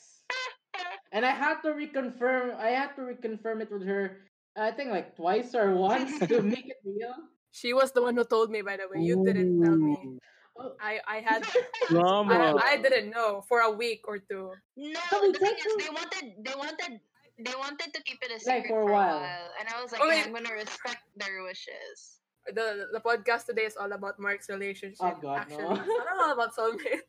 And 1.13 1.27
I 1.27 1.31
had 1.35 1.61
to 1.63 1.71
reconfirm. 1.75 2.55
I 2.57 2.71
had 2.71 2.95
to 2.97 3.03
reconfirm 3.03 3.63
it 3.63 3.71
with 3.73 3.83
her. 3.87 4.23
I 4.57 4.71
think 4.71 4.91
like 4.91 5.17
twice 5.17 5.55
or 5.55 5.75
once 5.91 6.19
to 6.21 6.43
make 6.43 6.67
it 6.69 6.79
real. 6.85 7.15
She 7.51 7.73
was 7.75 7.91
the 7.93 8.03
one 8.03 8.15
who 8.17 8.25
told 8.25 8.51
me. 8.51 8.63
By 8.63 8.77
the 8.79 8.87
way, 8.87 9.03
you 9.03 9.25
didn't 9.25 9.59
tell 9.63 9.77
me. 9.77 10.19
Oh, 10.59 10.75
I 10.79 11.01
I 11.09 11.19
had 11.25 11.43
Drama. 11.89 12.55
I, 12.59 12.75
I 12.75 12.77
didn't 12.79 13.11
know 13.11 13.43
for 13.49 13.61
a 13.67 13.71
week 13.71 14.03
or 14.07 14.19
two. 14.19 14.53
No, 14.77 15.01
No, 15.11 15.33
the 15.33 15.39
thing 15.39 15.57
is, 15.59 15.73
they 15.83 15.91
wanted, 15.91 16.25
they 16.45 16.55
wanted, 16.55 17.01
they 17.39 17.55
wanted 17.59 17.91
to 17.95 18.01
keep 18.03 18.19
it 18.23 18.31
a 18.31 18.39
Like, 18.47 18.67
secret 18.67 18.69
for 18.69 18.83
a 18.83 18.87
for 18.87 18.91
a 18.91 18.93
while. 18.93 19.21
while, 19.25 19.49
and 19.59 19.67
I 19.71 19.81
was 19.83 19.91
like, 19.91 20.03
Oh, 20.05 20.11
yeah. 20.11 20.23
I'm 20.27 20.35
gonna 20.35 20.53
respect 20.53 21.03
their 21.17 21.43
wishes. 21.43 22.21
The 22.55 22.87
the 22.93 23.01
podcast 23.01 23.47
today 23.47 23.65
is 23.67 23.77
all 23.79 23.91
about 23.93 24.19
Mark's 24.19 24.49
relationship. 24.51 25.01
Oh, 25.01 25.17
God, 25.23 25.47
actually, 25.49 25.65
no. 25.65 25.75
it's 25.81 25.87
not 25.89 26.07
all 26.23 26.33
about 26.35 26.55
soulmates. 26.55 27.03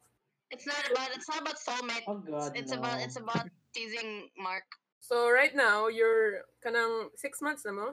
It's 0.51 0.65
not 0.67 0.83
about, 0.91 1.09
it's 1.15 1.27
not 1.29 1.41
about 1.41 1.57
soulmate. 1.59 2.03
oh 2.07 2.19
God, 2.19 2.51
it's 2.55 2.71
no. 2.71 2.79
about, 2.79 2.97
it's 3.01 3.15
about 3.17 3.47
teasing 3.73 4.29
Mark. 4.37 4.63
So 4.99 5.29
right 5.31 5.53
now 5.55 5.87
you're 5.87 6.45
kanang 6.63 7.09
six 7.17 7.41
months 7.41 7.65
na 7.65 7.71
mo. 7.71 7.87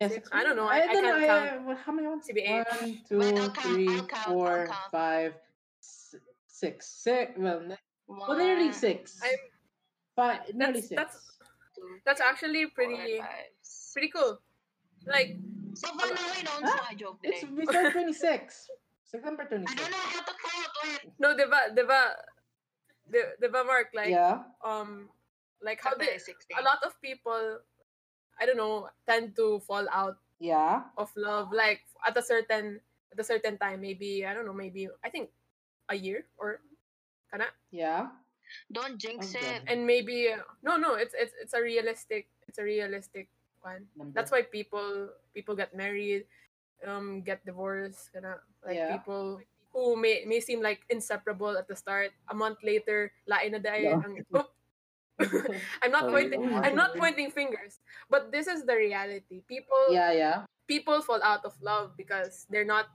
Yes, 0.00 0.12
six- 0.12 0.28
I 0.32 0.44
don't 0.44 0.56
know, 0.56 0.68
I- 0.68 0.84
I 0.84 0.92
don't 0.92 1.04
can't 1.04 1.20
know. 1.20 1.26
count. 1.26 1.68
I, 1.70 1.74
how 1.80 1.92
many 1.92 2.08
months? 2.08 2.28
TBH. 2.28 2.68
One, 2.68 2.76
Wait, 2.84 3.08
two, 3.08 3.20
I'll 3.20 3.50
three, 3.64 3.86
count, 3.88 4.12
I'll 4.12 4.32
four, 4.34 4.66
count. 4.68 4.90
five, 4.92 5.32
s- 5.80 6.14
six, 6.46 6.86
six. 7.00 7.32
Well, 7.36 7.60
ne- 7.60 7.84
well, 8.08 8.36
nearly 8.36 8.72
six. 8.72 9.20
I'm- 9.22 9.52
Five, 10.16 10.48
nearly 10.56 10.80
That's- 10.80 10.88
six. 10.88 10.96
that's- 10.96 11.22
That's 12.08 12.20
actually 12.24 12.64
four, 12.72 12.72
pretty 12.88 13.20
five, 13.20 13.52
pretty 13.92 14.08
cool. 14.08 14.40
Like 15.04 15.36
So 15.76 15.92
far 15.92 16.08
now, 16.08 16.24
I 16.32 16.40
know, 16.40 16.56
Ah, 16.64 16.72
so 16.72 16.84
I 16.88 16.94
joke 16.96 17.20
It's 17.22 17.40
today. 17.44 17.52
we 17.52 17.62
start 17.68 17.92
twenty 17.96 18.16
six. 18.16 18.64
September 19.04 19.44
I 19.44 19.46
twenty 19.46 19.66
six. 19.68 19.76
don't 19.80 19.92
know 19.92 20.06
how 20.08 20.22
to 20.24 20.34
count. 20.40 20.72
Wait. 20.82 21.12
no, 21.20 21.36
diba, 21.36 21.60
diba, 21.76 22.00
di- 23.12 23.32
diba, 23.44 23.60
Mark? 23.68 23.92
Like 23.92 24.08
yeah. 24.08 24.40
um, 24.64 25.12
like 25.62 25.80
how 25.80 25.92
February 25.96 26.18
did 26.20 26.36
a 26.58 26.62
lot 26.64 26.78
of 26.84 26.94
people, 27.00 27.60
I 28.40 28.46
don't 28.46 28.56
know, 28.60 28.88
tend 29.08 29.36
to 29.36 29.60
fall 29.64 29.86
out 29.92 30.18
Yeah. 30.38 30.84
of 31.00 31.08
love 31.16 31.48
like 31.52 31.80
at 32.04 32.16
a 32.16 32.22
certain 32.22 32.80
at 33.12 33.18
a 33.18 33.24
certain 33.24 33.56
time. 33.56 33.80
Maybe 33.80 34.26
I 34.26 34.34
don't 34.36 34.44
know. 34.44 34.52
Maybe 34.56 34.88
I 35.04 35.08
think 35.08 35.30
a 35.88 35.96
year 35.96 36.26
or 36.36 36.60
kana 37.32 37.48
Yeah. 37.72 38.12
Don't 38.70 38.98
jinx 39.00 39.34
Oh, 39.34 39.40
it. 39.42 39.62
and 39.66 39.86
maybe 39.86 40.30
no 40.62 40.76
no 40.76 40.94
it's 40.94 41.14
it's 41.18 41.34
it's 41.40 41.54
a 41.54 41.62
realistic 41.62 42.28
it's 42.46 42.58
a 42.58 42.64
realistic 42.66 43.26
one 43.62 43.86
Number. 43.98 44.14
that's 44.14 44.30
why 44.30 44.42
people 44.46 45.10
people 45.34 45.56
get 45.58 45.74
married 45.74 46.30
um 46.86 47.22
get 47.26 47.42
divorced 47.44 48.12
kana 48.14 48.38
like 48.62 48.78
Yeah. 48.78 48.94
people 48.94 49.42
who 49.74 49.96
may 49.98 50.22
may 50.30 50.38
seem 50.40 50.62
like 50.62 50.86
inseparable 50.88 51.58
at 51.58 51.66
the 51.66 51.74
start 51.74 52.14
a 52.30 52.34
month 52.38 52.62
later 52.62 53.10
lain 53.26 53.52
na 53.52 53.60
day 53.60 53.90
Yeah. 53.90 53.98
ang 54.00 54.22
oop. 54.30 54.48
I'm 55.82 55.90
not 55.90 56.10
Sorry, 56.10 56.28
pointing 56.28 56.54
I'm 56.54 56.74
not 56.76 56.96
pointing 56.96 57.30
fingers 57.30 57.80
but 58.10 58.30
this 58.32 58.46
is 58.46 58.64
the 58.66 58.76
reality 58.76 59.42
people 59.48 59.88
yeah, 59.90 60.12
yeah. 60.12 60.38
people 60.68 61.00
fall 61.00 61.22
out 61.22 61.44
of 61.44 61.54
love 61.62 61.96
because 61.96 62.46
they're 62.50 62.68
not 62.68 62.86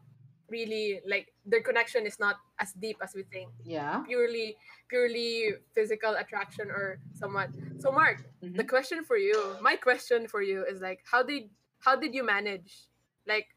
really 0.50 1.00
like 1.08 1.34
their 1.46 1.62
connection 1.64 2.06
is 2.06 2.20
not 2.20 2.36
as 2.60 2.74
deep 2.74 2.98
as 3.02 3.16
we 3.16 3.24
think. 3.24 3.50
Yeah. 3.64 4.04
Purely 4.06 4.58
purely 4.90 5.56
physical 5.74 6.20
attraction 6.20 6.70
or 6.70 7.00
somewhat. 7.16 7.50
So 7.80 7.90
Mark, 7.92 8.28
Mhm. 8.44 8.58
the 8.60 8.68
question 8.68 9.04
for 9.08 9.16
you, 9.16 9.56
my 9.64 9.80
question 9.80 10.28
for 10.28 10.44
you 10.44 10.66
is 10.68 10.82
like 10.84 11.00
how 11.08 11.24
did 11.24 11.50
how 11.80 11.96
did 11.96 12.14
you 12.14 12.24
manage 12.28 12.92
like 13.26 13.56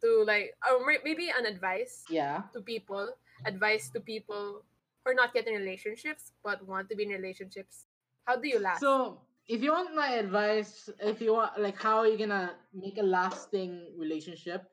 to 0.00 0.22
like 0.24 0.54
or 0.62 0.86
maybe 0.86 1.34
an 1.34 1.44
advice 1.46 2.04
Yeah. 2.08 2.46
to 2.54 2.62
people, 2.62 3.10
advice 3.44 3.90
to 3.90 4.00
people 4.00 4.62
are 5.06 5.14
not 5.14 5.30
yet 5.34 5.46
in 5.46 5.54
relationships 5.54 6.32
but 6.42 6.66
want 6.66 6.88
to 6.90 6.96
be 6.96 7.04
in 7.04 7.10
relationships. 7.10 7.86
How 8.24 8.36
do 8.36 8.48
you 8.48 8.58
last? 8.58 8.80
So 8.80 9.20
if 9.48 9.62
you 9.62 9.72
want 9.72 9.94
my 9.94 10.16
advice, 10.16 10.88
if 11.00 11.20
you 11.20 11.34
want 11.34 11.60
like 11.60 11.80
how 11.80 11.98
are 11.98 12.06
you 12.06 12.18
gonna 12.18 12.56
make 12.72 12.98
a 12.98 13.02
lasting 13.02 13.92
relationship, 13.98 14.64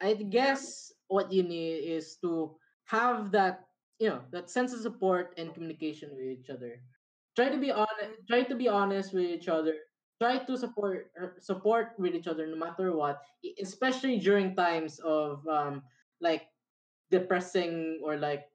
I 0.00 0.14
guess 0.14 0.92
what 1.08 1.32
you 1.32 1.42
need 1.42 1.84
is 1.84 2.16
to 2.22 2.56
have 2.86 3.30
that 3.32 3.68
you 3.98 4.08
know 4.08 4.20
that 4.32 4.48
sense 4.48 4.72
of 4.72 4.80
support 4.80 5.34
and 5.36 5.52
communication 5.52 6.10
with 6.16 6.24
each 6.24 6.48
other. 6.48 6.80
Try 7.36 7.50
to 7.50 7.58
be 7.58 7.70
honest. 7.70 8.24
Try 8.28 8.42
to 8.44 8.54
be 8.56 8.68
honest 8.68 9.12
with 9.12 9.28
each 9.28 9.48
other. 9.48 9.74
Try 10.20 10.38
to 10.44 10.56
support 10.56 11.12
er, 11.16 11.36
support 11.40 11.92
with 11.98 12.14
each 12.14 12.26
other 12.26 12.46
no 12.46 12.56
matter 12.56 12.96
what, 12.96 13.20
especially 13.60 14.18
during 14.18 14.56
times 14.56 14.98
of 15.04 15.46
um 15.46 15.82
like 16.20 16.48
depressing 17.10 18.00
or 18.02 18.16
like 18.16 18.48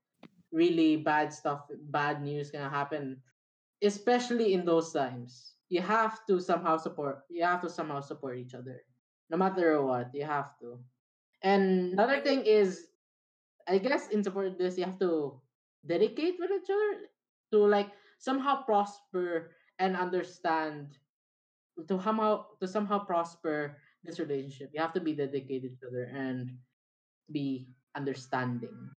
really 0.56 0.96
bad 0.96 1.36
stuff, 1.36 1.68
bad 1.92 2.24
news 2.24 2.50
gonna 2.50 2.72
happen 2.72 3.20
especially 3.84 4.54
in 4.54 4.66
those 4.66 4.92
times, 4.92 5.54
you 5.70 5.82
have 5.82 6.26
to 6.28 6.40
somehow 6.40 6.78
support. 6.78 7.24
You 7.30 7.44
have 7.44 7.62
to 7.62 7.70
somehow 7.70 8.00
support 8.00 8.38
each 8.38 8.54
other, 8.54 8.82
no 9.30 9.38
matter 9.38 9.82
what. 9.82 10.14
You 10.14 10.26
have 10.26 10.58
to. 10.60 10.80
And 11.44 11.94
another 11.94 12.22
thing 12.22 12.46
is, 12.46 12.88
I 13.68 13.78
guess 13.78 14.10
in 14.10 14.24
support 14.24 14.48
of 14.48 14.58
this, 14.58 14.78
you 14.78 14.86
have 14.86 15.00
to 15.00 15.42
dedicate 15.86 16.38
with 16.40 16.52
each 16.52 16.70
other 16.70 17.10
to 17.52 17.58
like 17.66 17.92
somehow 18.18 18.64
prosper 18.64 19.52
and 19.80 19.98
understand 19.98 20.98
to 21.76 22.00
somehow 22.00 22.46
to 22.62 22.68
somehow 22.68 23.04
prosper 23.04 23.78
this 24.04 24.20
relationship. 24.20 24.72
You 24.74 24.82
have 24.82 24.94
to 24.94 25.02
be 25.04 25.14
dedicated 25.14 25.76
to 25.76 25.76
each 25.76 25.88
other 25.88 26.06
and 26.14 26.56
be 27.32 27.68
understanding. 27.98 28.94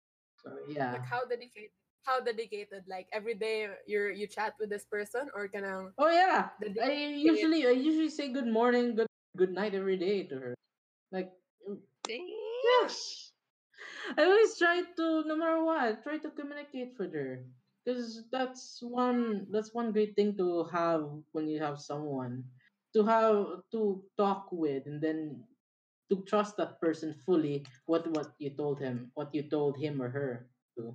So 0.47 0.55
yeah. 0.71 0.93
like 0.93 1.07
how 1.07 1.27
dedicated 1.27 1.75
how 2.07 2.21
dedicated 2.23 2.87
like 2.87 3.11
every 3.11 3.35
day 3.35 3.67
you 3.87 4.15
you 4.15 4.31
chat 4.31 4.55
with 4.61 4.71
this 4.71 4.87
person 4.87 5.27
or 5.35 5.49
can 5.51 5.67
I 5.67 5.91
Oh 5.99 6.11
yeah. 6.11 6.55
The 6.63 6.71
I 6.79 7.19
usually 7.19 7.67
I 7.67 7.75
usually 7.75 8.11
say 8.11 8.31
good 8.31 8.47
morning, 8.47 8.95
good 8.95 9.11
good 9.35 9.51
night 9.51 9.75
every 9.75 9.99
day 9.99 10.23
to 10.31 10.39
her. 10.39 10.55
Like 11.11 11.35
mm, 11.67 11.83
yes. 12.07 13.33
I 14.17 14.23
always 14.23 14.57
try 14.57 14.87
to 14.87 15.07
no 15.27 15.35
matter 15.35 15.65
what, 15.65 16.07
try 16.07 16.19
to 16.19 16.31
communicate 16.31 16.95
with 16.99 17.13
her. 17.15 17.43
Because 17.83 18.23
that's 18.31 18.79
one 18.83 19.51
that's 19.51 19.75
one 19.75 19.91
great 19.91 20.15
thing 20.15 20.39
to 20.39 20.71
have 20.71 21.11
when 21.33 21.51
you 21.51 21.59
have 21.59 21.83
someone. 21.83 22.45
To 22.95 23.03
have 23.03 23.67
to 23.75 24.01
talk 24.17 24.49
with 24.55 24.87
and 24.87 25.03
then 25.03 25.43
to 26.11 26.23
trust 26.27 26.57
that 26.57 26.79
person 26.81 27.15
fully 27.27 27.67
what 27.87 28.07
what 28.15 28.33
you 28.39 28.51
told 28.51 28.79
him, 28.79 29.11
what 29.15 29.35
you 29.35 29.43
told 29.51 29.77
him 29.77 30.01
or 30.03 30.09
her 30.11 30.47
to. 30.79 30.95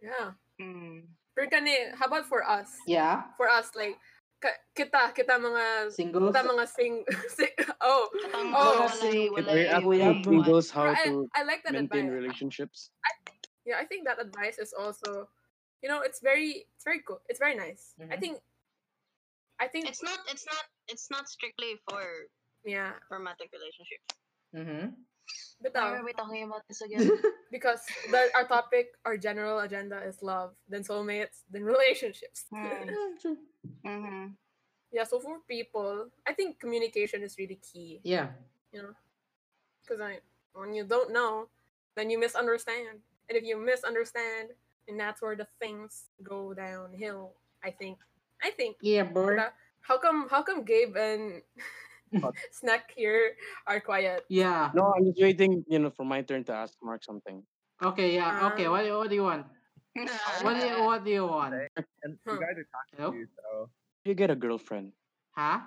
yeah 0.00 0.36
Mm. 0.54 1.10
pero 1.34 1.50
kani 1.50 1.74
how 1.98 2.06
about 2.06 2.30
for 2.30 2.46
us 2.46 2.78
Yeah. 2.86 3.26
for 3.34 3.50
us 3.50 3.74
like 3.74 3.98
ka- 4.38 4.54
kita 4.78 5.10
kita 5.10 5.34
mga 5.34 5.90
Singles. 5.90 6.30
kita 6.30 6.46
mga 6.46 6.64
sing, 6.70 7.02
sing 7.42 7.50
oh 7.82 8.06
Katang 8.22 8.54
Oh, 8.54 8.86
walay, 8.86 9.26
If 9.26 9.34
walay, 9.34 9.66
I 9.66 9.74
walay, 9.74 9.74
actually 9.74 9.98
walay. 10.06 10.22
singles 10.22 10.66
how 10.70 10.94
I, 10.94 11.02
to 11.10 11.26
I 11.34 11.42
like 11.42 11.66
that 11.66 11.74
maintain 11.74 12.06
advice 12.06 12.14
relationships. 12.22 12.78
yeah 13.66 13.82
i 13.82 13.86
think 13.88 14.06
that 14.06 14.20
advice 14.22 14.60
is 14.62 14.70
also 14.76 15.26
you 15.82 15.88
know 15.90 16.04
it's 16.06 16.22
very 16.22 16.68
it's 16.76 16.84
very 16.86 17.02
cool 17.02 17.18
it's 17.26 17.40
very 17.42 17.56
nice 17.58 17.96
i 17.98 18.14
Mhm. 18.14 18.20
think 18.22 18.34
i 19.58 19.66
think 19.66 19.88
It's 19.90 20.04
not. 20.06 20.20
It's 20.30 20.46
not. 20.46 20.64
It's 20.86 21.08
not 21.10 21.26
strictly 21.26 21.80
for 21.88 22.30
yeah 22.62 22.94
romantic 23.10 23.50
relationships. 23.50 24.06
Mm-hmm. 24.54 24.86
but 25.62 25.74
Why 25.74 25.80
uh, 25.80 25.94
are 26.00 26.04
we 26.04 26.12
talking 26.12 26.44
about 26.44 26.62
this 26.68 26.80
again? 26.82 27.10
because 27.50 27.80
the, 28.10 28.28
our 28.36 28.46
topic 28.46 28.92
our 29.04 29.16
general 29.16 29.58
agenda 29.60 29.98
is 30.06 30.22
love 30.22 30.54
then 30.68 30.82
soulmates 30.84 31.42
then 31.50 31.64
relationships. 31.64 32.44
True. 33.20 33.36
mm-hmm. 33.86 34.26
yeah 34.92 35.04
so 35.04 35.18
for 35.20 35.38
people 35.48 36.06
i 36.26 36.32
think 36.32 36.60
communication 36.60 37.22
is 37.22 37.36
really 37.38 37.58
key 37.62 38.00
Yeah. 38.04 38.28
you 38.72 38.82
know 38.82 38.94
because 39.82 40.00
I, 40.00 40.18
when 40.54 40.74
you 40.74 40.84
don't 40.84 41.12
know 41.12 41.48
then 41.96 42.10
you 42.10 42.18
misunderstand 42.18 43.00
and 43.28 43.34
if 43.38 43.44
you 43.44 43.56
misunderstand 43.56 44.50
and 44.88 45.00
that's 45.00 45.22
where 45.22 45.36
the 45.36 45.46
things 45.60 46.10
go 46.22 46.52
downhill 46.54 47.32
i 47.64 47.70
think 47.70 47.98
i 48.42 48.50
think 48.50 48.76
Yeah, 48.82 49.04
bro. 49.04 49.38
Uh, 49.38 49.50
how 49.80 49.98
come 49.98 50.28
how 50.28 50.42
come 50.42 50.64
gabe 50.64 50.96
and 50.96 51.42
snack 52.52 52.92
here 52.96 53.36
are 53.66 53.80
quiet 53.80 54.24
Yeah. 54.28 54.70
No, 54.74 54.92
I'm 54.96 55.04
just 55.06 55.20
waiting, 55.20 55.64
you 55.68 55.78
know, 55.78 55.90
for 55.90 56.04
my 56.04 56.22
turn 56.22 56.44
to 56.44 56.52
ask 56.54 56.74
Mark 56.82 57.04
something. 57.04 57.42
Okay, 57.82 58.14
yeah. 58.14 58.46
Okay, 58.54 58.66
Um, 58.66 58.72
what, 58.72 58.84
what 58.86 59.08
do 59.10 59.14
you 59.14 59.24
want? 59.24 59.46
What 60.42 60.54
do 60.58 60.66
you, 60.66 60.78
what 60.84 61.04
do 61.04 61.10
you 61.10 61.26
want? 61.26 61.54
And 62.02 62.18
Huh. 62.26 62.34
you 62.34 62.40
guys 62.40 62.56
are 62.58 62.68
talking 62.74 62.94
Hello? 62.98 63.10
to 63.12 63.16
you, 63.18 63.28
so 63.36 63.70
You 64.04 64.14
get 64.14 64.30
a 64.30 64.36
girlfriend. 64.36 64.92
Huh? 65.32 65.60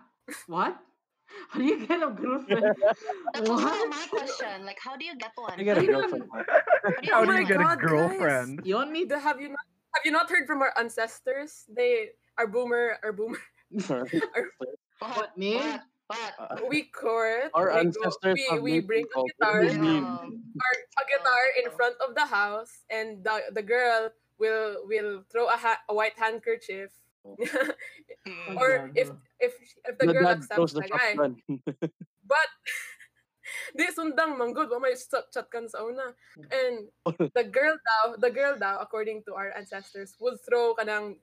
What? 0.47 0.77
How 1.49 1.59
do 1.59 1.65
you 1.65 1.85
get 1.85 2.03
a 2.03 2.11
girlfriend? 2.11 2.71
That's 3.33 3.49
what? 3.49 3.89
my 3.89 4.05
question. 4.09 4.65
Like, 4.65 4.79
how 4.79 4.95
do 4.95 5.03
you 5.03 5.15
get 5.19 5.31
one? 5.35 5.59
You 5.59 5.65
get 5.65 5.77
a 5.77 5.83
girlfriend. 5.85 6.23
How 6.31 7.21
Oh 7.21 7.25
do 7.25 7.31
my 7.31 7.41
you 7.41 7.47
get 7.47 7.59
God, 7.59 7.77
a 7.77 7.81
girlfriend? 7.81 8.61
You 8.63 8.75
want 8.75 8.91
me 8.91 9.05
to? 9.07 9.19
Have 9.19 9.39
you 9.41 9.49
not 9.49 9.65
have 9.95 10.03
you 10.05 10.11
not 10.11 10.29
heard 10.29 10.47
from 10.47 10.61
our 10.61 10.71
ancestors 10.79 11.65
they 11.67 12.15
are 12.37 12.47
boomer 12.47 12.95
are 13.03 13.11
boomer 13.11 13.39
Are, 13.89 14.07
What, 14.99 15.37
me? 15.37 15.55
What? 15.55 15.81
What? 16.07 16.33
Uh, 16.39 16.55
we 16.71 16.87
court 16.87 17.51
Our 17.53 17.73
we, 17.73 17.79
ancestors 17.79 18.39
we, 18.49 18.59
we 18.59 18.79
bring 18.79 19.03
a 19.11 19.19
guitar 19.27 19.59
What 19.59 19.67
do 19.67 19.75
you 19.75 19.81
mean? 19.83 20.03
Um, 20.03 20.39
our, 20.55 20.75
a 20.99 21.03
guitar 21.03 21.43
in 21.63 21.67
front 21.75 21.95
of 21.99 22.15
the 22.15 22.25
house 22.25 22.87
and 22.89 23.23
the, 23.23 23.51
the 23.51 23.61
girl 23.61 24.11
will 24.39 24.87
will 24.87 25.23
throw 25.31 25.47
a, 25.51 25.57
ha- 25.57 25.83
a 25.89 25.93
white 25.93 26.15
handkerchief. 26.17 26.91
Mm. 28.27 28.59
or 28.59 28.91
if 28.91 29.07
if 29.39 29.55
if 29.87 29.95
the 29.99 30.07
The 30.07 30.13
girl 30.19 30.35
throws 30.35 30.75
accepts 30.75 30.75
the 30.75 30.81
the 30.83 30.91
guy. 30.91 31.15
but 32.27 32.49
di 33.79 33.87
sundang 33.95 34.35
manggod 34.35 34.67
wa 34.67 34.83
may 34.83 34.95
shot 34.99 35.31
shotgun 35.31 35.71
sa 35.71 35.79
una 35.87 36.11
and 36.51 36.91
the 37.31 37.45
girl 37.47 37.79
daw 37.79 38.19
the 38.19 38.31
girl 38.31 38.59
daw 38.59 38.83
according 38.83 39.23
to 39.23 39.31
our 39.31 39.55
ancestors 39.55 40.19
would 40.19 40.35
throw 40.43 40.75
kanang 40.75 41.15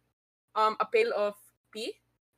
um 0.57 0.81
a 0.81 0.87
pail 0.89 1.13
of 1.13 1.37
pee 1.69 1.93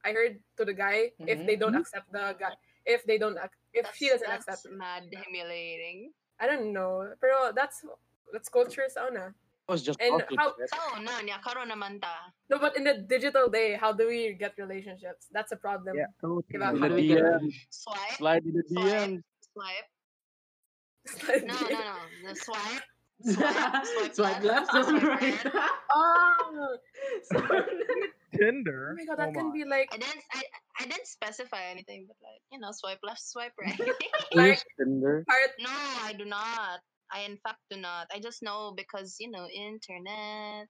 I 0.06 0.14
heard 0.14 0.38
to 0.56 0.62
the 0.62 0.72
guy 0.74 1.10
if 1.26 1.42
they 1.42 1.58
don't 1.58 1.74
mm-hmm. 1.74 1.82
accept 1.82 2.06
the 2.14 2.38
guy 2.38 2.54
if 2.86 3.02
they 3.04 3.18
don't 3.18 3.34
ac- 3.34 3.58
if 3.74 3.90
she 3.98 4.06
doesn't 4.08 4.22
that's 4.30 4.46
accept 4.46 4.70
it. 4.70 4.78
mad 4.78 5.10
humiliating. 5.10 6.14
I 6.38 6.46
don't 6.46 6.70
know 6.70 7.10
pero 7.18 7.50
that's 7.50 7.82
that's 8.30 8.46
culture 8.48 8.86
sa 8.86 9.10
una 9.10 9.34
It 9.66 9.72
was 9.74 9.82
just 9.82 9.98
And 9.98 10.22
how- 10.38 10.54
right? 10.54 10.70
So, 10.70 10.78
oh, 10.78 11.02
no, 11.02 11.10
niya, 11.26 11.42
naman 11.42 11.98
ta. 11.98 12.30
no 12.46 12.62
but 12.62 12.78
in 12.78 12.86
the 12.86 13.02
digital 13.02 13.50
day 13.50 13.74
how 13.74 13.90
do 13.90 14.06
we 14.06 14.38
get 14.38 14.54
relationships 14.62 15.26
that's 15.34 15.50
a 15.50 15.58
problem 15.58 15.98
Yeah, 15.98 16.06
totally. 16.22 16.46
In 16.54 16.62
How 16.62 16.70
the 16.70 16.86
do 16.86 16.94
we 16.94 17.10
get 17.10 17.26
DM, 17.26 17.50
Swipe? 17.70 18.14
slide 18.14 18.44
in 18.46 18.54
the 18.54 18.62
Swipe? 18.70 18.86
DM. 18.86 19.10
Swipe? 19.42 19.88
No, 21.50 21.54
no, 21.54 21.80
no. 21.82 21.98
The 22.30 22.34
swipe? 22.38 22.86
Swipe, 23.26 24.14
Swipe 24.14 24.42
left, 24.44 24.70
swipe 24.70 24.86
swipe 24.86 25.02
right. 25.02 25.44
right. 25.54 25.70
oh 25.94 26.76
Tinder. 28.34 28.90
oh 28.92 28.96
my 28.98 29.04
god 29.06 29.22
oh 29.22 29.26
that 29.26 29.34
can 29.34 29.48
my. 29.48 29.52
be 29.54 29.64
like 29.64 29.88
I 29.92 29.98
didn't, 29.98 30.22
I, 30.34 30.42
I 30.80 30.84
didn't 30.86 31.06
specify 31.06 31.62
anything, 31.70 32.06
but 32.08 32.16
like, 32.22 32.40
you 32.52 32.58
know, 32.58 32.70
swipe 32.72 32.98
left, 33.02 33.22
swipe 33.22 33.52
right. 33.60 33.78
You 34.32 34.42
use 34.42 34.64
Tinder. 34.78 35.24
part 35.28 35.50
no, 35.60 35.70
I 36.02 36.12
do 36.18 36.24
not. 36.24 36.80
I 37.12 37.20
in 37.20 37.36
fact 37.38 37.58
do 37.70 37.76
not. 37.80 38.08
I 38.12 38.18
just 38.18 38.42
know 38.42 38.74
because 38.76 39.16
you 39.20 39.30
know 39.30 39.46
internet 39.46 40.66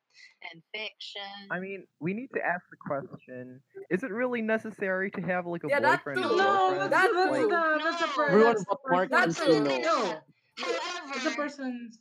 and 0.53 0.63
fiction. 0.75 1.49
I 1.51 1.61
mean, 1.61 1.87
we 1.99 2.13
need 2.13 2.29
to 2.35 2.45
ask 2.45 2.63
the 2.71 2.77
question: 2.77 3.61
Is 3.91 4.03
it 4.03 4.11
really 4.11 4.43
necessary 4.43 5.11
to 5.13 5.21
have 5.23 5.47
like 5.47 5.65
a 5.65 5.69
Yeah, 5.69 5.81
boyfriend 5.81 6.23
too. 6.23 6.29
or 6.29 6.37
No, 6.37 6.45
girlfriend? 6.45 6.93
that's, 6.93 7.09
That 7.09 7.13
that's, 7.15 7.39
too. 7.39 7.49
the, 7.49 7.81
that's 7.83 8.03
a 8.03 8.07
No. 8.07 8.13
per- 8.15 8.29
Everyone 8.29 8.53
that's 8.53 8.65
the 8.65 8.77
but 8.85 8.91
Mark 8.93 9.11
person- 9.11 9.19
wants 9.19 9.41
to 9.41 9.61
no, 9.61 9.79
know. 9.79 9.81
no. 9.81 10.21
However, 10.59 11.13
It's 11.17 11.27
a 11.27 11.31
person's. 11.31 11.99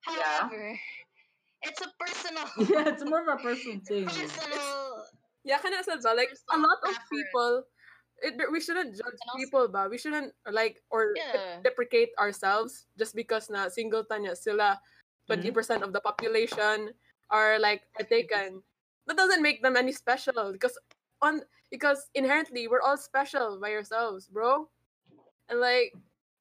however, 0.00 0.78
it's 1.66 1.82
a 1.82 1.90
personal, 1.98 2.46
Yeah, 2.70 2.88
it's 2.94 3.04
more 3.04 3.22
of 3.22 3.28
a 3.28 3.42
personal 3.42 3.80
thing. 3.88 4.06
personal. 4.06 5.04
Yeah, 5.44 5.58
kind 5.58 5.74
of 5.74 5.84
said 5.84 6.02
ba? 6.02 6.14
Like 6.14 6.30
a 6.50 6.58
lot 6.58 6.78
of 6.82 6.94
preference. 6.94 7.10
people, 7.10 7.52
it, 8.22 8.34
we 8.50 8.60
shouldn't 8.60 8.94
judge 8.96 9.18
also- 9.28 9.38
people 9.38 9.68
but 9.68 9.90
We 9.90 9.98
shouldn't 9.98 10.32
like 10.50 10.82
or 10.90 11.14
Yeah. 11.14 11.60
deprecate 11.62 12.10
ourselves 12.18 12.86
just 12.98 13.14
because 13.14 13.50
na 13.50 13.68
single 13.68 14.02
tanya 14.04 14.34
sila 14.34 14.78
mm-hmm. 14.78 15.26
twenty 15.30 15.50
percent 15.54 15.82
of 15.86 15.92
the 15.92 16.00
population 16.00 16.90
are 17.30 17.58
like 17.58 17.82
are 17.98 18.06
taken. 18.06 18.62
That 19.06 19.16
doesn't 19.16 19.42
make 19.42 19.62
them 19.62 19.76
any 19.78 19.92
special 19.94 20.50
because 20.50 20.74
on 21.22 21.42
because 21.70 22.10
inherently 22.14 22.66
we're 22.66 22.82
all 22.82 22.98
special 22.98 23.58
by 23.62 23.70
ourselves, 23.74 24.26
bro. 24.26 24.66
And 25.48 25.60
like 25.62 25.94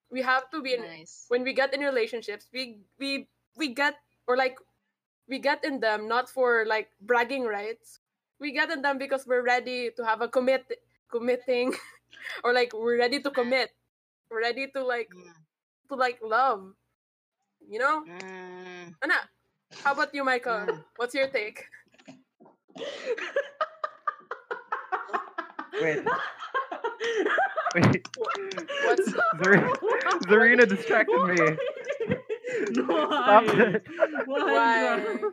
we 0.09 0.21
have 0.25 0.49
to 0.49 0.61
be 0.65 0.73
in 0.73 0.81
Nice. 0.81 1.25
when 1.29 1.43
we 1.45 1.53
get 1.53 1.73
in 1.73 1.81
relationships 1.81 2.49
we 2.53 2.81
we 2.97 3.29
we 3.57 3.73
get 3.73 3.97
or 4.25 4.37
like 4.37 4.57
we 5.27 5.39
get 5.39 5.63
in 5.65 5.79
them 5.79 6.07
not 6.07 6.29
for 6.29 6.65
like 6.67 6.89
bragging 7.01 7.43
rights 7.45 7.99
we 8.39 8.51
get 8.51 8.69
in 8.71 8.81
them 8.81 8.97
because 8.97 9.25
we're 9.27 9.43
ready 9.43 9.89
to 9.95 10.03
have 10.05 10.21
a 10.21 10.27
commit 10.27 10.65
committing 11.11 11.73
or 12.43 12.53
like 12.53 12.73
we're 12.73 12.97
ready 12.99 13.19
to 13.19 13.31
commit 13.31 13.71
we're 14.29 14.41
ready 14.41 14.67
to 14.67 14.83
like 14.83 15.09
Mm. 15.13 15.33
to 15.89 15.95
like 15.95 16.19
love 16.23 16.73
you 17.67 17.79
know 17.79 18.03
Mm. 18.05 18.93
Ana, 19.03 19.19
how 19.83 19.93
about 19.93 20.13
you 20.13 20.23
michael 20.23 20.65
Mm. 20.67 20.83
what's 20.97 21.13
your 21.15 21.27
take 21.27 21.65
Wait. 25.81 25.99
Wait. 27.75 28.07
What's- 28.85 29.13
Zarina 30.27 30.67
distracted 30.67 31.19
me. 31.27 31.57
Stop 32.73 33.45
Why? 34.25 35.01
Why? 35.05 35.17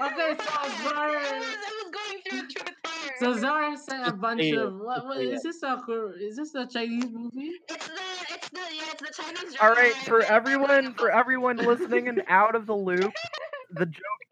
Okay, 0.00 0.36
so 0.38 0.84
Zara. 0.88 1.18
I 1.18 1.38
was 1.40 1.90
going 1.90 2.22
through 2.30 2.48
Twitter. 2.48 2.76
so 3.18 3.36
Czar 3.36 3.76
said 3.76 4.06
a 4.06 4.12
bunch 4.12 4.42
Yeah. 4.44 4.60
of 4.60 4.74
what? 4.74 5.04
what 5.06 5.20
is 5.20 5.42
this 5.42 5.60
a 5.64 5.82
is 6.20 6.36
this 6.36 6.54
a 6.54 6.66
Chinese 6.68 7.06
movie? 7.10 7.50
It's 7.68 7.88
the 7.88 7.94
it's 8.32 8.48
the 8.50 8.60
yeah 8.60 8.82
it's 8.92 9.02
the 9.02 9.22
Chinese. 9.22 9.56
All 9.60 9.74
drama 9.74 9.80
right, 9.88 9.94
for 10.06 10.22
everyone, 10.22 10.94
for 10.94 11.10
everyone 11.10 11.56
listening 11.56 12.06
and 12.06 12.22
out 12.28 12.54
of 12.54 12.66
the 12.66 12.76
loop, 12.76 13.12
the 13.72 13.86
joke 13.86 14.22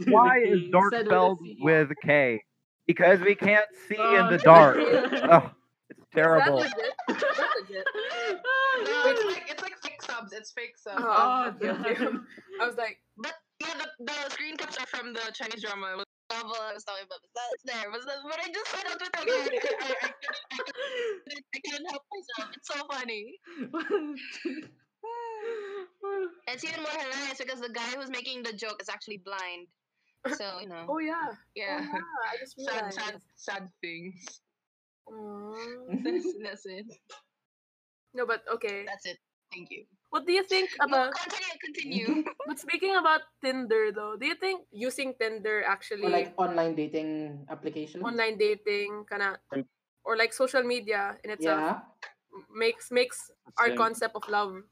is 0.00 0.06
why 0.08 0.38
is 0.40 0.62
dark 0.72 0.92
said 0.92 0.98
with 1.02 1.06
spelled 1.06 1.38
with 1.60 1.90
K? 2.02 2.42
Because 2.88 3.20
we 3.20 3.36
can't 3.36 3.66
see 3.88 3.96
oh, 4.00 4.16
in 4.16 4.24
Oh, 4.24 4.30
the 4.30 4.38
dark. 4.38 4.78
Oh, 4.78 5.50
it's 5.90 6.00
Is 6.00 6.06
that 6.14 6.16
terrible. 6.16 6.56
legit? 6.56 6.72
Is 7.08 7.16
that 7.20 7.48
legit? 7.60 7.86
No, 8.84 9.02
Wait. 9.04 9.12
it's 9.12 9.24
like 9.24 9.44
it's 9.48 9.62
like 9.62 9.76
fake 9.84 10.02
subs. 10.28 10.40
It's 10.40 10.52
fake 10.52 10.76
subs. 10.78 11.02
Oh, 11.04 11.06
Oh, 11.06 11.52
okay, 11.56 11.70
okay. 11.92 12.06
I 12.60 12.66
was 12.66 12.76
like, 12.76 12.98
But 13.16 13.34
yeah, 13.60 13.74
the, 13.78 14.04
the 14.04 14.30
screen 14.30 14.56
caps 14.56 14.76
are 14.78 14.86
from 14.86 15.12
the 15.12 15.20
Chinese 15.34 15.62
drama. 15.62 15.92
It 15.92 15.96
was 15.96 16.06
the 16.30 16.36
novel 16.36 16.56
I 16.60 16.72
was 16.74 16.84
talking 16.84 17.04
about. 17.06 17.20
But 17.22 17.32
that's 17.36 17.62
there. 17.64 17.90
But, 17.90 18.00
but 18.06 18.38
I 18.40 18.48
just 18.52 18.70
said 18.70 18.86
on 18.90 18.98
Twitter. 18.98 19.18
I, 19.18 19.24
I, 19.24 19.48
I, 19.82 20.10
I, 20.52 20.58
couldn't, 20.58 21.44
I 21.54 21.58
couldn't 21.64 21.90
help 21.90 22.02
myself. 22.12 22.50
It's 22.56 22.68
so 22.68 22.78
funny. 22.90 23.38
It's 26.48 26.64
even 26.64 26.80
more 26.82 26.90
hilarious 26.90 27.38
because 27.38 27.60
the 27.60 27.68
guy 27.68 27.86
who's 27.96 28.10
making 28.10 28.42
the 28.42 28.52
joke 28.52 28.80
is 28.80 28.88
actually 28.88 29.18
blind. 29.18 29.68
So 30.36 30.58
you 30.60 30.68
know, 30.68 30.84
oh 30.88 30.98
yeah, 30.98 31.14
oh, 31.30 31.36
yeah. 31.54 31.78
oh, 31.80 31.94
yeah. 31.94 32.00
I 32.32 32.36
just 32.40 32.54
Sad, 32.58 32.74
realized. 32.74 32.98
sad, 33.00 33.20
sad 33.36 33.68
things. 33.80 34.40
That's, 36.04 36.26
that's 36.42 36.66
it. 36.66 36.86
No, 38.14 38.26
but 38.26 38.42
okay. 38.54 38.84
That's 38.86 39.06
it. 39.06 39.18
Thank 39.52 39.70
you. 39.70 39.84
What 40.10 40.24
do 40.26 40.32
you 40.32 40.42
think 40.44 40.70
No, 40.80 40.86
about? 40.88 41.12
continue, 41.12 41.56
continue. 41.60 42.08
But 42.48 42.58
speaking 42.58 42.96
about 42.96 43.28
Tinder, 43.44 43.92
though, 43.92 44.16
do 44.16 44.24
you 44.24 44.34
think 44.40 44.64
using 44.72 45.12
Tinder 45.20 45.60
actually 45.68 46.08
or 46.08 46.10
like 46.10 46.32
online 46.40 46.74
dating 46.74 47.44
application. 47.52 48.00
online 48.00 48.38
dating, 48.40 49.04
kana, 49.04 49.36
or 50.04 50.16
like 50.16 50.32
social 50.32 50.64
media 50.64 51.16
in 51.24 51.30
itself 51.30 51.60
Yeah. 51.60 51.76
makes 52.48 52.88
makes 52.90 53.28
our 53.60 53.76
concept 53.76 54.16
of 54.16 54.24
love 54.32 54.64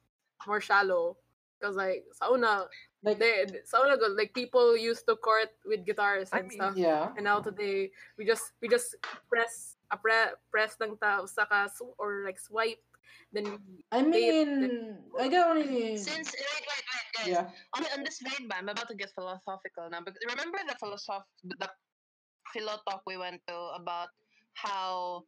more 0.48 0.60
shallow? 0.60 1.20
Because 1.60 1.76
like 1.76 2.08
sa 2.16 2.32
una, 2.32 2.68
Like 3.04 3.20
they 3.20 3.44
sa 3.68 3.84
una 3.84 4.00
go, 4.00 4.08
like 4.16 4.32
people 4.32 4.72
used 4.72 5.04
to 5.04 5.20
court 5.20 5.52
with 5.68 5.84
guitars 5.84 6.32
I 6.32 6.40
and 6.40 6.48
mean, 6.48 6.56
stuff. 6.56 6.74
yeah. 6.80 7.12
And 7.12 7.28
now 7.28 7.44
today 7.44 7.92
we 8.16 8.24
just 8.24 8.56
we 8.64 8.72
just 8.72 8.96
press 9.28 9.76
a 9.92 10.00
pre, 10.00 10.32
press 10.48 10.80
lang 10.80 10.96
ta 10.96 11.20
saka 11.28 11.68
sw- 11.68 11.92
or 12.00 12.24
like 12.24 12.40
swipe 12.40 12.80
then 13.32 13.58
I 13.92 14.02
mean, 14.02 14.98
I 15.18 15.28
got 15.28 15.56
only. 15.56 15.96
Since 15.96 16.32
wait, 16.34 16.64
wait, 16.64 16.84
wait, 16.90 17.06
guys. 17.16 17.28
yeah. 17.28 17.46
On, 17.76 17.84
on 17.98 18.04
this 18.04 18.18
vein, 18.22 18.48
ba, 18.48 18.56
I'm 18.58 18.68
about 18.68 18.88
to 18.88 18.94
get 18.94 19.10
philosophical 19.14 19.88
now. 19.90 20.00
Because 20.04 20.20
remember 20.28 20.58
the 20.66 20.76
philosoph 20.78 21.24
the 21.44 21.68
philo 22.52 22.78
talk 22.88 23.02
we 23.06 23.16
went 23.16 23.40
to 23.48 23.56
about 23.76 24.08
how 24.54 25.22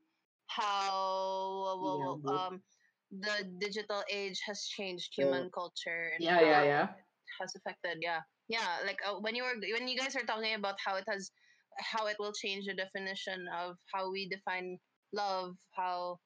how 0.48 1.76
Yeah, 1.98 2.14
bro. 2.22 2.32
um 2.34 2.62
the 3.10 3.44
digital 3.58 4.02
age 4.10 4.40
has 4.46 4.64
changed 4.66 5.12
human 5.16 5.50
culture 5.50 6.12
and 6.14 6.22
Yeah, 6.22 6.40
yeah, 6.40 6.62
yeah. 6.64 6.88
has 7.40 7.54
affected 7.56 7.98
yeah 8.00 8.20
yeah 8.48 8.78
like 8.86 8.98
uh, 9.06 9.16
when 9.20 9.34
you 9.34 9.42
were 9.44 9.56
when 9.74 9.88
you 9.88 9.96
guys 9.98 10.16
are 10.16 10.24
talking 10.26 10.54
about 10.54 10.76
how 10.84 10.96
it 10.96 11.04
has 11.08 11.30
how 11.78 12.06
it 12.06 12.16
will 12.18 12.32
change 12.32 12.66
the 12.66 12.74
definition 12.74 13.46
of 13.54 13.76
how 13.92 14.10
we 14.10 14.28
define 14.28 14.78
love 15.12 15.54
how 15.76 16.18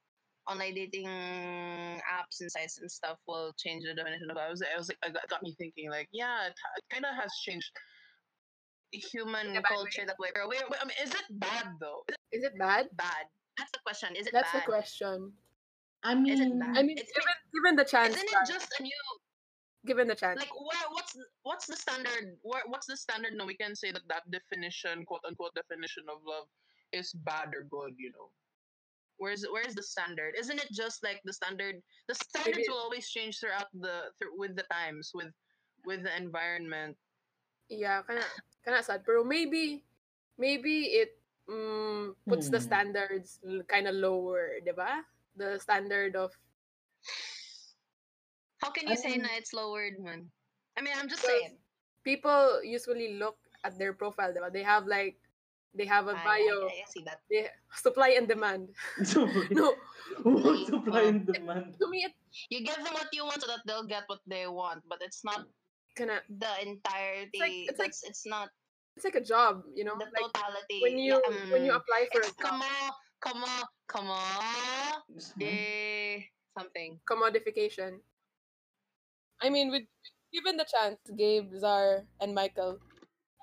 online 0.49 0.75
dating 0.75 1.07
apps 1.07 2.41
and 2.41 2.51
sites 2.51 2.79
and 2.79 2.91
stuff 2.91 3.19
will 3.29 3.53
change 3.59 3.85
the 3.85 3.95
definition 3.95 4.31
of 4.31 4.37
love. 4.37 4.47
I 4.49 4.51
was, 4.51 4.63
I 4.63 4.77
was 4.79 4.89
like, 4.89 4.99
it 5.07 5.15
got, 5.15 5.29
got 5.29 5.43
me 5.43 5.55
thinking, 5.59 5.91
like, 5.91 6.09
yeah, 6.13 6.47
it, 6.47 6.55
it 6.77 6.85
kind 6.93 7.05
of 7.05 7.15
has 7.21 7.31
changed 7.45 7.71
human 8.93 9.47
In 9.49 9.57
a 9.57 9.63
bad 9.63 9.71
way. 9.71 9.77
culture 9.77 10.05
that 10.07 10.19
way. 10.19 10.29
Or 10.37 10.49
wait, 10.49 10.61
wait, 10.69 10.81
I 10.83 10.85
mean, 10.85 10.97
is 11.03 11.11
it 11.15 11.25
bad 11.41 11.67
though? 11.81 12.03
Is 12.09 12.17
is 12.33 12.45
it 12.45 12.59
bad? 12.59 12.89
bad? 12.95 13.25
That's 13.59 13.71
the 13.73 13.79
question. 13.85 14.17
Is 14.17 14.27
it 14.27 14.33
That's 14.33 14.53
bad? 14.53 14.63
the 14.63 14.67
question. 14.67 15.33
I 16.03 16.13
Is 16.15 16.41
it 16.41 16.49
mean, 16.49 16.59
bad? 16.59 16.77
I 16.77 16.83
mean, 16.83 16.99
It's- 16.99 17.13
given 17.15 17.33
given 17.55 17.77
the 17.77 17.85
chance, 17.85 18.15
Isn't 18.17 18.27
it 18.29 18.33
Brad, 18.33 18.47
just 18.49 18.69
a 18.79 18.83
new 18.83 18.91
given 19.87 20.09
the 20.09 20.15
chance. 20.15 20.39
like 20.41 20.53
where, 20.53 20.87
what's 20.91 21.17
what's 21.43 21.67
the 21.67 21.77
standard? 21.77 22.37
Where, 22.43 22.63
what's 22.67 22.87
the 22.87 22.97
standard? 22.97 23.33
No, 23.35 23.47
we 23.47 23.57
can 23.57 23.75
say 23.77 23.93
that 23.93 24.03
that 24.09 24.29
definition, 24.31 25.05
quote 25.07 25.23
unquote, 25.27 25.55
definition 25.55 26.05
of 26.11 26.19
love 26.27 26.47
is 26.93 27.13
bad 27.25 27.55
or 27.55 27.65
good. 27.71 27.95
You 27.99 28.11
know, 28.13 28.29
where's 29.19 29.45
where's 29.51 29.75
the 29.75 29.83
standard? 29.83 30.35
Isn't 30.39 30.59
it 30.61 30.71
just 30.73 31.03
like 31.03 31.21
the 31.25 31.33
standard? 31.33 31.83
The 32.09 32.15
standards 32.15 32.67
will 32.69 32.79
always 32.81 33.09
change 33.09 33.39
throughout 33.39 33.69
the 33.75 34.11
through, 34.19 34.37
with 34.39 34.57
the 34.57 34.67
times 34.73 35.11
with 35.15 35.33
with 35.85 36.03
the 36.05 36.15
environment. 36.17 36.97
yeah, 37.73 38.03
kind 38.05 38.21
of 38.21 38.29
kind 38.65 38.77
of 38.77 38.85
sad. 38.85 39.03
Pero 39.07 39.25
maybe 39.25 39.83
maybe 40.37 40.93
it 41.01 41.17
mm, 41.49 42.13
puts 42.29 42.49
the 42.53 42.61
Hmm. 42.61 42.69
standards 42.69 43.41
kind 43.69 43.89
of 43.89 43.95
lower, 43.97 44.61
'di 44.61 44.73
ba? 44.77 45.01
The 45.39 45.57
standard 45.63 46.15
of 46.19 46.31
How 48.61 48.71
can 48.71 48.87
I 48.87 48.93
you 48.93 48.97
say 48.97 49.17
mean- 49.19 49.23
na 49.27 49.35
it's 49.39 49.53
lowered, 49.53 49.99
man? 49.99 50.31
I 50.77 50.81
mean, 50.81 50.95
I'm 50.97 51.09
just 51.09 51.23
saying. 51.25 51.59
people 52.03 52.59
usually 52.67 53.15
look 53.15 53.39
at 53.63 53.79
their 53.79 53.95
profile, 53.95 54.35
'di 54.35 54.43
ba? 54.43 54.51
They 54.51 54.67
have 54.67 54.87
like 54.91 55.19
they 55.75 55.87
have 55.87 56.07
a 56.09 56.17
I, 56.17 56.25
bio, 56.25 56.69
I, 56.69 56.85
I 56.85 56.91
see 56.93 57.03
that. 57.05 57.21
they 57.31 57.49
supply 57.75 58.15
and 58.19 58.29
demand. 58.29 58.69
so 59.05 59.25
No, 59.51 59.75
what 60.23 60.67
supply 60.73 61.03
and 61.09 61.25
demand? 61.27 61.77
to 61.81 61.89
me 61.89 62.05
it 62.05 62.13
You 62.51 62.61
give 62.65 62.77
them 62.77 62.93
what 62.93 63.09
you 63.13 63.25
want 63.25 63.41
so 63.41 63.49
that 63.49 63.65
they'll 63.67 63.87
get 63.89 64.05
what 64.07 64.21
they 64.27 64.47
want, 64.47 64.83
but 64.89 64.99
it's 65.01 65.25
not 65.25 65.47
kind 65.97 66.11
of 66.11 66.21
the 66.29 66.53
entirety. 66.65 67.69
it's 67.69 67.79
like- 67.79 67.89
it's, 67.91 68.03
it's 68.05 68.25
not 68.27 68.49
it's 68.97 69.05
like 69.09 69.17
a 69.17 69.25
job, 69.25 69.65
you 69.75 69.85
know? 69.89 69.97
the 69.97 70.05
Like 70.13 70.29
totality. 70.33 70.81
when 70.85 70.99
you 71.01 71.17
Yeah, 71.17 71.53
when 71.53 71.65
you 71.65 71.73
mm. 71.73 71.81
apply 71.81 72.09
for 72.13 72.21
a 72.21 72.29
It's 72.29 72.37
come 72.37 72.61
on, 72.61 72.91
come 73.25 73.41
on, 73.41 73.63
come 73.89 74.09
on, 74.13 75.01
eh, 75.41 76.21
something. 76.53 77.01
commodification. 77.09 78.05
I 79.41 79.49
mean, 79.49 79.71
with 79.73 79.89
given 80.33 80.57
the 80.61 80.69
chance, 80.69 81.01
Gabe, 81.17 81.57
Czar, 81.57 82.05
and 82.21 82.35
Michael, 82.37 82.79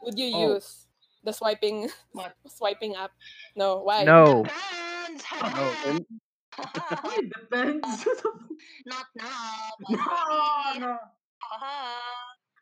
would 0.06 0.18
you 0.22 0.30
Oh. 0.38 0.54
use 0.54 0.86
the 1.24 1.32
swiping 1.34 1.90
What? 2.12 2.34
swiping 2.48 2.96
app? 2.96 3.12
No, 3.56 3.82
why? 3.84 4.04
No. 4.04 4.44
Depends. 4.44 5.24
No, 5.42 5.74
and- 5.88 6.06
It 7.16 7.32
depends. 7.32 7.88
Oh, 8.26 8.34
not 8.86 9.06
now. 9.16 9.56
no, 9.90 9.98
but 9.98 10.80
no. 10.80 10.98
haha. 11.40 11.96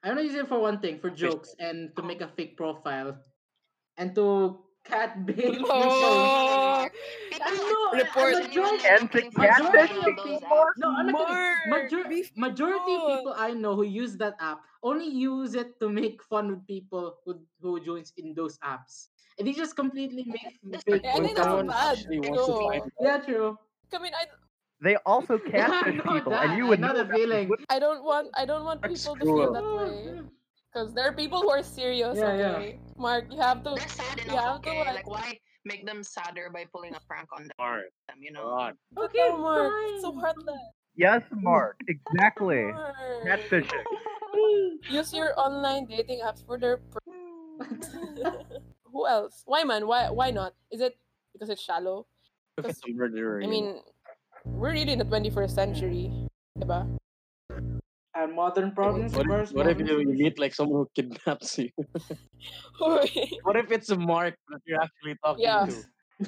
I 0.03 0.10
only 0.12 0.24
use 0.30 0.36
it 0.36 0.47
for 0.47 0.60
one 0.60 0.80
thing, 0.80 0.99
for 0.99 1.10
jokes 1.10 1.55
and 1.60 1.89
to 1.97 2.03
make 2.03 2.22
a 2.22 2.30
fake 2.38 2.55
profile, 2.55 3.18
and 3.97 4.14
to 4.16 4.62
cat 4.88 5.25
bait. 5.25 5.57
Oh, 5.69 6.88
People 7.31 7.67
know, 7.67 7.91
are 7.91 7.97
Report. 7.97 8.33
genuinely 8.33 8.85
And 8.89 9.11
to 9.11 9.17
looking 9.17 9.31
for 9.31 9.41
catfish 9.45 9.91
something 9.91 9.97
on 9.97 10.15
those 10.15 10.41
people. 10.41 10.65
No, 10.77 10.89
I'm 10.97 11.11
not 11.11 11.38
Major- 11.65 12.05
be 12.09 12.23
majority 12.35 12.95
of 12.95 13.01
people 13.07 13.33
I 13.35 13.51
know 13.53 13.75
who 13.75 13.83
use 13.83 14.17
that 14.17 14.35
app 14.39 14.63
only 14.83 15.07
use 15.07 15.55
it 15.55 15.79
to 15.79 15.89
make 15.89 16.23
fun 16.23 16.49
with 16.49 16.65
people 16.67 17.19
who 17.25 17.41
who 17.61 17.79
joins 17.79 18.13
in 18.17 18.33
those 18.33 18.57
apps, 18.59 19.09
and 19.38 19.47
they 19.47 19.53
just 19.53 19.75
completely 19.75 20.23
make 20.25 20.59
fake 20.85 21.03
Yeah, 21.03 21.13
I 21.15 21.19
think 21.19 21.35
that's 21.38 21.53
bad. 21.67 21.97
actually 21.97 22.19
wants 22.19 22.45
to 22.45 22.53
No. 22.53 22.89
Yeah, 23.01 23.17
true. 23.19 23.57
I 23.93 23.97
mean, 23.99 24.13
I 24.13 24.25
They 24.81 24.95
also 25.05 25.38
catfish 25.51 25.95
know 25.95 26.13
people, 26.13 26.31
that. 26.31 26.45
and 26.49 26.57
you 26.57 26.65
I 26.65 26.69
would 26.69 26.79
know 26.79 26.93
know 26.93 27.05
feeling. 27.11 27.49
I 27.69 27.79
don't 27.79 28.03
want 28.03 28.29
I 28.35 28.45
don't 28.45 28.63
want 28.65 28.81
That's 28.81 29.03
people 29.05 29.15
to 29.17 29.25
feel 29.25 29.51
that 29.53 29.63
way 29.63 29.89
mm. 30.21 30.29
Because 30.72 30.93
there 30.93 31.07
are 31.07 31.13
people 31.13 31.41
who 31.41 31.49
are 31.49 31.63
serious. 31.63 32.18
Yeah, 32.18 32.38
yeah. 32.38 32.55
okay, 32.55 32.80
Mark, 32.97 33.26
you 33.32 33.39
have 33.39 33.63
to. 33.63 33.76
They're 33.76 33.88
sad 33.88 34.18
You 34.18 34.34
enough, 34.34 34.45
have 34.45 34.61
to 34.63 34.70
like. 34.72 34.95
Like, 34.95 35.09
why 35.09 35.39
make 35.65 35.86
them 35.86 36.03
sadder 36.03 36.49
by 36.53 36.65
pulling 36.72 36.95
a 36.95 36.99
prank 37.07 37.28
on 37.36 37.49
Alright, 37.59 37.91
them, 38.07 38.18
you 38.22 38.32
know? 38.32 38.55
God. 38.55 38.76
Okay, 38.97 39.30
no, 39.30 39.38
Mark, 39.38 39.74
it's 39.89 40.01
so 40.01 40.13
heartless. 40.13 40.61
Yes, 40.95 41.24
Mark. 41.32 41.78
Exactly. 41.88 42.72
Mark. 42.72 42.95
Catfishing. 43.26 43.84
Use 44.89 45.13
your 45.13 45.38
online 45.39 45.86
dating 45.86 46.22
apps 46.24 46.45
for 46.45 46.57
their. 46.57 46.78
Pr- 46.78 46.99
Who 48.91 49.07
else? 49.07 49.43
Why, 49.45 49.63
man? 49.63 49.88
Why? 49.88 50.09
Why 50.09 50.32
not? 50.32 50.53
Is 50.72 50.82
it 50.82 50.97
because 51.34 51.49
it's 51.49 51.61
shallow? 51.61 52.05
If 52.57 52.65
it's 52.65 52.82
a 52.88 52.93
murderer, 52.93 53.41
I 53.43 53.47
mean, 53.47 53.82
we're 54.45 54.72
really 54.72 54.93
in 54.93 54.99
the 54.99 55.05
21st 55.05 55.51
century. 55.51 56.11
Diba? 56.57 56.88
And 58.18 58.34
modern 58.34 58.72
problems 58.74 59.13
What, 59.13 59.28
versus 59.28 59.53
what 59.53 59.68
if 59.68 59.78
modern 59.78 59.88
you, 59.88 59.93
you 59.93 60.01
solutions. 60.09 60.20
meet 60.24 60.39
like 60.39 60.53
someone 60.55 60.80
who 60.82 60.89
kidnaps 60.97 61.57
you? 61.59 61.70
what 63.45 63.55
if 63.55 63.72
it's 63.72 63.89
a 63.89 63.97
mark 63.97 64.34
that 64.49 64.61
you're 64.65 64.82
actually 64.82 65.15
talking 65.24 65.43
Yeah. 65.45 65.65
to? 65.70 65.78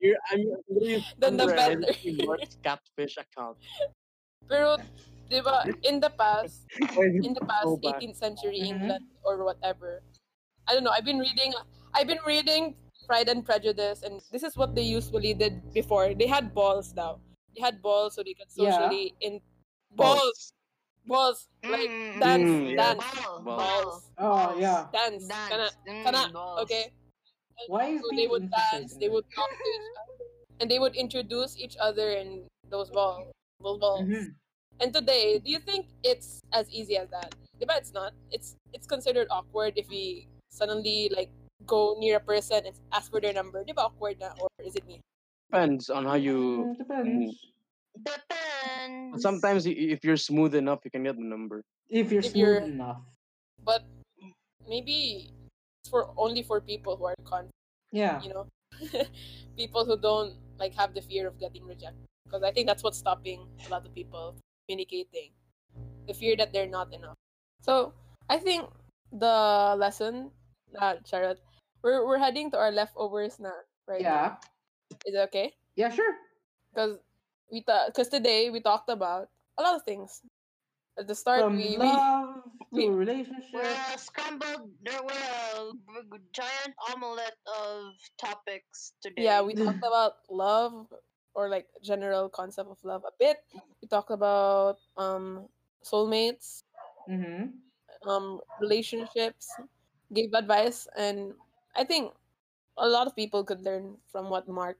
You're, 0.00 0.16
I'm 0.30 0.44
really 0.70 1.02
Then 1.18 1.36
the 1.38 1.42
under 1.48 1.56
better. 1.56 1.80
a 1.82 2.12
Mark's 2.24 2.56
catfish 2.62 3.16
account. 3.18 3.56
Pero, 4.46 4.76
di 5.28 5.40
ba, 5.42 5.64
in 5.82 5.98
the 5.98 6.10
past, 6.14 6.68
in 7.02 7.34
the 7.34 7.42
past 7.42 7.66
so 7.66 7.80
18th 7.82 8.14
century 8.14 8.62
Mhm. 8.62 8.78
England 8.78 9.04
or 9.26 9.42
whatever. 9.42 10.04
I 10.70 10.74
don't 10.78 10.84
know. 10.86 10.94
I've 10.94 11.04
been 11.08 11.18
reading. 11.18 11.50
I've 11.98 12.06
been 12.06 12.22
reading 12.22 12.76
Pride 13.10 13.26
and 13.26 13.42
Prejudice, 13.42 14.06
and 14.06 14.22
this 14.30 14.44
is 14.46 14.54
what 14.54 14.76
they 14.78 14.86
usually 14.86 15.34
did 15.34 15.66
before. 15.74 16.14
They 16.14 16.30
had 16.30 16.54
balls 16.54 16.94
now. 16.94 17.18
They 17.56 17.60
had 17.64 17.82
balls 17.82 18.14
so 18.14 18.22
they 18.22 18.38
could 18.38 18.52
Yeah. 18.54 18.70
socially 18.86 19.18
in 19.18 19.42
balls, 19.96 20.52
balls 21.06 21.48
like 21.64 21.90
Mm, 21.90 22.20
dance, 22.20 22.50
Mm, 22.50 22.70
yeah. 22.70 22.76
dance, 22.76 23.04
Ball, 23.14 23.40
Balls. 23.42 23.82
balls, 23.84 24.10
Oh 24.18 24.58
yeah. 24.58 24.86
dance, 24.92 25.28
Dance. 25.28 25.48
kana, 25.50 25.68
Mm, 25.86 26.04
kana, 26.04 26.32
balls. 26.32 26.60
okay. 26.62 26.84
And 27.58 27.66
Why 27.68 27.86
is 27.88 28.00
so 28.00 28.06
they 28.10 28.22
people 28.22 28.30
would 28.32 28.42
emphasizing 28.44 28.78
dance. 28.80 28.92
They 28.96 29.06
that? 29.08 29.12
would 29.12 29.26
talk 29.34 29.50
to 29.50 29.54
each 29.56 29.86
other, 29.98 30.24
and 30.60 30.70
they 30.70 30.78
would 30.78 30.94
introduce 30.96 31.56
each 31.58 31.76
other 31.80 32.10
in 32.12 32.46
those 32.70 32.90
balls, 32.90 33.26
those 33.62 33.78
balls. 33.78 34.06
Mhm. 34.06 34.34
And 34.80 34.94
today, 34.94 35.38
do 35.40 35.50
you 35.50 35.58
think 35.58 35.86
it's 36.04 36.40
as 36.52 36.70
easy 36.70 36.96
as 36.96 37.08
that? 37.10 37.34
Diba 37.58 37.76
it's 37.76 37.92
not. 37.92 38.14
It's 38.30 38.54
it's 38.72 38.86
considered 38.86 39.26
awkward 39.30 39.74
if 39.74 39.88
we 39.88 40.28
suddenly 40.50 41.10
like 41.10 41.30
go 41.66 41.96
near 41.98 42.16
a 42.16 42.20
person 42.22 42.64
and 42.64 42.74
ask 42.92 43.10
for 43.10 43.20
their 43.20 43.32
number. 43.34 43.64
Diba 43.66 43.90
awkward 43.90 44.20
na 44.22 44.30
or 44.38 44.46
is 44.62 44.76
it 44.78 44.86
me? 44.86 45.00
Depends 45.50 45.90
on 45.90 46.06
how 46.06 46.14
you. 46.14 46.70
Mm, 46.70 46.78
depends. 46.78 47.34
Depends. 48.04 49.22
Sometimes 49.22 49.66
if 49.66 50.04
you're 50.04 50.16
smooth 50.16 50.54
enough, 50.54 50.80
you 50.84 50.90
can 50.90 51.04
get 51.04 51.16
the 51.16 51.24
number. 51.24 51.62
If 51.88 52.12
you're 52.12 52.20
If 52.20 52.32
smooth 52.32 52.36
you're- 52.36 52.64
enough. 52.64 53.00
But 53.64 53.84
maybe 54.68 55.32
it's 55.82 55.90
for 55.90 56.10
only 56.16 56.42
for 56.42 56.60
people 56.60 56.96
who 56.96 57.04
are 57.06 57.16
confident, 57.24 57.52
Yeah. 57.92 58.22
you 58.22 58.30
know, 58.30 58.46
people 59.56 59.84
who 59.84 59.96
don't 59.98 60.36
like 60.58 60.74
have 60.74 60.94
the 60.94 61.02
fear 61.02 61.26
of 61.26 61.38
getting 61.38 61.64
rejected. 61.64 62.04
Because 62.24 62.42
I 62.42 62.52
think 62.52 62.66
that's 62.68 62.82
what's 62.84 62.98
stopping 62.98 63.48
a 63.66 63.68
lot 63.70 63.86
of 63.86 63.94
people 63.94 64.36
communicating, 64.68 65.32
the 66.06 66.14
fear 66.14 66.36
that 66.36 66.52
they're 66.52 66.68
not 66.68 66.92
enough. 66.92 67.16
So 67.62 67.94
I 68.28 68.36
think 68.38 68.68
the 69.10 69.74
lesson, 69.78 70.30
uh, 70.78 70.96
Charlotte, 71.08 71.40
we're 71.82 72.04
we're 72.06 72.18
heading 72.20 72.50
to 72.52 72.58
our 72.58 72.70
leftovers 72.70 73.40
now, 73.40 73.56
right? 73.88 74.00
Yeah. 74.04 74.36
now. 74.36 74.98
Is 75.06 75.14
it 75.16 75.22
okay? 75.32 75.52
Yeah, 75.76 75.88
sure. 75.88 76.14
Because 76.74 76.98
we 77.50 77.60
thought 77.62 77.88
because 77.88 78.08
today 78.08 78.50
we 78.50 78.60
talked 78.60 78.88
about 78.90 79.28
a 79.58 79.62
lot 79.62 79.74
of 79.76 79.82
things. 79.82 80.22
At 80.98 81.06
the 81.08 81.14
start, 81.14 81.44
From 81.46 81.56
we, 81.56 81.78
we 81.78 81.86
love 81.86 82.42
we- 82.72 82.86
to 82.86 82.90
We're 83.52 83.62
a 83.94 83.98
scrambled, 83.98 84.70
there 84.82 85.02
were 85.02 85.72
a 85.98 86.18
giant 86.32 86.74
omelette 86.92 87.38
of 87.46 87.94
topics 88.18 88.92
today. 89.02 89.22
yeah 89.24 89.40
we 89.40 89.54
talked 89.54 89.82
about 89.86 90.14
love 90.28 90.86
or 91.34 91.48
like 91.48 91.66
general 91.82 92.28
concept 92.28 92.68
of 92.70 92.78
love 92.84 93.02
a 93.06 93.12
bit. 93.18 93.38
We 93.80 93.88
talked 93.88 94.10
about 94.10 94.78
um 94.96 95.48
soulmates, 95.84 96.62
Mm-hmm. 97.08 97.50
um 98.08 98.40
relationships, 98.60 99.48
gave 100.12 100.32
advice, 100.34 100.86
and 100.96 101.34
I 101.76 101.84
think 101.84 102.12
a 102.78 102.88
lot 102.88 103.06
of 103.06 103.16
people 103.16 103.44
could 103.44 103.60
learn 103.62 103.96
from 104.10 104.30
what 104.30 104.48
Mark, 104.48 104.78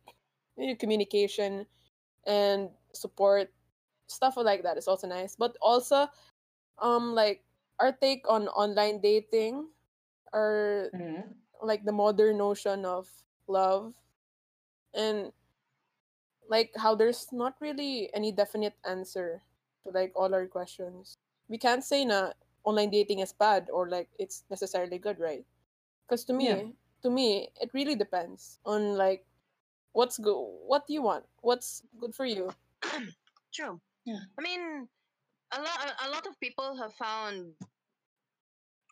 you 0.56 0.68
know, 0.68 0.74
communication 0.76 1.66
and 2.28 2.70
support 2.94 3.50
stuff 4.08 4.36
like 4.36 4.62
that 4.64 4.78
is 4.78 4.88
also 4.88 5.08
nice. 5.08 5.36
But 5.36 5.56
also, 5.62 6.08
um, 6.78 7.14
like 7.14 7.44
our 7.80 7.92
take 7.92 8.24
on 8.28 8.48
online 8.48 9.00
dating, 9.00 9.68
or 10.32 10.92
Mm-hmm. 10.94 11.32
like 11.62 11.84
the 11.84 11.92
modern 11.92 12.38
notion 12.38 12.84
of 12.84 13.08
love, 13.48 13.94
and 14.94 15.32
like 16.48 16.72
how 16.76 16.94
there's 16.94 17.28
not 17.32 17.54
really 17.60 18.10
any 18.14 18.32
definite 18.32 18.74
answer 18.88 19.42
to 19.84 19.92
like 19.92 20.12
all 20.16 20.34
our 20.34 20.46
questions. 20.46 21.16
We 21.48 21.58
can't 21.58 21.84
say 21.84 22.04
na 22.04 22.32
online 22.64 22.90
dating 22.90 23.20
is 23.20 23.32
bad 23.32 23.68
or 23.72 23.88
like 23.88 24.08
it's 24.18 24.44
necessarily 24.50 24.98
good, 24.98 25.18
right? 25.20 25.44
Because 26.08 26.24
to 26.26 26.34
me, 26.34 26.48
Yeah. 26.48 26.64
to 27.02 27.10
me, 27.10 27.50
it 27.60 27.70
really 27.74 27.96
depends 27.96 28.60
on 28.66 28.96
like 28.96 29.26
what's 29.92 30.18
good, 30.18 30.36
what 30.66 30.86
do 30.86 30.92
you 30.94 31.02
want, 31.02 31.24
what's 31.40 31.82
good 32.00 32.14
for 32.14 32.26
you. 32.26 32.50
True. 33.54 33.80
Yeah. 34.04 34.20
I 34.38 34.42
mean, 34.42 34.88
a 35.52 35.60
lot 35.60 35.78
a 36.04 36.08
lot 36.10 36.26
of 36.26 36.38
people 36.40 36.76
have 36.76 36.92
found 36.94 37.52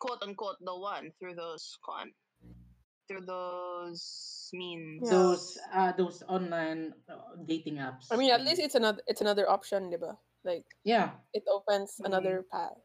quote 0.01 0.23
unquote 0.23 0.57
the 0.61 0.75
one 0.77 1.13
through 1.19 1.35
those 1.35 1.79
con 1.85 2.13
through 3.09 3.25
those 3.25 4.51
means. 4.53 5.03
Yeah. 5.05 5.11
Those 5.11 5.59
uh 5.73 5.93
those 5.93 6.23
online 6.29 6.93
uh, 7.09 7.37
dating 7.47 7.77
apps. 7.77 8.09
I 8.11 8.17
mean, 8.17 8.31
at 8.33 8.43
least 8.43 8.61
it's 8.61 8.75
another 8.75 9.01
it's 9.07 9.21
another 9.21 9.49
option, 9.49 9.91
diba? 9.93 10.17
Like 10.45 10.65
yeah. 10.85 11.11
it 11.35 11.45
opens 11.51 11.97
Mm. 12.01 12.07
another 12.07 12.45
path. 12.51 12.79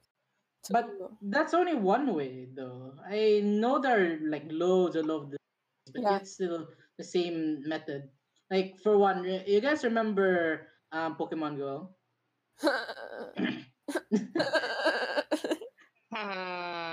But 0.70 0.86
to- 1.00 1.10
that's 1.24 1.54
only 1.54 1.74
one 1.76 2.14
way 2.14 2.48
though. 2.54 2.94
I 3.04 3.42
know 3.44 3.80
there 3.82 3.98
are 3.98 4.20
like 4.30 4.46
loads 4.52 4.96
and 4.96 5.08
loads 5.08 5.26
of 5.26 5.32
this, 5.32 5.40
but 5.94 6.02
Yeah. 6.04 6.18
it's 6.18 6.34
still 6.38 6.68
the 6.98 7.04
same 7.04 7.64
method. 7.68 8.10
Like 8.50 8.78
for 8.84 8.98
one, 8.98 9.24
you 9.48 9.62
guys 9.62 9.84
remember 9.84 10.68
um 10.92 11.16
Pokemon 11.16 11.58
Go? 11.58 11.96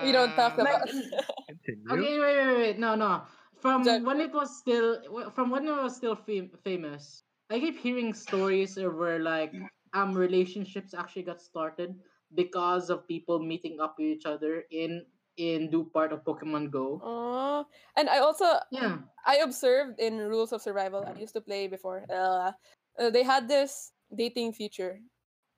we 0.02 0.12
don't 0.12 0.34
talk 0.36 0.58
about. 0.58 0.88
Continue. 1.48 1.90
Okay, 1.90 2.18
wait, 2.20 2.36
wait, 2.46 2.56
wait. 2.56 2.78
No, 2.78 2.94
no. 2.94 3.22
From 3.60 3.84
Jack- 3.84 4.04
when 4.04 4.20
it 4.20 4.32
was 4.32 4.58
still 4.58 5.00
from 5.34 5.50
when 5.50 5.66
it 5.66 5.72
was 5.72 5.96
still 5.96 6.14
fam- 6.14 6.50
famous, 6.62 7.24
I 7.50 7.58
keep 7.58 7.78
hearing 7.78 8.14
stories 8.14 8.76
where 8.78 9.18
like 9.18 9.52
um 9.94 10.14
relationships 10.14 10.94
actually 10.94 11.24
got 11.24 11.40
started 11.40 11.96
because 12.34 12.90
of 12.90 13.08
people 13.08 13.40
meeting 13.40 13.80
up 13.80 13.96
with 13.98 14.06
each 14.06 14.26
other 14.26 14.62
in 14.70 15.04
in 15.38 15.70
do 15.70 15.86
part 15.94 16.12
of 16.12 16.26
Pokemon 16.26 16.68
Go. 16.74 16.98
Aw. 17.00 17.62
and 17.96 18.10
I 18.10 18.18
also 18.18 18.58
Yeah. 18.74 18.98
I 19.24 19.40
observed 19.40 19.98
in 20.02 20.18
Rules 20.18 20.52
of 20.52 20.60
Survival. 20.60 21.06
I 21.06 21.14
used 21.16 21.32
to 21.38 21.40
play 21.40 21.66
before. 21.70 22.04
Uh, 22.10 22.52
uh, 22.98 23.10
they 23.10 23.22
had 23.22 23.46
this 23.48 23.94
dating 24.14 24.52
feature. 24.52 24.98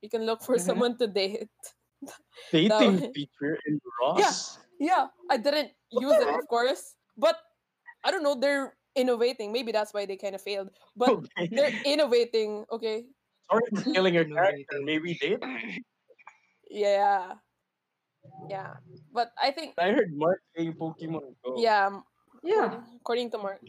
You 0.05 0.09
can 0.13 0.25
look 0.29 0.45
for 0.45 0.57
Mhm. 0.57 0.65
someone 0.65 0.95
to 1.01 1.09
date. 1.09 1.49
Dating 2.53 2.69
No. 2.69 3.13
feature 3.17 3.57
in 3.67 3.81
Ross. 4.01 4.21
Yeah, 4.21 4.35
yeah. 4.81 5.05
I 5.29 5.37
didn't 5.37 5.73
use 5.93 6.17
it, 6.17 6.29
of 6.29 6.45
course, 6.49 6.97
but 7.17 7.37
I 8.05 8.11
don't 8.13 8.23
know. 8.25 8.37
They're 8.37 8.77
innovating. 8.97 9.53
Maybe 9.53 9.73
that's 9.73 9.93
why 9.93 10.05
they 10.09 10.17
kind 10.17 10.35
of 10.35 10.41
failed. 10.41 10.73
But 10.97 11.21
Okay. 11.25 11.49
they're 11.53 11.73
innovating. 11.85 12.65
Okay. 12.73 13.05
Sorry 13.53 13.65
for 13.77 13.85
killing 13.93 14.15
your 14.17 14.25
character. 14.33 14.81
Maybe 14.85 15.15
date. 15.21 15.41
Yeah. 16.71 17.37
Yeah. 18.49 18.75
But 19.13 19.33
I 19.41 19.51
think 19.51 19.75
I 19.79 19.91
heard 19.93 20.11
Mark 20.15 20.41
saying 20.57 20.75
Pokemon 20.75 21.35
Go. 21.45 21.57
yeah. 21.59 21.91
Yeah. 22.43 22.81
According, 23.01 23.29
according 23.29 23.31
to 23.31 23.39
Mark. 23.39 23.61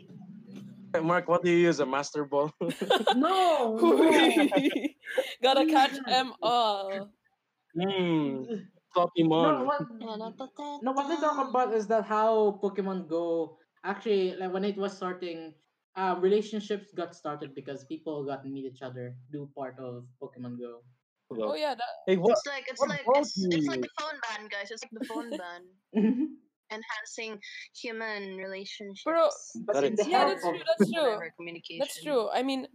Mark, 1.03 1.27
what 1.27 1.43
do 1.43 1.51
you 1.51 1.57
use? 1.71 1.79
A 1.79 1.85
Master 1.85 2.25
Ball? 2.25 2.51
No. 3.15 3.79
Gotta 5.43 5.65
catch 5.65 5.95
them 6.05 6.33
all. 6.41 7.09
Hmm. 7.75 7.79
no. 7.79 8.45
Pokemon. 8.95 9.63
No, 9.63 9.63
what, 9.63 9.87
no, 10.83 10.91
what 10.91 11.07
they 11.07 11.15
talk 11.15 11.49
about 11.49 11.73
is 11.73 11.87
that 11.87 12.03
how 12.03 12.59
Pokemon 12.61 13.07
Go 13.07 13.57
actually, 13.85 14.35
like 14.35 14.51
when 14.51 14.65
it 14.65 14.75
was 14.75 14.91
starting, 14.91 15.53
um, 15.95 16.19
relationships 16.21 16.91
got 16.95 17.15
started 17.15 17.55
because 17.55 17.85
people 17.85 18.25
got 18.25 18.43
to 18.43 18.49
meet 18.49 18.65
each 18.65 18.81
other, 18.81 19.15
do 19.31 19.49
part 19.55 19.79
of 19.79 20.03
Pokemon 20.21 20.59
Go. 20.59 20.83
Oh 21.39 21.55
yeah, 21.55 21.75
that, 21.75 21.83
Hey, 22.07 22.17
what? 22.17 22.31
It's 22.31 22.45
like 22.45 22.65
it's 22.67 22.79
what 22.79 22.89
like 22.89 23.05
it's, 23.15 23.37
it's 23.37 23.67
like 23.67 23.81
the 23.81 23.89
phone 23.99 24.19
ban, 24.27 24.47
guys. 24.49 24.71
It's 24.71 24.83
like 24.83 24.91
the 24.91 25.05
phone 25.07 25.31
ban, 25.37 25.63
enhancing 26.71 27.39
human 27.75 28.35
relationships. 28.37 29.51
But 29.65 29.75
That 29.75 29.83
in 29.85 29.93
is- 29.93 29.99
the 30.05 30.09
yeah, 30.09 30.25
that's 30.25 30.43
true. 30.43 30.59
That's 30.67 30.91
true. 30.91 31.17
Communication. 31.37 31.79
That's 31.79 32.03
true. 32.03 32.29
I 32.29 32.43
mean, 32.43 32.67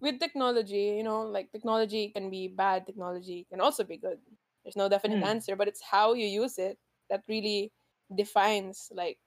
with 0.00 0.18
technology, 0.20 0.94
you 0.98 1.02
know, 1.02 1.22
like 1.22 1.50
technology 1.52 2.10
can 2.10 2.30
be 2.30 2.48
bad, 2.48 2.86
technology 2.86 3.46
can 3.50 3.60
also 3.60 3.84
be 3.84 3.96
good. 3.96 4.18
There's 4.64 4.76
no 4.76 4.88
definite 4.88 5.18
Hmm. 5.18 5.24
answer, 5.24 5.56
but 5.56 5.68
it's 5.68 5.82
how 5.82 6.14
you 6.14 6.26
use 6.26 6.58
it 6.58 6.78
that 7.10 7.24
really 7.28 7.72
defines 8.14 8.88
like 8.94 9.18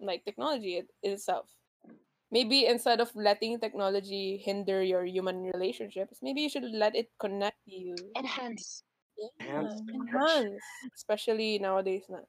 like 0.00 0.24
technology 0.24 0.82
itself. 1.02 1.48
Maybe 2.30 2.66
instead 2.66 3.00
of 3.00 3.10
letting 3.14 3.58
technology 3.58 4.38
hinder 4.38 4.82
your 4.82 5.04
human 5.04 5.42
relationships, 5.42 6.18
maybe 6.22 6.42
you 6.42 6.48
should 6.48 6.70
let 6.70 6.94
it 6.94 7.10
connect 7.18 7.58
you. 7.66 7.96
Enhance. 8.16 8.84
Yeah, 9.18 9.34
Enhance. 9.40 9.82
enhance. 9.92 10.62
Especially 10.94 11.58
nowadays 11.58 12.06
na. 12.08 12.22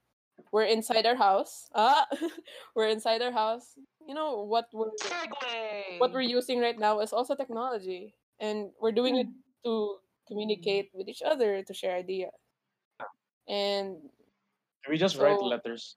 We're 0.51 0.65
inside 0.65 1.05
our 1.05 1.15
house. 1.15 1.69
Ah, 1.75 2.09
we're 2.75 2.89
inside 2.89 3.21
our 3.21 3.31
house. 3.31 3.77
You 4.07 4.15
know 4.15 4.41
what 4.41 4.65
we're 4.73 4.89
segue. 4.97 6.01
what 6.01 6.11
we're 6.11 6.25
using 6.25 6.59
right 6.59 6.77
now 6.77 6.99
is 6.99 7.13
also 7.13 7.35
technology 7.35 8.15
and 8.41 8.71
we're 8.81 8.91
doing 8.91 9.17
it 9.17 9.27
to 9.63 10.01
communicate 10.27 10.89
with 10.93 11.07
each 11.07 11.21
other, 11.21 11.61
to 11.61 11.73
share 11.73 11.95
ideas. 11.95 12.33
And 13.47 14.01
Can 14.83 14.91
we 14.91 14.97
just 14.97 15.17
write 15.17 15.41
letters? 15.41 15.95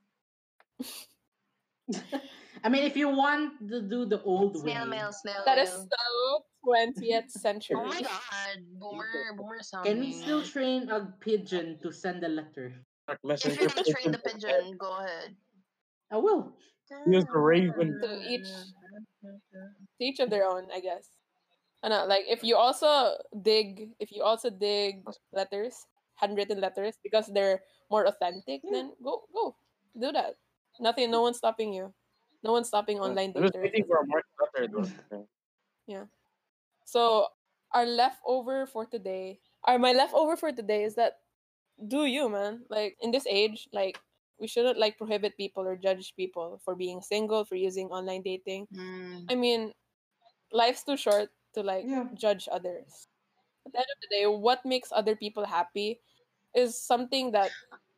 I 2.65 2.71
mean, 2.73 2.85
if 2.85 2.97
you 2.97 3.09
want 3.13 3.61
to 3.69 3.83
do 3.83 4.09
the 4.09 4.23
old 4.25 4.57
Snail 4.57 4.85
way, 4.89 4.97
mail, 4.97 5.13
snail 5.13 5.43
that 5.45 5.59
is 5.59 5.69
mail. 5.69 5.89
so 5.93 6.45
20th 6.65 7.31
century. 7.31 7.77
Oh 7.77 7.85
my 7.85 8.01
god, 8.01 8.57
boomer, 8.81 9.37
boomer 9.37 9.61
sounding. 9.61 9.93
can 9.93 10.01
we 10.01 10.13
still 10.17 10.41
train 10.43 10.89
a 10.89 11.13
pigeon 11.21 11.77
to 11.85 11.93
send 11.93 12.25
a 12.25 12.29
letter? 12.29 12.73
If 13.29 13.45
you're 13.61 13.69
gonna 13.69 13.85
train 13.85 14.13
the 14.17 14.19
pigeon. 14.25 14.49
pigeon, 14.49 14.77
go 14.81 14.97
ahead. 14.97 15.37
I 16.11 16.17
will. 16.17 16.57
Use 17.07 17.25
the 17.29 17.39
raven. 17.39 18.01
To 18.01 18.09
each 18.25 18.49
to 18.49 20.01
each 20.01 20.21
of 20.21 20.31
their 20.31 20.49
own, 20.49 20.69
I 20.73 20.81
guess. 20.81 21.13
I 21.85 21.93
know, 21.93 22.09
like 22.09 22.25
if 22.29 22.41
you 22.41 22.57
also 22.57 23.13
dig, 23.45 23.93
if 24.01 24.09
you 24.09 24.25
also 24.25 24.49
dig 24.49 25.05
letters, 25.37 25.77
handwritten 26.17 26.61
letters, 26.65 26.97
because 27.05 27.29
they're 27.29 27.61
more 27.93 28.09
authentic, 28.09 28.65
Yeah. 28.65 28.73
then 28.73 28.87
go 29.05 29.29
go 29.37 29.53
do 30.01 30.13
that. 30.17 30.41
Nothing, 30.81 31.13
no 31.13 31.21
one's 31.21 31.37
stopping 31.37 31.77
you. 31.77 31.93
No 32.45 32.53
one's 32.53 32.69
stopping 32.69 33.01
online 33.01 33.33
I 33.37 33.41
was 33.41 33.51
daters. 33.53 33.63
waiting 33.63 33.85
for 33.87 33.97
a 33.99 34.07
mark 34.07 34.25
letter. 34.39 34.69
though. 35.11 35.29
Yeah. 35.87 36.07
So 36.85 37.29
our 37.73 37.87
leftover 37.87 38.67
for 38.67 38.87
today, 38.87 39.41
or 39.67 39.79
my 39.79 39.93
leftover 39.93 40.37
for 40.37 40.53
today 40.53 40.85
is 40.85 40.95
that 40.97 41.21
do 41.89 42.07
you 42.07 42.29
man 42.29 42.65
like 42.71 42.97
in 43.03 43.11
this 43.11 43.27
age 43.27 43.69
like 43.73 43.99
we 44.39 44.47
shouldn't 44.47 44.79
like 44.79 44.97
prohibit 44.99 45.37
people 45.37 45.65
or 45.67 45.77
judge 45.77 46.15
people 46.17 46.61
for 46.65 46.75
being 46.77 47.01
single 47.03 47.45
for 47.45 47.57
using 47.57 47.89
online 47.89 48.23
dating. 48.23 48.67
Mm, 48.75 49.27
I 49.31 49.35
mean, 49.35 49.73
life's 50.53 50.85
too 50.85 50.97
short 50.97 51.31
to 51.55 51.63
like 51.63 51.85
Yeah. 51.87 52.09
judge 52.15 52.49
others. 52.51 53.09
At 53.67 53.73
the 53.73 53.79
end 53.79 53.91
of 53.93 53.99
the 54.03 54.11
day, 54.11 54.27
what 54.27 54.65
makes 54.67 54.93
other 54.93 55.17
people 55.17 55.45
happy 55.47 56.01
is 56.55 56.79
something 56.79 57.33
that 57.33 57.51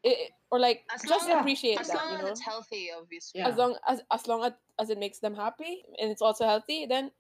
it, 0.03 0.31
or 0.51 0.59
like 0.59 0.85
As 0.95 1.03
just 1.03 1.29
long- 1.29 1.41
appreciate 1.41 1.81
as 1.81 1.89
that, 1.89 1.97
long 1.97 2.11
you 2.11 2.17
as 2.19 2.23
know. 2.23 2.29
it's 2.31 2.41
healthy, 2.41 2.91
obviously. 2.97 3.41
Yeah. 3.41 3.49
As 3.49 3.57
long 3.57 3.77
as 3.89 4.01
as 4.13 4.27
long 4.27 4.45
as, 4.45 4.53
as 4.79 4.91
it 4.91 4.99
makes 4.99 5.19
them 5.19 5.35
happy 5.35 5.85
and 6.01 6.11
it's 6.11 6.23
also 6.23 6.45
healthy, 6.45 6.87
then 6.87 7.11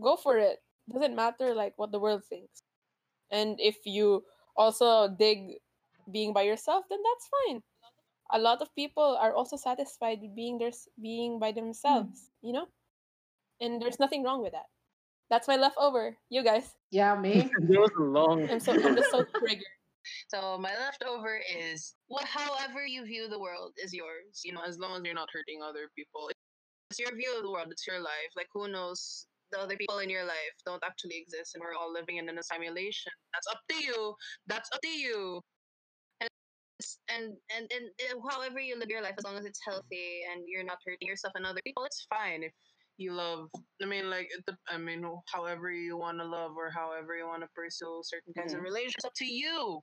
go 0.00 0.16
for 0.16 0.38
it. 0.38 0.62
Doesn't 0.92 1.14
matter 1.14 1.54
like 1.54 1.74
what 1.76 1.92
the 1.92 2.00
world 2.00 2.24
thinks. 2.24 2.62
And 3.30 3.58
if 3.60 3.86
you 3.86 4.24
also 4.56 5.08
dig 5.08 5.58
being 6.10 6.32
by 6.32 6.42
yourself, 6.42 6.84
then 6.90 6.98
that's 7.02 7.28
fine. 7.28 7.62
A 8.32 8.38
lot 8.38 8.62
of 8.62 8.74
people 8.74 9.16
are 9.20 9.34
also 9.34 9.56
satisfied 9.56 10.20
with 10.20 10.34
being 10.34 10.58
their 10.58 10.72
being 11.00 11.38
by 11.38 11.52
mm. 11.52 11.56
themselves, 11.56 12.30
you 12.42 12.52
know? 12.52 12.66
And 13.60 13.80
there's 13.80 14.00
nothing 14.00 14.24
wrong 14.24 14.42
with 14.42 14.52
that. 14.52 14.66
That's 15.30 15.48
my 15.48 15.56
leftover. 15.56 16.16
You 16.28 16.42
guys. 16.44 16.74
Yeah, 16.90 17.14
me. 17.18 17.50
There 17.60 17.80
was 17.80 17.90
a 17.98 18.02
long. 18.02 18.48
I'm 18.50 18.60
so 18.60 18.72
I'm 18.72 18.96
just 18.96 19.10
so 19.10 19.24
triggered. 19.38 19.64
So 20.28 20.58
my 20.58 20.74
leftover 20.76 21.40
is 21.54 21.96
well, 22.08 22.24
however 22.26 22.86
you 22.86 23.04
view 23.04 23.28
the 23.28 23.38
world 23.40 23.74
is 23.78 23.92
yours. 23.92 24.42
You 24.44 24.52
know, 24.54 24.62
as 24.62 24.78
long 24.78 24.96
as 24.96 25.02
you're 25.04 25.14
not 25.14 25.28
hurting 25.32 25.62
other 25.62 25.88
people. 25.96 26.30
It's 26.90 27.00
your 27.00 27.14
view 27.16 27.36
of 27.36 27.42
the 27.42 27.50
world. 27.50 27.68
It's 27.70 27.86
your 27.86 28.00
life. 28.00 28.30
Like 28.36 28.48
who 28.52 28.68
knows? 28.68 29.26
The 29.50 29.60
other 29.60 29.76
people 29.76 29.98
in 30.00 30.10
your 30.10 30.24
life 30.24 30.56
don't 30.66 30.82
actually 30.84 31.16
exist, 31.18 31.54
and 31.54 31.62
we're 31.62 31.74
all 31.74 31.92
living 31.92 32.16
in 32.16 32.28
a 32.38 32.42
simulation. 32.42 33.12
That's 33.32 33.46
up 33.48 33.60
to 33.70 33.76
you. 33.84 34.14
That's 34.46 34.70
up 34.72 34.80
to 34.82 34.88
you. 34.88 35.42
And 37.08 37.36
and 37.48 37.70
and 37.72 37.90
and 38.10 38.20
however 38.30 38.58
you 38.60 38.76
live 38.76 38.88
your 38.90 39.02
life, 39.02 39.14
as 39.18 39.24
long 39.24 39.36
as 39.36 39.44
it's 39.44 39.60
healthy 39.64 40.22
and 40.30 40.42
you're 40.46 40.64
not 40.64 40.78
hurting 40.84 41.06
yourself 41.08 41.32
and 41.36 41.46
other 41.46 41.60
people, 41.64 41.84
it's 41.84 42.04
fine. 42.10 42.42
If 42.42 42.52
you 42.96 43.12
love, 43.12 43.48
I 43.82 43.86
mean, 43.86 44.10
like, 44.10 44.28
it 44.30 44.44
I 44.68 44.78
mean, 44.78 45.04
however 45.32 45.70
you 45.70 45.96
want 45.96 46.18
to 46.18 46.24
love 46.24 46.52
or 46.56 46.70
however 46.70 47.16
you 47.16 47.26
want 47.26 47.42
to 47.42 47.48
pursue 47.54 48.00
certain 48.04 48.34
kinds 48.34 48.54
of 48.54 48.60
Mhm. 48.60 48.64
relationships, 48.64 49.04
up 49.04 49.12
to 49.16 49.26
you. 49.26 49.80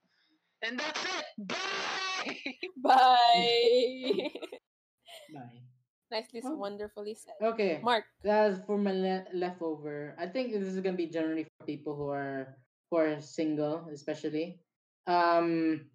And 0.64 0.80
that's 0.80 1.04
it. 1.06 1.26
Bye. 1.48 2.56
Bye. 2.78 4.30
Bye. 5.34 5.62
Nicely, 6.12 6.42
Oh. 6.44 6.56
wonderfully 6.58 7.16
said. 7.16 7.36
Okay. 7.42 7.80
Mark. 7.82 8.04
That's 8.22 8.60
for 8.66 8.78
my 8.78 8.92
le- 8.92 9.26
leftover. 9.34 10.14
I 10.20 10.28
think 10.28 10.52
this 10.52 10.68
is 10.68 10.80
gonna 10.82 10.98
be 10.98 11.08
generally 11.08 11.46
for 11.58 11.66
people 11.66 11.96
who 11.96 12.10
are 12.10 12.58
who 12.92 12.98
are 12.98 13.20
single, 13.22 13.88
especially. 13.94 14.60
Um, 15.08 15.88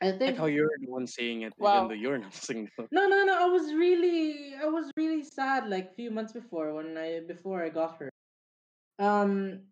I 0.00 0.10
like 0.14 0.18
think. 0.18 0.38
how 0.38 0.46
you're 0.46 0.70
the 0.80 0.86
one 0.90 1.06
saying 1.06 1.42
it, 1.42 1.52
Wow. 1.58 1.76
even 1.84 1.88
though 1.88 1.94
you're 2.00 2.18
not 2.18 2.32
single. 2.50 2.86
No, 2.92 3.08
no, 3.08 3.24
no. 3.24 3.34
I 3.36 3.46
was 3.50 3.74
really, 3.74 4.54
I 4.54 4.66
was 4.66 4.90
really 4.96 5.24
sad 5.24 5.68
like 5.68 5.90
a 5.90 5.94
few 5.94 6.10
months 6.12 6.32
before 6.32 6.72
when 6.72 6.96
I 6.96 7.20
before 7.26 7.62
I 7.64 7.68
got 7.68 7.98
her. 7.98 8.08
Um, 9.00 9.66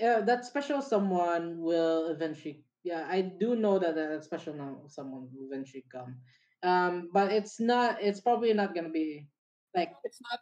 yeah, 0.00 0.20
that 0.26 0.44
special 0.44 0.82
someone 0.82 1.60
will 1.62 2.08
eventually. 2.08 2.63
Yeah, 2.84 3.08
I 3.08 3.22
do 3.22 3.56
know 3.56 3.78
that 3.80 3.96
that 3.96 4.24
special 4.24 4.54
now 4.54 4.84
someone 4.86 5.32
will 5.32 5.48
eventually 5.48 5.84
come. 5.90 6.20
Um, 6.62 7.08
but 7.12 7.32
it's 7.32 7.58
not. 7.58 8.00
It's 8.00 8.20
probably 8.20 8.52
not 8.52 8.74
gonna 8.76 8.92
be 8.92 9.26
like. 9.74 9.92
It's 10.04 10.20
not 10.20 10.40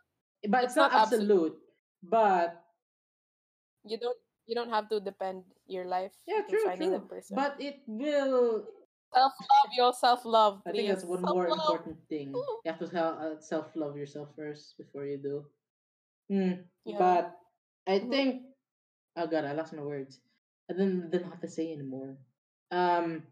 But 0.51 0.64
It's 0.66 0.74
it's, 0.74 0.76
not, 0.76 0.90
not 0.90 1.03
absolute. 1.07 1.22
absolute. 1.22 1.57
But 2.03 2.62
you 3.86 3.99
don't 3.99 4.18
you 4.47 4.55
don't 4.55 4.70
have 4.70 4.88
to 4.90 4.99
depend 4.99 5.45
your 5.66 5.86
life 5.86 6.12
yeah, 6.26 6.43
true, 6.51 6.66
finding 6.66 6.90
true. 6.90 7.22
But 7.30 7.62
it 7.62 7.82
will. 7.86 8.66
self 9.14 9.32
love 9.38 9.70
your 9.76 9.93
self 9.93 10.20
love. 10.24 10.62
I 10.66 10.72
think 10.72 10.88
that's 10.88 11.05
one 11.05 11.22
more 11.22 11.47
important 11.47 11.99
thing. 12.09 12.34
You 12.34 12.66
have 12.66 12.78
to 12.82 12.90
uh, 12.90 13.38
self 13.40 13.70
love 13.76 13.97
yourself 13.97 14.34
first 14.34 14.74
before 14.78 15.07
you 15.07 15.18
do. 15.18 15.47
Hmm. 16.26 16.66
Yeah. 16.84 16.99
But 16.99 17.38
I 17.86 17.99
Mhm. 18.01 18.11
think 18.11 18.28
oh 19.16 19.26
god, 19.26 19.45
I 19.45 19.53
lost 19.53 19.72
my 19.74 19.82
words. 19.82 20.18
I 20.70 20.74
didn't 20.74 21.11
didn't 21.11 21.30
have 21.30 21.40
to 21.43 21.51
say 21.51 21.72
anymore. 21.72 22.18
Um 22.73 23.23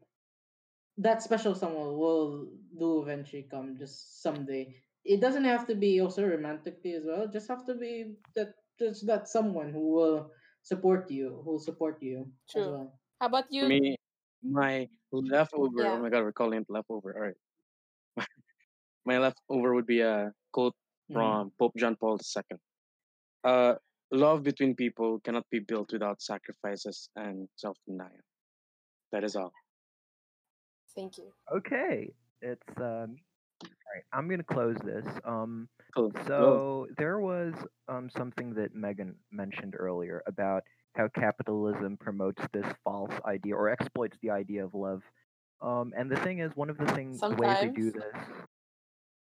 that 0.98 1.22
special 1.22 1.54
someone 1.54 1.96
will 1.96 2.48
do 2.78 3.02
eventually 3.02 3.48
come 3.50 3.76
just 3.78 4.22
someday. 4.22 4.74
It 5.04 5.20
doesn't 5.20 5.44
have 5.44 5.66
to 5.68 5.74
be 5.74 6.00
also 6.00 6.26
romantically 6.26 6.92
as 6.94 7.04
well. 7.06 7.26
Just 7.26 7.48
have 7.48 7.64
to 7.66 7.74
be 7.74 8.16
that 8.36 8.54
just 8.78 9.06
that 9.06 9.28
someone 9.28 9.72
who 9.72 9.92
will 9.92 10.30
support 10.62 11.10
you, 11.10 11.40
who 11.44 11.52
will 11.52 11.64
support 11.64 12.02
you 12.02 12.30
as 12.54 12.66
well. 12.68 13.00
How 13.20 13.26
about 13.26 13.46
you? 13.50 13.66
Me, 13.66 13.96
my 14.42 14.88
leftover. 15.12 15.84
Yeah. 15.84 15.96
Oh 15.96 16.02
my 16.02 16.10
god, 16.10 16.24
we're 16.24 16.32
calling 16.32 16.60
it 16.60 16.68
leftover. 16.68 17.16
All 17.16 17.24
right. 17.32 17.40
my 19.06 19.18
leftover 19.18 19.74
would 19.74 19.86
be 19.86 20.00
a 20.00 20.32
quote 20.52 20.74
Mhm. 21.10 21.14
from 21.14 21.52
Pope 21.58 21.76
John 21.76 21.96
Paul 21.96 22.18
II. 22.18 22.58
Uh, 23.44 23.74
love 24.12 24.42
between 24.42 24.74
people 24.76 25.20
cannot 25.20 25.48
be 25.50 25.60
built 25.60 25.92
without 25.92 26.20
sacrifices 26.20 27.08
and 27.16 27.48
self-denial. 27.56 28.24
That 29.12 29.24
is 29.24 29.36
all. 29.36 29.52
Thank 30.94 31.18
you. 31.18 31.32
Okay, 31.54 32.12
it's 32.40 32.62
um. 32.78 33.16
All 33.62 33.94
right, 33.94 34.04
I'm 34.12 34.28
gonna 34.28 34.42
close 34.42 34.76
this. 34.84 35.04
Um, 35.24 35.68
Cool. 35.94 36.12
Love. 36.14 36.26
so 36.26 36.86
there 36.98 37.18
was 37.18 37.52
um 37.88 38.08
something 38.16 38.54
that 38.54 38.74
Megan 38.74 39.16
mentioned 39.32 39.74
earlier 39.76 40.22
about 40.26 40.62
how 40.94 41.08
capitalism 41.08 41.96
promotes 41.96 42.42
this 42.52 42.66
false 42.84 43.12
idea 43.24 43.54
or 43.54 43.68
exploits 43.68 44.16
the 44.22 44.30
idea 44.30 44.64
of 44.64 44.74
love. 44.74 45.02
Um, 45.60 45.92
and 45.96 46.10
the 46.10 46.16
thing 46.16 46.38
is, 46.38 46.50
one 46.54 46.70
of 46.70 46.78
the 46.78 46.86
things 46.86 47.20
ways 47.20 47.58
they 47.60 47.68
do 47.68 47.92
this. 47.92 48.02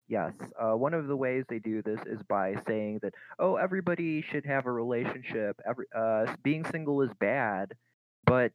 Yes, 0.09 0.33
uh, 0.61 0.77
one 0.77 0.95
of 0.95 1.07
the 1.07 1.17
ways 1.17 1.45
they 1.49 1.59
do 1.59 1.83
this 1.83 2.01
is 2.07 2.21
by 2.29 2.55
saying 2.67 3.01
that 3.03 3.15
oh, 3.39 3.57
everybody 3.57 4.23
should 4.31 4.45
have 4.45 4.67
a 4.67 4.73
relationship. 4.73 5.59
Every 5.67 5.87
uh, 5.97 6.35
being 6.43 6.65
single 6.71 7.03
is 7.03 7.11
bad, 7.19 7.73
but 8.27 8.53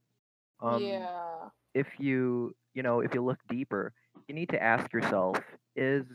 um, 0.62 1.03
yeah. 1.03 1.49
if 1.74 1.88
you 1.99 2.53
you 2.74 2.84
know 2.84 2.99
if 3.01 3.14
you 3.14 3.24
look 3.24 3.39
deeper 3.49 3.93
you 4.28 4.36
need 4.36 4.49
to 4.49 4.62
ask 4.62 4.91
yourself 4.93 5.38
is 5.76 6.05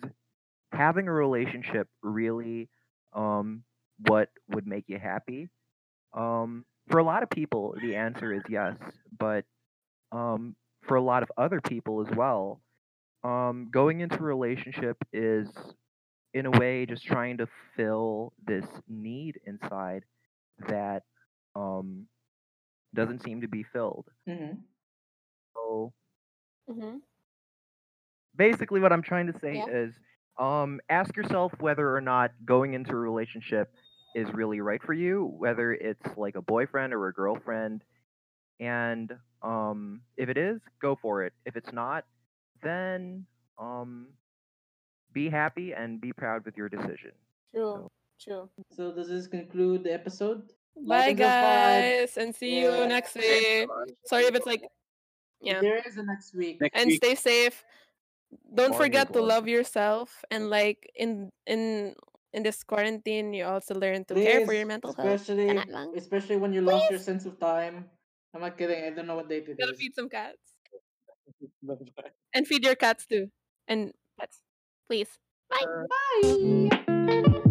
having 0.72 1.08
a 1.08 1.12
relationship 1.12 1.88
really 2.02 2.68
um 3.14 3.62
what 4.08 4.28
would 4.48 4.66
make 4.66 4.84
you 4.88 4.98
happy 4.98 5.48
um 6.14 6.64
for 6.88 6.98
a 6.98 7.04
lot 7.04 7.22
of 7.22 7.30
people 7.30 7.74
the 7.82 7.94
answer 7.96 8.32
is 8.32 8.42
yes 8.48 8.76
but 9.18 9.44
um 10.12 10.54
for 10.82 10.96
a 10.96 11.02
lot 11.02 11.22
of 11.22 11.30
other 11.36 11.60
people 11.60 12.06
as 12.06 12.14
well 12.16 12.60
um 13.24 13.68
going 13.72 14.00
into 14.00 14.16
a 14.18 14.22
relationship 14.22 14.96
is 15.12 15.48
in 16.34 16.46
a 16.46 16.50
way 16.50 16.86
just 16.86 17.04
trying 17.04 17.38
to 17.38 17.46
fill 17.76 18.32
this 18.46 18.66
need 18.88 19.40
inside 19.46 20.04
that 20.68 21.02
um 21.54 22.06
doesn't 22.94 23.22
seem 23.22 23.40
to 23.40 23.48
be 23.48 23.62
filled 23.62 24.06
Mhm. 24.26 24.66
so 25.54 25.92
hmm 26.68 26.96
basically 28.36 28.80
what 28.80 28.92
I'm 28.92 29.02
trying 29.02 29.26
to 29.32 29.38
say 29.40 29.58
Yeah. 29.58 29.66
is 29.66 29.94
um 30.38 30.80
ask 30.88 31.16
yourself 31.16 31.52
whether 31.60 31.94
or 31.94 32.00
not 32.00 32.30
going 32.44 32.74
into 32.74 32.92
a 32.92 32.96
relationship 32.96 33.68
is 34.14 34.28
really 34.32 34.60
right 34.60 34.82
for 34.82 34.92
you, 34.92 35.24
whether 35.38 35.72
it's 35.72 36.16
like 36.16 36.34
a 36.36 36.42
boyfriend 36.42 36.92
or 36.94 37.08
a 37.08 37.12
girlfriend. 37.12 37.82
And 38.60 39.12
um 39.42 40.02
if 40.16 40.28
it 40.28 40.36
is, 40.36 40.60
go 40.80 40.96
for 41.00 41.24
it. 41.24 41.32
If 41.46 41.56
it's 41.56 41.72
not, 41.72 42.04
then 42.62 43.26
um 43.58 44.08
be 45.12 45.28
happy 45.28 45.72
and 45.72 46.00
be 46.00 46.12
proud 46.12 46.44
with 46.44 46.56
your 46.56 46.68
decision. 46.68 47.12
True. 47.54 47.88
True. 48.20 48.50
So 48.72 48.92
does 48.94 49.08
this 49.08 49.26
conclude 49.26 49.84
the 49.84 49.92
episode? 49.92 50.52
Bye, 50.76 51.12
guys, 51.12 52.16
and 52.16 52.34
see 52.34 52.60
you 52.60 52.70
next 52.88 53.14
week. 53.14 53.68
Sorry 54.06 54.24
if 54.24 54.34
it's 54.34 54.46
like, 54.46 54.62
yeah. 55.40 55.60
There 55.60 55.82
is 55.86 55.96
a 55.96 56.02
next 56.02 56.34
week. 56.34 56.60
Next 56.60 56.78
and 56.78 56.86
week. 56.88 56.96
stay 57.04 57.14
safe. 57.14 57.64
Don't 58.54 58.72
Or 58.72 58.78
forget 58.88 59.12
to 59.12 59.20
love 59.20 59.46
yourself 59.46 60.24
and 60.30 60.48
like 60.48 60.88
in 60.96 61.28
in 61.46 61.94
in 62.32 62.42
this 62.42 62.64
quarantine, 62.64 63.34
you 63.34 63.44
also 63.44 63.74
learn 63.74 64.04
to 64.08 64.14
care 64.14 64.46
for 64.46 64.54
your 64.54 64.64
Please, 64.64 64.80
mental 64.80 64.94
health. 64.94 65.20
especially 65.20 65.52
especially 65.96 66.36
when 66.36 66.52
you 66.52 66.62
lost 66.62 66.88
your 66.90 66.98
sense 66.98 67.26
of 67.26 67.38
time. 67.38 67.84
I'm 68.32 68.40
not 68.40 68.56
kidding. 68.56 68.82
I 68.84 68.90
don't 68.90 69.06
know 69.06 69.16
what 69.16 69.28
date 69.28 69.48
it 69.48 69.58
Gotta 69.60 69.72
is. 69.72 69.78
feed 69.78 69.94
some 69.94 70.08
cats 70.08 70.40
and 72.34 72.46
feed 72.48 72.64
your 72.64 72.74
cats 72.74 73.04
too 73.04 73.28
and 73.68 73.92
pets, 74.18 74.40
please. 74.88 75.10
Bye. 75.50 75.68
Bye. 76.22 77.42